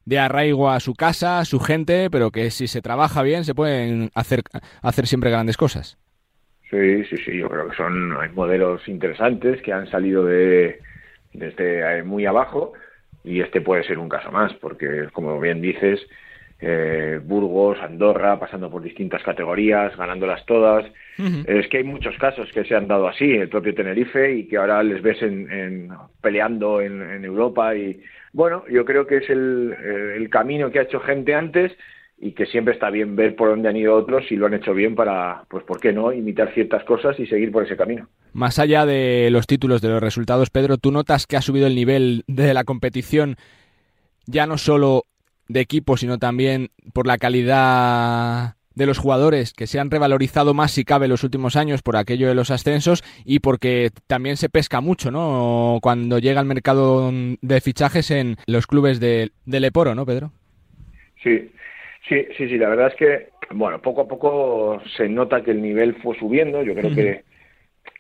de 0.07 0.19
arraigo 0.19 0.71
a 0.71 0.81
su 0.81 0.95
casa, 0.95 1.41
a 1.41 1.45
su 1.45 1.61
gente, 1.61 2.09
pero 2.11 2.31
que 2.31 2.51
si 2.51 2.67
se 2.67 2.81
trabaja 2.81 3.23
bien 3.23 3.45
se 3.45 3.55
pueden 3.55 4.09
hacer, 4.15 4.41
hacer 4.81 5.07
siempre 5.07 5.31
grandes 5.31 5.59
cosas. 5.59 5.99
Sí, 6.71 7.05
sí, 7.05 7.17
sí, 7.19 7.37
yo 7.37 7.51
creo 7.51 7.69
que 7.69 7.77
son 7.77 8.17
hay 8.19 8.31
modelos 8.31 8.89
interesantes 8.89 9.61
que 9.61 9.75
han 9.75 9.91
salido 9.91 10.25
de 10.25 10.81
desde 11.35 12.03
muy 12.03 12.25
abajo 12.25 12.73
y 13.23 13.41
este 13.41 13.61
puede 13.61 13.85
ser 13.85 13.99
un 13.99 14.09
caso 14.09 14.33
más, 14.33 14.55
porque 14.55 15.09
como 15.13 15.39
bien 15.39 15.61
dices, 15.61 16.01
eh, 16.61 17.21
Burgos, 17.23 17.79
Andorra, 17.81 18.39
pasando 18.39 18.71
por 18.71 18.83
distintas 18.83 19.23
categorías, 19.23 19.97
ganándolas 19.97 20.45
todas. 20.47 20.85
Es 21.47 21.67
que 21.69 21.79
hay 21.79 21.85
muchos 21.85 22.17
casos 22.19 22.49
que 22.53 22.65
se 22.65 22.77
han 22.77 22.87
dado 22.87 23.09
así, 23.09 23.33
el 23.33 23.49
propio 23.49 23.75
Tenerife, 23.75 24.35
y 24.35 24.47
que 24.47 24.57
ahora 24.57 24.83
les 24.83 25.03
ves 25.03 25.21
en, 25.23 25.89
peleando 26.21 26.81
en, 26.81 27.25
Europa. 27.25 27.75
Y 27.75 28.01
bueno, 28.33 28.65
yo 28.71 28.85
creo 28.85 29.07
que 29.07 29.19
es 29.19 29.31
el, 29.31 29.75
el 30.17 30.31
camino 30.31 30.71
que 30.71 30.79
ha 30.79 30.83
hecho 30.83 31.01
gente 31.01 31.35
antes 31.35 31.77
y 32.21 32.33
que 32.33 32.47
siempre 32.47 32.75
está 32.75 32.91
bien 32.91 33.15
ver 33.15 33.37
por 33.37 33.49
dónde 33.49 33.69
han 33.69 33.77
ido 33.77 33.95
otros 33.95 34.25
y 34.31 34.37
lo 34.37 34.47
han 34.47 34.55
hecho 34.55 34.75
bien 34.75 34.95
para, 34.97 35.45
pues, 35.49 35.65
¿por 35.65 35.81
qué 35.81 35.93
no?, 35.93 36.13
imitar 36.13 36.53
ciertas 36.53 36.83
cosas 36.85 37.19
y 37.21 37.27
seguir 37.27 37.53
por 37.53 37.65
ese 37.65 37.77
camino. 37.77 38.09
Más 38.33 38.59
allá 38.59 38.87
de 38.87 39.29
los 39.31 39.47
títulos, 39.47 39.81
de 39.81 39.89
los 39.89 40.03
resultados, 40.03 40.51
Pedro, 40.51 40.79
¿tú 40.79 40.91
notas 40.91 41.27
que 41.27 41.37
ha 41.37 41.43
subido 41.43 41.69
el 41.69 41.77
nivel 41.77 42.25
de 42.27 42.55
la 42.55 42.65
competición 42.65 43.37
ya 44.27 44.47
no 44.47 44.59
solo 44.59 45.05
de 45.49 45.61
equipo, 45.61 45.97
sino 45.97 46.19
también 46.19 46.71
por 46.93 47.07
la 47.07 47.19
calidad 47.19 48.55
de 48.75 48.87
los 48.87 48.99
jugadores 48.99 49.53
que 49.53 49.67
se 49.67 49.81
han 49.81 49.91
revalorizado 49.91 50.55
más 50.55 50.71
si 50.71 50.85
cabe 50.85 51.07
en 51.07 51.11
los 51.11 51.25
últimos 51.25 51.57
años 51.57 51.83
por 51.83 51.97
aquello 51.97 52.29
de 52.29 52.37
los 52.37 52.53
ascensos 52.53 53.03
y 53.25 53.41
porque 53.41 53.91
también 54.07 54.37
se 54.37 54.49
pesca 54.49 54.81
mucho, 54.81 55.11
¿no? 55.11 55.79
Cuando 55.83 56.21
llega 56.21 56.41
el 56.41 56.47
mercado 56.47 57.11
de 57.13 57.61
fichajes 57.61 58.13
en 58.13 58.37
los 58.47 58.69
clubes 58.69 59.01
de, 59.01 59.33
de 59.47 59.61
Leporo, 59.61 59.97
¿no, 59.97 60.07
Pedro? 60.07 60.31
Sí, 61.25 61.51
Sí, 62.09 62.27
sí, 62.37 62.49
sí, 62.49 62.57
la 62.57 62.71
verdad 62.71 62.89
es 62.89 62.95
que, 62.95 63.29
bueno, 63.51 63.81
poco 63.83 64.03
a 64.03 64.09
poco 64.09 64.81
se 64.97 65.09
nota 65.09 65.43
que 65.43 65.51
el 65.51 65.61
nivel 65.61 65.95
fue 65.97 66.19
subiendo. 66.19 66.63
Yo 66.63 66.75
creo 66.75 66.95
que, 66.95 67.25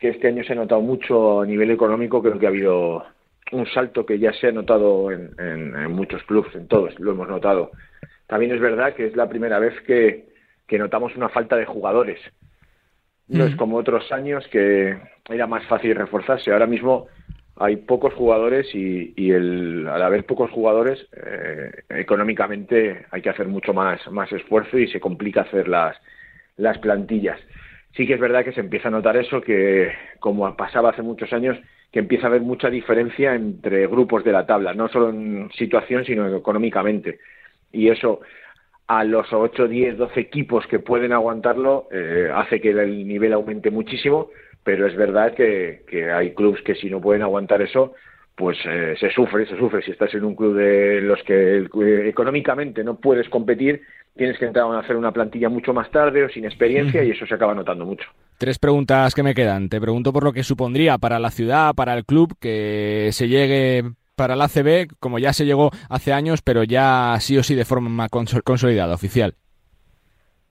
que 0.00 0.08
este 0.08 0.28
año 0.28 0.44
se 0.44 0.54
ha 0.54 0.56
notado 0.56 0.80
mucho 0.80 1.42
a 1.42 1.46
nivel 1.46 1.70
económico, 1.70 2.22
creo 2.22 2.38
que 2.38 2.46
ha 2.46 2.50
habido 2.50 3.04
un 3.52 3.66
salto 3.66 4.04
que 4.04 4.18
ya 4.18 4.32
se 4.32 4.48
ha 4.48 4.52
notado 4.52 5.10
en, 5.10 5.30
en, 5.38 5.92
muchos 5.92 6.22
clubes, 6.24 6.54
en 6.54 6.68
todos 6.68 6.98
lo 6.98 7.12
hemos 7.12 7.28
notado. 7.28 7.72
También 8.26 8.52
es 8.52 8.60
verdad 8.60 8.94
que 8.94 9.06
es 9.06 9.16
la 9.16 9.28
primera 9.28 9.58
vez 9.58 9.80
que, 9.82 10.28
que 10.66 10.78
notamos 10.78 11.16
una 11.16 11.28
falta 11.28 11.56
de 11.56 11.64
jugadores. 11.64 12.20
No 13.28 13.44
es 13.44 13.56
como 13.56 13.76
otros 13.76 14.10
años 14.10 14.46
que 14.48 14.98
era 15.28 15.46
más 15.46 15.66
fácil 15.66 15.94
reforzarse. 15.94 16.50
Ahora 16.50 16.66
mismo 16.66 17.08
hay 17.56 17.76
pocos 17.76 18.14
jugadores 18.14 18.74
y, 18.74 19.12
y 19.16 19.32
el, 19.32 19.86
al 19.88 20.02
haber 20.02 20.24
pocos 20.24 20.50
jugadores, 20.50 21.06
eh, 21.12 21.70
económicamente 21.90 23.06
hay 23.10 23.20
que 23.20 23.30
hacer 23.30 23.48
mucho 23.48 23.74
más, 23.74 24.00
más 24.10 24.32
esfuerzo 24.32 24.78
y 24.78 24.88
se 24.88 25.00
complica 25.00 25.42
hacer 25.42 25.68
las, 25.68 25.96
las 26.56 26.78
plantillas. 26.78 27.38
Sí 27.96 28.06
que 28.06 28.14
es 28.14 28.20
verdad 28.20 28.44
que 28.44 28.52
se 28.52 28.60
empieza 28.60 28.88
a 28.88 28.92
notar 28.92 29.16
eso, 29.16 29.40
que 29.40 29.92
como 30.20 30.54
pasaba 30.56 30.90
hace 30.90 31.02
muchos 31.02 31.32
años, 31.32 31.58
que 31.92 32.00
empieza 32.00 32.26
a 32.26 32.28
haber 32.28 32.42
mucha 32.42 32.68
diferencia 32.68 33.34
entre 33.34 33.86
grupos 33.86 34.24
de 34.24 34.32
la 34.32 34.46
tabla, 34.46 34.74
no 34.74 34.88
solo 34.88 35.10
en 35.10 35.50
situación, 35.52 36.04
sino 36.04 36.34
económicamente. 36.36 37.18
Y 37.72 37.88
eso, 37.88 38.20
a 38.86 39.04
los 39.04 39.32
8, 39.32 39.68
10, 39.68 39.96
12 39.96 40.20
equipos 40.20 40.66
que 40.66 40.78
pueden 40.78 41.12
aguantarlo, 41.12 41.88
eh, 41.90 42.30
hace 42.34 42.60
que 42.60 42.70
el 42.70 43.06
nivel 43.06 43.32
aumente 43.32 43.70
muchísimo, 43.70 44.30
pero 44.62 44.86
es 44.86 44.94
verdad 44.96 45.34
que, 45.34 45.82
hay 46.12 46.34
clubes 46.34 46.62
que 46.62 46.74
si 46.74 46.90
no 46.90 47.00
pueden 47.00 47.22
aguantar 47.22 47.62
eso, 47.62 47.94
pues 48.38 48.56
eh, 48.64 48.94
se 48.98 49.10
sufre, 49.10 49.46
se 49.46 49.58
sufre. 49.58 49.82
Si 49.82 49.90
estás 49.90 50.14
en 50.14 50.24
un 50.24 50.36
club 50.36 50.54
de 50.56 51.00
los 51.00 51.20
que 51.24 51.66
económicamente 52.08 52.84
no 52.84 52.94
puedes 52.94 53.28
competir, 53.28 53.82
tienes 54.16 54.38
que 54.38 54.46
entrar 54.46 54.72
a 54.72 54.78
hacer 54.78 54.96
una 54.96 55.12
plantilla 55.12 55.48
mucho 55.48 55.74
más 55.74 55.90
tarde 55.90 56.24
o 56.24 56.28
sin 56.28 56.44
experiencia 56.44 57.02
y 57.02 57.10
eso 57.10 57.26
se 57.26 57.34
acaba 57.34 57.54
notando 57.54 57.84
mucho. 57.84 58.08
Tres 58.38 58.60
preguntas 58.60 59.14
que 59.14 59.24
me 59.24 59.34
quedan. 59.34 59.68
Te 59.68 59.80
pregunto 59.80 60.12
por 60.12 60.22
lo 60.22 60.32
que 60.32 60.44
supondría 60.44 60.98
para 60.98 61.18
la 61.18 61.32
ciudad, 61.32 61.74
para 61.74 61.94
el 61.94 62.04
club, 62.04 62.36
que 62.38 63.08
se 63.12 63.26
llegue 63.26 63.82
para 64.14 64.36
la 64.36 64.44
ACB, 64.44 64.88
como 65.00 65.18
ya 65.18 65.32
se 65.32 65.44
llegó 65.44 65.70
hace 65.88 66.12
años, 66.12 66.40
pero 66.42 66.62
ya 66.62 67.16
sí 67.20 67.36
o 67.38 67.42
sí 67.42 67.56
de 67.56 67.64
forma 67.64 68.08
consolidada, 68.08 68.94
oficial. 68.94 69.34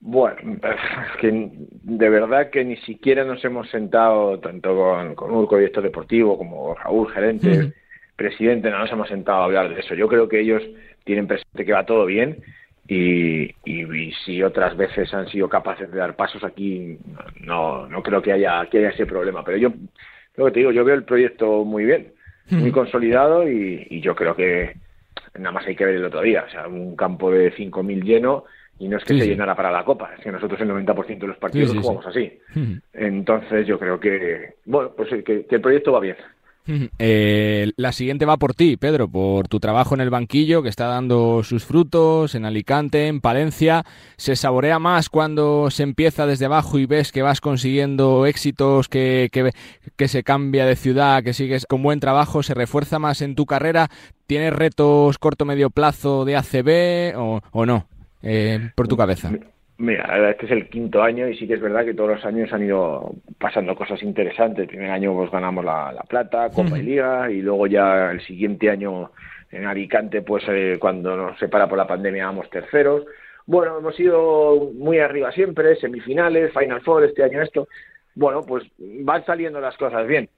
Bueno, 0.00 0.36
es 0.62 1.20
que 1.20 1.50
de 1.52 2.08
verdad 2.08 2.50
que 2.50 2.64
ni 2.64 2.76
siquiera 2.78 3.24
nos 3.24 3.44
hemos 3.44 3.68
sentado, 3.70 4.38
tanto 4.38 4.74
con, 4.76 5.14
con 5.14 5.30
Urco, 5.30 5.56
director 5.56 5.82
deportivo, 5.82 6.38
como 6.38 6.74
Raúl, 6.74 7.10
gerente, 7.12 7.72
presidente, 8.16 8.70
no 8.70 8.78
nos 8.78 8.92
hemos 8.92 9.08
sentado 9.08 9.40
a 9.40 9.44
hablar 9.44 9.74
de 9.74 9.80
eso. 9.80 9.94
Yo 9.94 10.08
creo 10.08 10.28
que 10.28 10.40
ellos 10.40 10.62
tienen 11.04 11.26
presente 11.26 11.64
que 11.64 11.72
va 11.72 11.86
todo 11.86 12.06
bien 12.06 12.42
y, 12.86 13.54
y, 13.64 14.12
si 14.24 14.42
otras 14.42 14.76
veces 14.76 15.12
han 15.12 15.28
sido 15.28 15.48
capaces 15.48 15.90
de 15.90 15.98
dar 15.98 16.16
pasos 16.16 16.42
aquí, 16.44 16.98
no, 17.40 17.86
no 17.86 18.02
creo 18.02 18.22
que 18.22 18.32
haya, 18.32 18.66
que 18.70 18.78
haya 18.78 18.90
ese 18.90 19.06
problema. 19.06 19.44
Pero 19.44 19.58
yo, 19.58 19.72
lo 20.36 20.46
que 20.46 20.52
te 20.52 20.60
digo, 20.60 20.72
yo 20.72 20.84
veo 20.84 20.94
el 20.94 21.04
proyecto 21.04 21.64
muy 21.64 21.84
bien, 21.84 22.12
muy 22.50 22.72
consolidado 22.72 23.48
y, 23.48 23.86
y 23.90 24.00
yo 24.00 24.14
creo 24.14 24.34
que 24.34 24.74
nada 25.38 25.52
más 25.52 25.66
hay 25.66 25.76
que 25.76 25.84
ver 25.84 25.96
el 25.96 26.04
otro 26.04 26.22
día. 26.22 26.44
O 26.46 26.50
sea, 26.50 26.66
un 26.66 26.96
campo 26.96 27.30
de 27.30 27.52
5.000 27.54 28.02
lleno 28.04 28.44
y 28.78 28.88
no 28.88 28.96
es 28.96 29.04
que 29.04 29.18
se 29.18 29.26
llenara 29.26 29.56
para 29.56 29.70
la 29.70 29.84
Copa, 29.84 30.10
es 30.16 30.22
que 30.22 30.30
nosotros 30.30 30.60
el 30.60 30.70
90% 30.70 31.18
de 31.18 31.26
los 31.26 31.38
partidos 31.38 31.76
jugamos 31.76 32.06
así. 32.06 32.32
Entonces 32.92 33.66
yo 33.66 33.78
creo 33.78 33.98
que, 33.98 34.54
bueno, 34.66 34.92
pues 34.96 35.08
que, 35.24 35.46
el 35.48 35.60
proyecto 35.60 35.92
va 35.92 36.00
bien. 36.00 36.16
Eh, 36.98 37.72
la 37.76 37.92
siguiente 37.92 38.26
va 38.26 38.36
por 38.36 38.52
ti, 38.52 38.76
Pedro, 38.76 39.08
por 39.08 39.48
tu 39.48 39.58
trabajo 39.58 39.94
en 39.94 40.02
el 40.02 40.10
banquillo 40.10 40.62
que 40.62 40.68
está 40.68 40.86
dando 40.86 41.42
sus 41.42 41.64
frutos 41.64 42.34
en 42.34 42.44
Alicante, 42.44 43.06
en 43.06 43.22
Palencia. 43.22 43.84
¿Se 44.16 44.36
saborea 44.36 44.78
más 44.78 45.08
cuando 45.08 45.70
se 45.70 45.82
empieza 45.82 46.26
desde 46.26 46.44
abajo 46.44 46.78
y 46.78 46.84
ves 46.84 47.10
que 47.10 47.22
vas 47.22 47.40
consiguiendo 47.40 48.26
éxitos, 48.26 48.88
que, 48.88 49.30
que, 49.96 50.08
se 50.08 50.22
cambia 50.22 50.66
de 50.66 50.76
ciudad, 50.76 51.22
que 51.24 51.32
sigues 51.32 51.64
con 51.64 51.82
buen 51.82 52.00
trabajo? 52.00 52.42
¿Se 52.42 52.52
refuerza 52.52 52.98
más 52.98 53.22
en 53.22 53.34
tu 53.34 53.46
carrera? 53.46 53.88
¿Tienes 54.26 54.52
retos 54.52 55.18
corto-medio 55.18 55.70
plazo 55.70 56.26
de 56.26 56.36
ACB 56.36 57.18
o, 57.18 57.40
o 57.50 57.64
no? 57.64 57.86
Eh, 58.22 58.70
por 58.74 58.88
tu 58.88 58.96
cabeza? 58.96 59.30
Mira, 59.78 60.30
este 60.30 60.46
es 60.46 60.52
el 60.52 60.68
quinto 60.68 61.02
año 61.02 61.28
y 61.28 61.36
sí 61.36 61.46
que 61.46 61.54
es 61.54 61.60
verdad 61.60 61.84
que 61.84 61.94
todos 61.94 62.10
los 62.10 62.24
años 62.24 62.52
han 62.52 62.64
ido 62.64 63.14
pasando 63.38 63.76
cosas 63.76 64.02
interesantes. 64.02 64.62
El 64.62 64.68
primer 64.68 64.90
año 64.90 65.14
pues 65.14 65.30
ganamos 65.30 65.64
la, 65.64 66.04
Plata, 66.08 66.50
Copa 66.50 66.78
y 66.78 66.82
Liga 66.82 67.30
y 67.30 67.42
luego 67.42 67.68
ya 67.68 68.10
el 68.10 68.20
siguiente 68.22 68.70
año 68.70 69.12
en 69.52 69.66
Alicante 69.66 70.22
pues 70.22 70.42
eh, 70.48 70.78
cuando 70.80 71.16
nos 71.16 71.38
separa 71.38 71.68
por 71.68 71.78
la 71.78 71.86
pandemia 71.86 72.26
vamos 72.26 72.50
terceros. 72.50 73.04
Bueno, 73.46 73.78
hemos 73.78 73.98
ido 74.00 74.72
muy 74.74 74.98
arriba 74.98 75.30
siempre, 75.30 75.76
semifinales, 75.76 76.52
Final 76.52 76.80
Four, 76.80 77.04
este 77.04 77.22
año 77.22 77.40
esto. 77.40 77.68
Bueno, 78.16 78.42
pues 78.42 78.64
van 78.78 79.24
saliendo 79.24 79.60
las 79.60 79.76
cosas 79.76 80.06
bien 80.08 80.28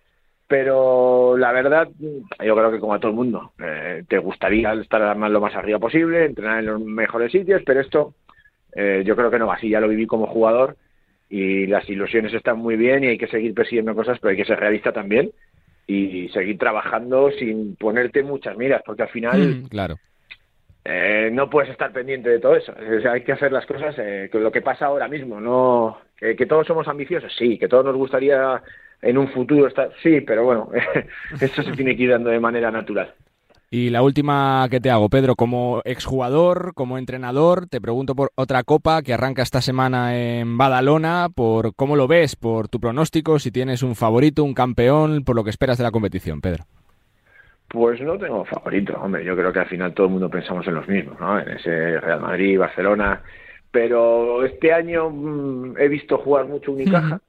pero 0.51 1.37
la 1.37 1.53
verdad, 1.53 1.89
yo 2.01 2.57
creo 2.57 2.73
que 2.73 2.81
como 2.81 2.93
a 2.93 2.99
todo 2.99 3.13
el 3.13 3.17
mundo, 3.17 3.53
eh, 3.63 4.03
te 4.09 4.19
gustaría 4.19 4.73
estar 4.73 5.17
lo 5.17 5.41
más 5.41 5.55
arriba 5.55 5.79
posible, 5.79 6.25
entrenar 6.25 6.59
en 6.59 6.67
los 6.67 6.81
mejores 6.81 7.31
sitios, 7.31 7.63
pero 7.65 7.81
esto 7.81 8.15
eh, 8.75 9.05
yo 9.07 9.15
creo 9.15 9.31
que 9.31 9.39
no 9.39 9.47
va 9.47 9.55
así, 9.55 9.69
ya 9.69 9.79
lo 9.79 9.87
viví 9.87 10.09
como 10.09 10.27
jugador 10.27 10.77
y 11.29 11.69
las 11.69 11.89
ilusiones 11.89 12.35
están 12.35 12.59
muy 12.59 12.75
bien 12.75 13.05
y 13.05 13.07
hay 13.07 13.17
que 13.17 13.29
seguir 13.29 13.55
persiguiendo 13.55 13.95
cosas, 13.95 14.19
pero 14.19 14.33
hay 14.33 14.37
que 14.37 14.45
ser 14.45 14.59
realista 14.59 14.93
también 14.93 15.31
y 15.87 16.29
seguir 16.31 16.59
trabajando 16.59 17.31
sin 17.31 17.77
ponerte 17.77 18.25
muchas 18.25 18.57
miras, 18.57 18.83
porque 18.85 19.05
al 19.05 19.11
final 19.11 19.41
mm, 19.41 19.69
claro. 19.69 19.99
Eh, 20.85 21.31
no 21.33 21.49
puedes 21.49 21.71
estar 21.71 21.93
pendiente 21.93 22.29
de 22.29 22.41
todo 22.41 22.57
eso. 22.57 22.75
hay 23.09 23.23
que 23.23 23.33
hacer 23.33 23.53
las 23.53 23.67
cosas 23.67 23.95
con 24.33 24.43
lo 24.43 24.51
que 24.51 24.63
pasa 24.63 24.87
ahora 24.87 25.07
mismo, 25.07 25.41
no 25.41 26.01
que 26.19 26.47
todos 26.47 26.67
somos 26.67 26.89
ambiciosos, 26.89 27.33
sí, 27.39 27.57
que 27.57 27.69
todos 27.69 27.85
nos 27.85 27.95
gustaría 27.95 28.61
en 29.03 29.19
un 29.19 29.29
futuro 29.29 29.67
está 29.67 29.89
sí, 30.03 30.21
pero 30.21 30.45
bueno, 30.45 30.71
eso 31.41 31.63
se 31.63 31.73
tiene 31.73 31.97
que 31.97 32.05
ir 32.05 32.11
dando 32.11 32.31
de 32.31 32.41
manera 32.41 32.71
natural. 32.71 33.15
Y 33.73 33.91
la 33.91 34.03
última 34.03 34.67
que 34.69 34.81
te 34.81 34.91
hago, 34.91 35.09
Pedro, 35.09 35.37
como 35.37 35.81
exjugador, 35.85 36.73
como 36.75 36.99
entrenador, 36.99 37.69
te 37.69 37.81
pregunto 37.81 38.17
por 38.17 38.33
otra 38.35 38.65
copa 38.65 39.01
que 39.03 39.15
arranca 39.15 39.43
esta 39.43 39.61
semana 39.61 40.17
en 40.19 40.59
Badalona, 40.59 41.29
por 41.33 41.77
cómo 41.77 41.95
lo 41.95 42.09
ves, 42.09 42.35
por 42.35 42.67
tu 42.67 42.81
pronóstico, 42.81 43.39
si 43.39 43.53
tienes 43.53 43.85
un 43.85 43.95
favorito, 43.95 44.43
un 44.43 44.55
campeón, 44.55 45.23
por 45.25 45.37
lo 45.37 45.45
que 45.45 45.51
esperas 45.51 45.79
de 45.79 45.85
la 45.85 45.93
competición, 45.93 46.41
Pedro. 46.41 46.65
Pues 47.69 48.01
no 48.01 48.19
tengo 48.19 48.45
favorito, 48.45 48.99
hombre, 49.01 49.25
yo 49.25 49.37
creo 49.37 49.53
que 49.53 49.61
al 49.61 49.69
final 49.69 49.95
todo 49.95 50.09
el 50.09 50.13
mundo 50.15 50.29
pensamos 50.29 50.67
en 50.67 50.75
los 50.75 50.89
mismos, 50.89 51.21
¿no? 51.21 51.39
En 51.39 51.51
ese 51.51 52.01
Real 52.01 52.21
Madrid, 52.21 52.59
Barcelona, 52.59 53.23
pero 53.71 54.45
este 54.45 54.73
año 54.73 55.11
mm, 55.11 55.79
he 55.79 55.87
visto 55.87 56.19
jugar 56.19 56.49
mucho 56.49 56.73
Unicaja 56.73 57.21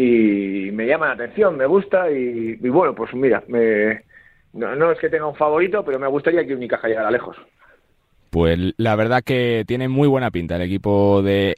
y 0.00 0.70
me 0.70 0.86
llama 0.86 1.08
la 1.08 1.14
atención, 1.14 1.56
me 1.56 1.66
gusta 1.66 2.08
y, 2.08 2.54
bueno, 2.68 2.94
pues 2.94 3.12
mira, 3.14 3.42
me, 3.48 4.04
no, 4.52 4.92
es 4.92 4.98
que 5.00 5.08
tenga 5.08 5.26
un 5.26 5.34
favorito, 5.34 5.84
pero 5.84 5.98
me 5.98 6.06
gustaría 6.06 6.46
que 6.46 6.54
Unicaja 6.54 6.86
llegara 6.86 7.10
lejos. 7.10 7.36
Pues 8.30 8.74
la 8.76 8.94
verdad 8.94 9.24
que 9.24 9.64
tiene 9.66 9.88
muy 9.88 10.06
buena 10.06 10.30
pinta 10.30 10.54
el 10.54 10.62
equipo 10.62 11.20
de 11.20 11.56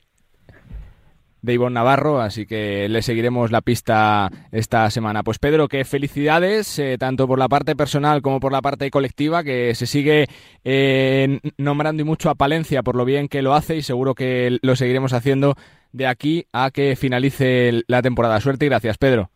de 1.43 1.55
Ivonne 1.55 1.75
Navarro, 1.75 2.21
así 2.21 2.45
que 2.45 2.87
le 2.89 3.03
seguiremos 3.03 3.51
la 3.51 3.63
pista 3.63 4.31
esta 4.53 4.91
semana. 4.91 5.23
Pues 5.23 5.39
Pedro, 5.39 5.69
que 5.69 5.85
felicidades, 5.85 6.79
eh, 6.79 6.97
tanto 6.99 7.27
por 7.27 7.39
la 7.39 7.49
parte 7.49 7.75
personal 7.75 8.21
como 8.21 8.41
por 8.41 8.53
la 8.53 8.61
parte 8.61 8.91
colectiva, 8.91 9.43
que 9.43 9.75
se 9.75 9.87
sigue 9.87 10.27
eh, 10.65 11.41
nombrando 11.57 12.03
y 12.03 12.05
mucho 12.05 12.29
a 12.29 12.35
Palencia 12.35 12.83
por 12.83 12.95
lo 12.95 13.07
bien 13.07 13.29
que 13.29 13.43
lo 13.43 13.55
hace 13.55 13.77
y 13.77 13.83
seguro 13.83 14.15
que 14.15 14.59
lo 14.61 14.77
seguiremos 14.77 15.15
haciendo 15.15 15.57
de 15.93 16.07
aquí 16.07 16.47
a 16.53 16.71
que 16.71 16.97
finalice 16.97 17.83
la 17.87 18.03
temporada. 18.03 18.41
Suerte 18.41 18.67
y 18.67 18.69
gracias, 18.69 18.99
Pedro. 18.99 19.31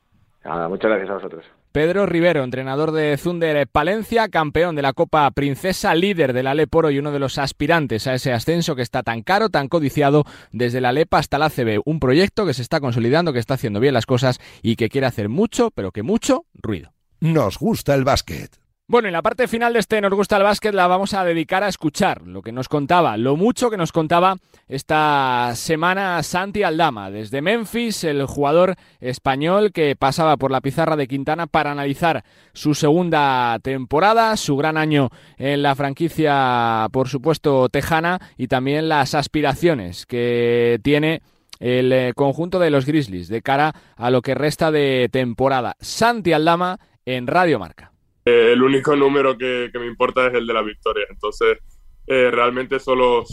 muchas 0.68 0.90
gracias 0.90 1.10
a 1.10 1.14
vosotros. 1.14 1.44
Pedro 1.74 2.06
Rivero, 2.06 2.44
entrenador 2.44 2.92
de 2.92 3.16
Zunder 3.16 3.66
Palencia, 3.66 4.28
campeón 4.28 4.76
de 4.76 4.82
la 4.82 4.92
Copa 4.92 5.28
Princesa, 5.32 5.92
líder 5.96 6.32
del 6.32 6.46
Aleporo 6.46 6.92
y 6.92 7.00
uno 7.00 7.10
de 7.10 7.18
los 7.18 7.36
aspirantes 7.36 8.06
a 8.06 8.14
ese 8.14 8.32
ascenso 8.32 8.76
que 8.76 8.82
está 8.82 9.02
tan 9.02 9.22
caro, 9.22 9.48
tan 9.48 9.66
codiciado 9.66 10.22
desde 10.52 10.80
la 10.80 10.92
Lepa 10.92 11.18
hasta 11.18 11.36
la 11.36 11.50
CB. 11.50 11.80
Un 11.84 11.98
proyecto 11.98 12.46
que 12.46 12.54
se 12.54 12.62
está 12.62 12.78
consolidando, 12.78 13.32
que 13.32 13.40
está 13.40 13.54
haciendo 13.54 13.80
bien 13.80 13.92
las 13.92 14.06
cosas 14.06 14.38
y 14.62 14.76
que 14.76 14.88
quiere 14.88 15.08
hacer 15.08 15.28
mucho, 15.28 15.72
pero 15.72 15.90
que 15.90 16.04
mucho 16.04 16.44
ruido. 16.54 16.92
Nos 17.18 17.58
gusta 17.58 17.96
el 17.96 18.04
básquet. 18.04 18.63
Bueno, 18.86 19.08
y 19.08 19.12
la 19.12 19.22
parte 19.22 19.48
final 19.48 19.72
de 19.72 19.78
este 19.78 20.02
Nos 20.02 20.12
gusta 20.12 20.36
el 20.36 20.42
básquet 20.42 20.74
la 20.74 20.86
vamos 20.86 21.14
a 21.14 21.24
dedicar 21.24 21.64
a 21.64 21.68
escuchar 21.68 22.26
lo 22.26 22.42
que 22.42 22.52
nos 22.52 22.68
contaba, 22.68 23.16
lo 23.16 23.34
mucho 23.34 23.70
que 23.70 23.78
nos 23.78 23.92
contaba 23.92 24.36
esta 24.68 25.52
semana 25.54 26.22
Santi 26.22 26.64
Aldama, 26.64 27.10
desde 27.10 27.40
Memphis, 27.40 28.04
el 28.04 28.26
jugador 28.26 28.74
español 29.00 29.72
que 29.72 29.96
pasaba 29.96 30.36
por 30.36 30.50
la 30.50 30.60
pizarra 30.60 30.96
de 30.96 31.08
Quintana 31.08 31.46
para 31.46 31.70
analizar 31.70 32.24
su 32.52 32.74
segunda 32.74 33.58
temporada, 33.62 34.36
su 34.36 34.54
gran 34.58 34.76
año 34.76 35.08
en 35.38 35.62
la 35.62 35.74
franquicia, 35.74 36.86
por 36.92 37.08
supuesto, 37.08 37.70
tejana, 37.70 38.20
y 38.36 38.48
también 38.48 38.90
las 38.90 39.14
aspiraciones 39.14 40.04
que 40.04 40.78
tiene 40.82 41.22
el 41.58 41.90
eh, 41.90 42.12
conjunto 42.14 42.58
de 42.58 42.68
los 42.68 42.84
Grizzlies 42.84 43.28
de 43.28 43.40
cara 43.40 43.74
a 43.96 44.10
lo 44.10 44.20
que 44.20 44.34
resta 44.34 44.70
de 44.70 45.08
temporada. 45.10 45.74
Santi 45.80 46.34
Aldama 46.34 46.78
en 47.06 47.26
Radio 47.26 47.58
Marca. 47.58 47.93
Eh, 48.24 48.52
el 48.52 48.62
único 48.62 48.96
número 48.96 49.36
que, 49.36 49.70
me 49.74 49.86
importa 49.86 50.26
es 50.26 50.34
el 50.34 50.46
de 50.46 50.54
la 50.54 50.62
victoria. 50.62 51.06
Entonces, 51.10 51.58
eh, 52.06 52.30
realmente 52.30 52.78
solo 52.78 53.24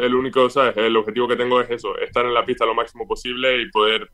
el 0.00 0.14
único, 0.14 0.48
¿sabes? 0.50 0.76
El 0.76 0.96
objetivo 0.96 1.28
que 1.28 1.36
tengo 1.36 1.60
es 1.60 1.70
eso, 1.70 1.98
estar 1.98 2.24
en 2.24 2.34
la 2.34 2.44
pista 2.44 2.66
lo 2.66 2.74
máximo 2.74 3.06
posible 3.06 3.60
y 3.60 3.70
poder, 3.70 4.10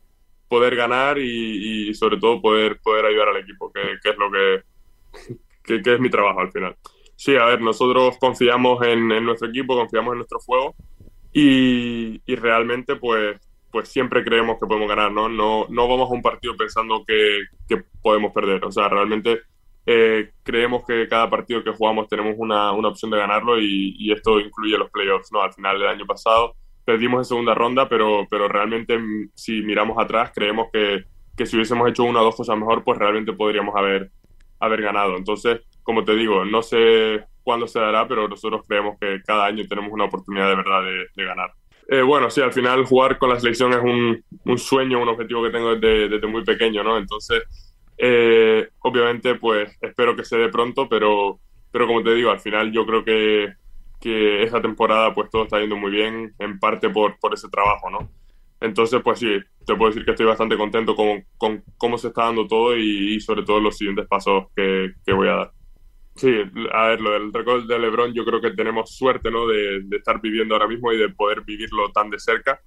poder 0.47 0.75
ganar 0.75 1.19
y, 1.19 1.93
sobre 1.93 2.17
todo 2.17 2.41
poder, 2.41 2.79
poder 2.81 3.05
ayudar 3.05 3.29
al 3.29 3.37
equipo, 3.37 3.71
que, 3.71 3.81
es 4.09 4.17
lo 4.17 4.31
que, 4.31 5.81
que, 5.81 5.93
es 5.93 5.99
mi 5.99 6.09
trabajo 6.09 6.39
al 6.39 6.51
final. 6.51 6.75
Sí, 7.15 7.35
a 7.35 7.45
ver, 7.45 7.61
nosotros 7.61 8.17
confiamos 8.19 8.85
en, 8.85 9.07
nuestro 9.23 9.49
equipo, 9.49 9.75
confiamos 9.75 10.13
en 10.13 10.17
nuestro 10.17 10.39
fuego 10.39 10.75
y, 11.31 12.21
y, 12.25 12.35
realmente 12.35 12.95
pues, 12.95 13.39
pues 13.71 13.87
siempre 13.89 14.23
creemos 14.23 14.57
que 14.59 14.67
podemos 14.67 14.89
ganar, 14.89 15.11
¿no? 15.11 15.29
No, 15.29 15.67
no 15.69 15.87
vamos 15.87 16.09
a 16.09 16.13
un 16.13 16.21
partido 16.21 16.55
pensando 16.57 17.03
que, 17.05 17.41
que 17.67 17.83
podemos 18.01 18.33
perder, 18.33 18.63
o 18.65 18.71
sea, 18.71 18.89
realmente 18.89 19.41
eh, 19.85 20.31
creemos 20.43 20.85
que 20.85 21.07
cada 21.07 21.29
partido 21.29 21.63
que 21.63 21.71
jugamos 21.71 22.07
tenemos 22.07 22.35
una, 22.37 22.71
una 22.71 22.89
opción 22.89 23.11
de 23.11 23.17
ganarlo 23.17 23.59
y, 23.59 24.11
esto 24.11 24.39
incluye 24.39 24.77
los 24.77 24.89
playoffs. 24.89 25.31
¿no? 25.31 25.41
Al 25.41 25.53
final 25.53 25.79
del 25.79 25.89
año 25.89 26.05
pasado 26.05 26.55
perdimos 26.85 27.19
en 27.19 27.25
segunda 27.25 27.53
ronda, 27.53 27.87
pero, 27.87 28.27
pero 28.29 28.47
realmente 28.47 28.97
mm, 28.97 29.31
si 29.33 29.61
miramos 29.61 29.97
atrás 29.97 30.31
creemos 30.33 30.67
que, 30.71 31.05
que 31.35 31.45
si 31.45 31.55
hubiésemos 31.55 31.89
hecho 31.89 32.03
una 32.03 32.21
o 32.21 32.25
dos 32.25 32.35
cosas 32.35 32.57
mejor, 32.57 32.83
pues 32.83 32.97
realmente 32.97 33.33
podríamos 33.33 33.75
haber, 33.75 34.11
haber 34.59 34.81
ganado. 34.81 35.17
Entonces, 35.17 35.61
como 35.81 36.03
te 36.03 36.15
digo, 36.15 36.45
no 36.45 36.61
sé 36.61 37.25
cuándo 37.43 37.67
se 37.67 37.79
dará, 37.79 38.07
pero 38.07 38.27
nosotros 38.27 38.61
creemos 38.67 38.97
que 38.99 39.21
cada 39.25 39.45
año 39.45 39.65
tenemos 39.67 39.91
una 39.91 40.05
oportunidad 40.05 40.49
de 40.49 40.55
verdad 40.55 40.81
de, 41.15 41.25
ganar. 41.25 41.51
Eh, 41.89 42.01
bueno, 42.01 42.29
sí, 42.29 42.41
al 42.41 42.53
final 42.53 42.85
jugar 42.85 43.17
con 43.17 43.29
la 43.29 43.39
selección 43.39 43.73
es 43.73 43.81
un, 43.81 44.23
un 44.45 44.57
sueño, 44.57 45.01
un 45.01 45.09
objetivo 45.09 45.43
que 45.43 45.49
tengo 45.49 45.75
desde, 45.75 46.07
desde 46.07 46.27
muy 46.27 46.43
pequeño, 46.43 46.83
¿no? 46.83 46.97
Entonces, 46.97 47.43
eh, 47.97 48.69
obviamente, 48.79 49.35
pues 49.35 49.77
espero 49.81 50.15
que 50.15 50.25
se 50.25 50.37
dé 50.37 50.49
pronto, 50.49 50.87
pero, 50.89 51.39
pero 51.71 51.87
como 51.87 52.03
te 52.03 52.13
digo, 52.13 52.31
al 52.31 52.39
final 52.39 52.71
yo 52.71 52.85
creo 52.85 53.03
que, 53.03 53.53
que 53.99 54.43
esta 54.43 54.61
temporada 54.61 55.13
pues 55.13 55.29
todo 55.29 55.43
está 55.43 55.59
yendo 55.59 55.75
muy 55.75 55.91
bien, 55.91 56.33
en 56.39 56.59
parte 56.59 56.89
por, 56.89 57.19
por 57.19 57.33
ese 57.33 57.49
trabajo, 57.49 57.89
¿no? 57.89 58.09
Entonces, 58.59 59.01
pues 59.03 59.19
sí, 59.19 59.39
te 59.65 59.75
puedo 59.75 59.91
decir 59.91 60.05
que 60.05 60.11
estoy 60.11 60.25
bastante 60.25 60.57
contento 60.57 60.95
con, 60.95 61.25
con 61.37 61.63
cómo 61.77 61.97
se 61.97 62.07
está 62.07 62.25
dando 62.25 62.47
todo 62.47 62.77
y, 62.77 63.19
sobre 63.19 63.43
todo 63.43 63.59
los 63.59 63.77
siguientes 63.77 64.07
pasos 64.07 64.45
que, 64.55 64.93
que, 65.05 65.11
voy 65.11 65.27
a 65.27 65.35
dar. 65.35 65.51
Sí, 66.15 66.33
a 66.71 66.87
ver, 66.87 67.01
lo 67.01 67.11
del 67.11 67.33
récord 67.33 67.67
de 67.67 67.77
LeBron 67.77 68.13
yo 68.13 68.23
creo 68.23 68.39
que 68.39 68.51
tenemos 68.51 68.95
suerte, 68.95 69.29
¿no? 69.31 69.47
De, 69.47 69.81
de 69.83 69.97
estar 69.97 70.21
viviendo 70.21 70.55
ahora 70.55 70.67
mismo 70.67 70.93
y 70.93 70.97
de 70.97 71.09
poder 71.09 71.41
vivirlo 71.41 71.91
tan 71.91 72.09
de 72.09 72.19
cerca 72.19 72.61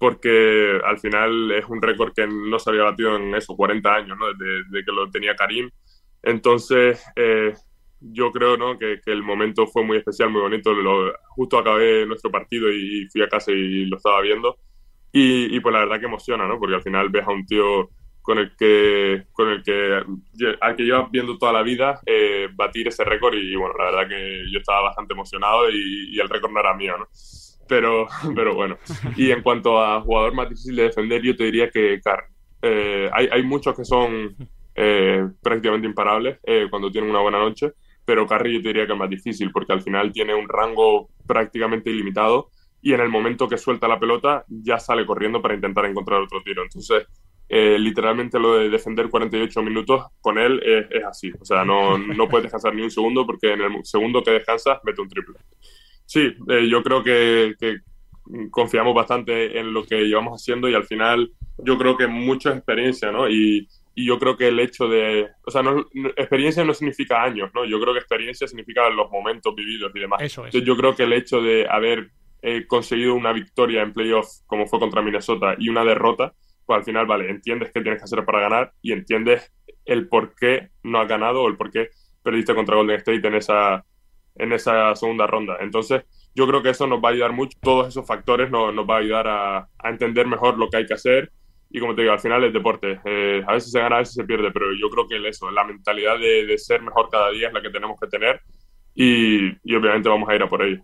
porque 0.00 0.80
al 0.82 0.98
final 0.98 1.52
es 1.52 1.66
un 1.66 1.82
récord 1.82 2.14
que 2.14 2.26
no 2.26 2.58
se 2.58 2.70
había 2.70 2.84
batido 2.84 3.16
en 3.16 3.34
eso, 3.34 3.54
40 3.54 3.94
años, 3.94 4.16
¿no? 4.18 4.32
desde, 4.32 4.82
que 4.82 4.92
lo 4.92 5.10
tenía 5.10 5.36
Karim. 5.36 5.68
Entonces, 6.22 7.04
eh, 7.16 7.52
yo 8.00 8.32
creo 8.32 8.56
¿no? 8.56 8.78
que, 8.78 8.98
el 9.04 9.22
momento 9.22 9.66
fue 9.66 9.84
muy 9.84 9.98
especial, 9.98 10.30
muy 10.30 10.40
bonito. 10.40 10.72
Lo, 10.72 11.12
justo 11.28 11.58
acabé 11.58 12.06
nuestro 12.06 12.30
partido 12.30 12.72
y 12.72 13.08
fui 13.12 13.20
a 13.20 13.28
casa 13.28 13.52
y 13.52 13.84
lo 13.84 13.98
estaba 13.98 14.22
viendo. 14.22 14.56
Y, 15.12 15.54
y, 15.54 15.60
pues 15.60 15.74
la 15.74 15.80
verdad 15.80 16.00
que 16.00 16.06
emociona, 16.06 16.48
¿no? 16.48 16.58
Porque 16.58 16.76
al 16.76 16.82
final 16.82 17.10
ves 17.10 17.26
a 17.26 17.32
un 17.32 17.44
tío 17.44 17.90
con 18.22 18.38
el 18.38 18.56
que, 18.56 19.24
con 19.32 19.50
el 19.50 19.62
que, 19.62 20.02
al 20.62 20.76
que 20.76 20.82
lleva 20.82 21.10
viendo 21.12 21.36
toda 21.36 21.52
la 21.52 21.62
vida 21.62 22.00
eh, 22.06 22.48
batir 22.54 22.88
ese 22.88 23.04
récord 23.04 23.34
y 23.34 23.54
bueno, 23.54 23.74
la 23.76 23.84
verdad 23.90 24.08
que 24.08 24.44
yo 24.50 24.60
estaba 24.60 24.80
bastante 24.80 25.12
emocionado 25.12 25.68
y, 25.68 26.16
y 26.16 26.20
el 26.20 26.28
récord 26.28 26.52
no 26.52 26.60
era 26.60 26.74
mío, 26.74 26.96
¿no? 26.96 27.06
Pero, 27.70 28.08
pero 28.34 28.54
bueno. 28.54 28.78
Y 29.16 29.30
en 29.30 29.42
cuanto 29.42 29.80
a 29.80 30.00
jugador 30.00 30.34
más 30.34 30.48
difícil 30.48 30.74
de 30.74 30.82
defender, 30.82 31.22
yo 31.22 31.36
te 31.36 31.44
diría 31.44 31.70
que 31.70 32.00
Carr. 32.02 32.24
Eh, 32.62 33.08
hay, 33.12 33.28
hay, 33.32 33.42
muchos 33.42 33.74
que 33.74 33.86
son 33.86 34.36
eh, 34.74 35.26
prácticamente 35.40 35.86
imparables 35.86 36.38
eh, 36.42 36.66
cuando 36.68 36.90
tienen 36.90 37.08
una 37.08 37.20
buena 37.20 37.38
noche, 37.38 37.72
pero 38.04 38.26
Carry 38.26 38.54
yo 38.54 38.60
te 38.60 38.68
diría 38.68 38.86
que 38.86 38.92
es 38.92 38.98
más 38.98 39.08
difícil 39.08 39.50
porque 39.50 39.72
al 39.72 39.80
final 39.80 40.12
tiene 40.12 40.34
un 40.34 40.46
rango 40.46 41.08
prácticamente 41.26 41.88
ilimitado 41.88 42.50
y 42.82 42.92
en 42.92 43.00
el 43.00 43.08
momento 43.08 43.48
que 43.48 43.56
suelta 43.56 43.88
la 43.88 43.98
pelota 43.98 44.44
ya 44.48 44.78
sale 44.78 45.06
corriendo 45.06 45.40
para 45.40 45.54
intentar 45.54 45.86
encontrar 45.86 46.20
otro 46.20 46.42
tiro. 46.42 46.62
Entonces, 46.62 47.06
literalmente 47.48 48.38
lo 48.38 48.56
de 48.56 48.68
defender 48.68 49.08
48 49.08 49.62
minutos 49.62 50.04
con 50.20 50.38
él 50.38 50.60
es, 50.62 50.86
es 50.90 51.04
así. 51.04 51.32
O 51.40 51.44
sea, 51.44 51.64
no, 51.64 51.96
no 51.96 52.28
puedes 52.28 52.44
descansar 52.44 52.74
ni 52.74 52.82
un 52.82 52.90
segundo 52.90 53.24
porque 53.24 53.54
en 53.54 53.62
el 53.62 53.84
segundo 53.84 54.22
que 54.22 54.32
descansas 54.32 54.80
mete 54.84 55.00
un 55.00 55.08
triple. 55.08 55.38
Sí, 56.10 56.34
eh, 56.48 56.68
yo 56.68 56.82
creo 56.82 57.04
que, 57.04 57.54
confiamos 58.50 58.92
bastante 58.92 59.60
en 59.60 59.72
lo 59.72 59.84
que 59.84 60.02
llevamos 60.02 60.42
haciendo 60.42 60.68
y 60.68 60.74
al 60.74 60.82
final 60.82 61.30
yo 61.58 61.78
creo 61.78 61.96
que 61.96 62.08
mucha 62.08 62.50
experiencia, 62.50 63.12
¿no? 63.12 63.30
Y, 63.30 63.68
yo 63.94 64.18
creo 64.18 64.34
que 64.34 64.48
el 64.48 64.58
hecho 64.60 64.88
de, 64.88 65.28
o 65.44 65.50
sea, 65.50 65.62
no, 65.62 65.84
experiencia 66.16 66.64
no 66.64 66.72
significa 66.72 67.22
años, 67.22 67.50
¿no? 67.54 67.66
Yo 67.66 67.78
creo 67.78 67.92
que 67.92 67.98
experiencia 67.98 68.48
significa 68.48 68.88
los 68.88 69.10
momentos 69.10 69.54
vividos 69.54 69.92
y 69.94 70.00
demás. 70.00 70.22
Eso 70.22 70.46
es. 70.46 70.54
yo 70.54 70.74
creo 70.74 70.96
que 70.96 71.02
el 71.02 71.12
hecho 71.12 71.42
de 71.42 71.68
haber 71.68 72.10
eh, 72.40 72.66
conseguido 72.66 73.14
una 73.14 73.34
victoria 73.34 73.82
en 73.82 73.92
playoff 73.92 74.26
como 74.46 74.66
fue 74.66 74.78
contra 74.78 75.02
Minnesota 75.02 75.54
y 75.58 75.68
una 75.68 75.84
derrota, 75.84 76.32
pues 76.64 76.78
al 76.78 76.84
final, 76.84 77.04
vale, 77.04 77.28
entiendes 77.28 77.72
qué 77.74 77.82
tienes 77.82 78.00
que 78.00 78.04
hacer 78.04 78.24
para 78.24 78.40
ganar 78.40 78.72
y 78.80 78.92
entiendes 78.92 79.52
el 79.84 80.08
por 80.08 80.34
qué 80.34 80.70
no 80.82 80.98
has 80.98 81.08
ganado 81.08 81.42
o 81.42 81.48
el 81.48 81.58
por 81.58 81.70
qué 81.70 81.90
perdiste 82.22 82.54
contra 82.54 82.76
Golden 82.76 82.96
State 82.96 83.28
en 83.28 83.34
esa 83.34 83.84
en 84.36 84.52
esa 84.52 84.94
segunda 84.94 85.26
ronda. 85.26 85.56
Entonces, 85.60 86.02
yo 86.34 86.46
creo 86.46 86.62
que 86.62 86.70
eso 86.70 86.86
nos 86.86 87.00
va 87.02 87.08
a 87.08 87.12
ayudar 87.12 87.32
mucho, 87.32 87.58
todos 87.60 87.88
esos 87.88 88.06
factores 88.06 88.50
nos, 88.50 88.74
nos 88.74 88.88
va 88.88 88.96
a 88.96 89.00
ayudar 89.00 89.26
a, 89.28 89.68
entender 89.84 90.26
mejor 90.26 90.58
lo 90.58 90.68
que 90.68 90.78
hay 90.78 90.86
que 90.86 90.94
hacer. 90.94 91.30
Y 91.72 91.78
como 91.78 91.94
te 91.94 92.02
digo, 92.02 92.12
al 92.12 92.20
final 92.20 92.42
es 92.44 92.52
deporte. 92.52 93.00
Eh, 93.04 93.42
a 93.46 93.54
veces 93.54 93.70
se 93.70 93.78
gana, 93.78 93.96
a 93.96 93.98
veces 94.00 94.14
se 94.14 94.24
pierde, 94.24 94.50
pero 94.50 94.66
yo 94.72 94.88
creo 94.90 95.06
que 95.06 95.28
eso, 95.28 95.50
la 95.50 95.64
mentalidad 95.64 96.18
de, 96.18 96.46
de 96.46 96.58
ser 96.58 96.82
mejor 96.82 97.08
cada 97.10 97.30
día 97.30 97.48
es 97.48 97.54
la 97.54 97.62
que 97.62 97.70
tenemos 97.70 97.98
que 98.00 98.08
tener 98.08 98.40
y, 98.94 99.50
y 99.62 99.74
obviamente 99.76 100.08
vamos 100.08 100.28
a 100.28 100.34
ir 100.34 100.42
a 100.42 100.48
por 100.48 100.62
ello. 100.62 100.82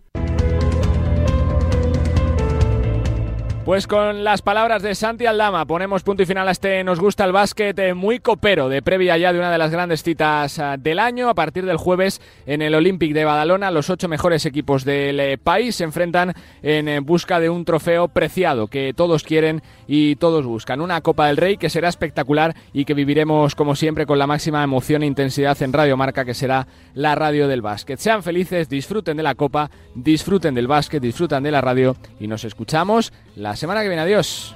Pues 3.67 3.85
con 3.85 4.23
las 4.23 4.41
palabras 4.41 4.81
de 4.81 4.95
Santi 4.95 5.25
Aldama 5.25 5.65
ponemos 5.65 6.01
punto 6.01 6.23
y 6.23 6.25
final 6.25 6.47
a 6.47 6.51
este 6.51 6.85
Nos 6.85 7.01
gusta 7.01 7.25
el 7.25 7.33
básquet 7.33 7.77
eh, 7.77 7.93
muy 7.93 8.19
copero 8.19 8.69
de 8.69 8.81
previa 8.81 9.17
ya 9.17 9.33
de 9.33 9.39
una 9.39 9.51
de 9.51 9.57
las 9.57 9.71
grandes 9.71 10.03
citas 10.03 10.57
eh, 10.57 10.77
del 10.79 10.99
año. 10.99 11.27
A 11.27 11.33
partir 11.33 11.65
del 11.65 11.75
jueves 11.75 12.21
en 12.45 12.61
el 12.61 12.73
Olympic 12.75 13.11
de 13.11 13.25
Badalona 13.25 13.69
los 13.69 13.89
ocho 13.89 14.07
mejores 14.07 14.45
equipos 14.45 14.85
del 14.85 15.19
eh, 15.19 15.37
país 15.37 15.75
se 15.75 15.83
enfrentan 15.83 16.33
en 16.63 17.05
busca 17.05 17.41
de 17.41 17.49
un 17.49 17.65
trofeo 17.65 18.07
preciado 18.07 18.67
que 18.67 18.93
todos 18.95 19.23
quieren 19.23 19.61
y 19.85 20.15
todos 20.15 20.45
buscan. 20.45 20.79
Una 20.79 21.01
Copa 21.01 21.27
del 21.27 21.35
Rey 21.35 21.57
que 21.57 21.69
será 21.69 21.89
espectacular 21.89 22.55
y 22.71 22.85
que 22.85 22.93
viviremos 22.93 23.53
como 23.53 23.75
siempre 23.75 24.05
con 24.05 24.17
la 24.17 24.27
máxima 24.27 24.63
emoción 24.63 25.03
e 25.03 25.07
intensidad 25.07 25.61
en 25.61 25.73
Radio 25.73 25.97
Marca 25.97 26.23
que 26.23 26.33
será 26.33 26.67
la 26.93 27.15
radio 27.15 27.49
del 27.49 27.61
básquet. 27.61 27.99
Sean 27.99 28.23
felices, 28.23 28.69
disfruten 28.69 29.17
de 29.17 29.23
la 29.23 29.35
Copa, 29.35 29.69
disfruten 29.93 30.55
del 30.55 30.67
básquet, 30.67 31.01
disfruten 31.01 31.43
de 31.43 31.51
la 31.51 31.59
radio 31.59 31.97
y 32.17 32.27
nos 32.27 32.45
escuchamos 32.45 33.11
la 33.35 33.56
semana 33.57 33.81
que 33.81 33.87
viene, 33.87 34.03
adiós. 34.03 34.55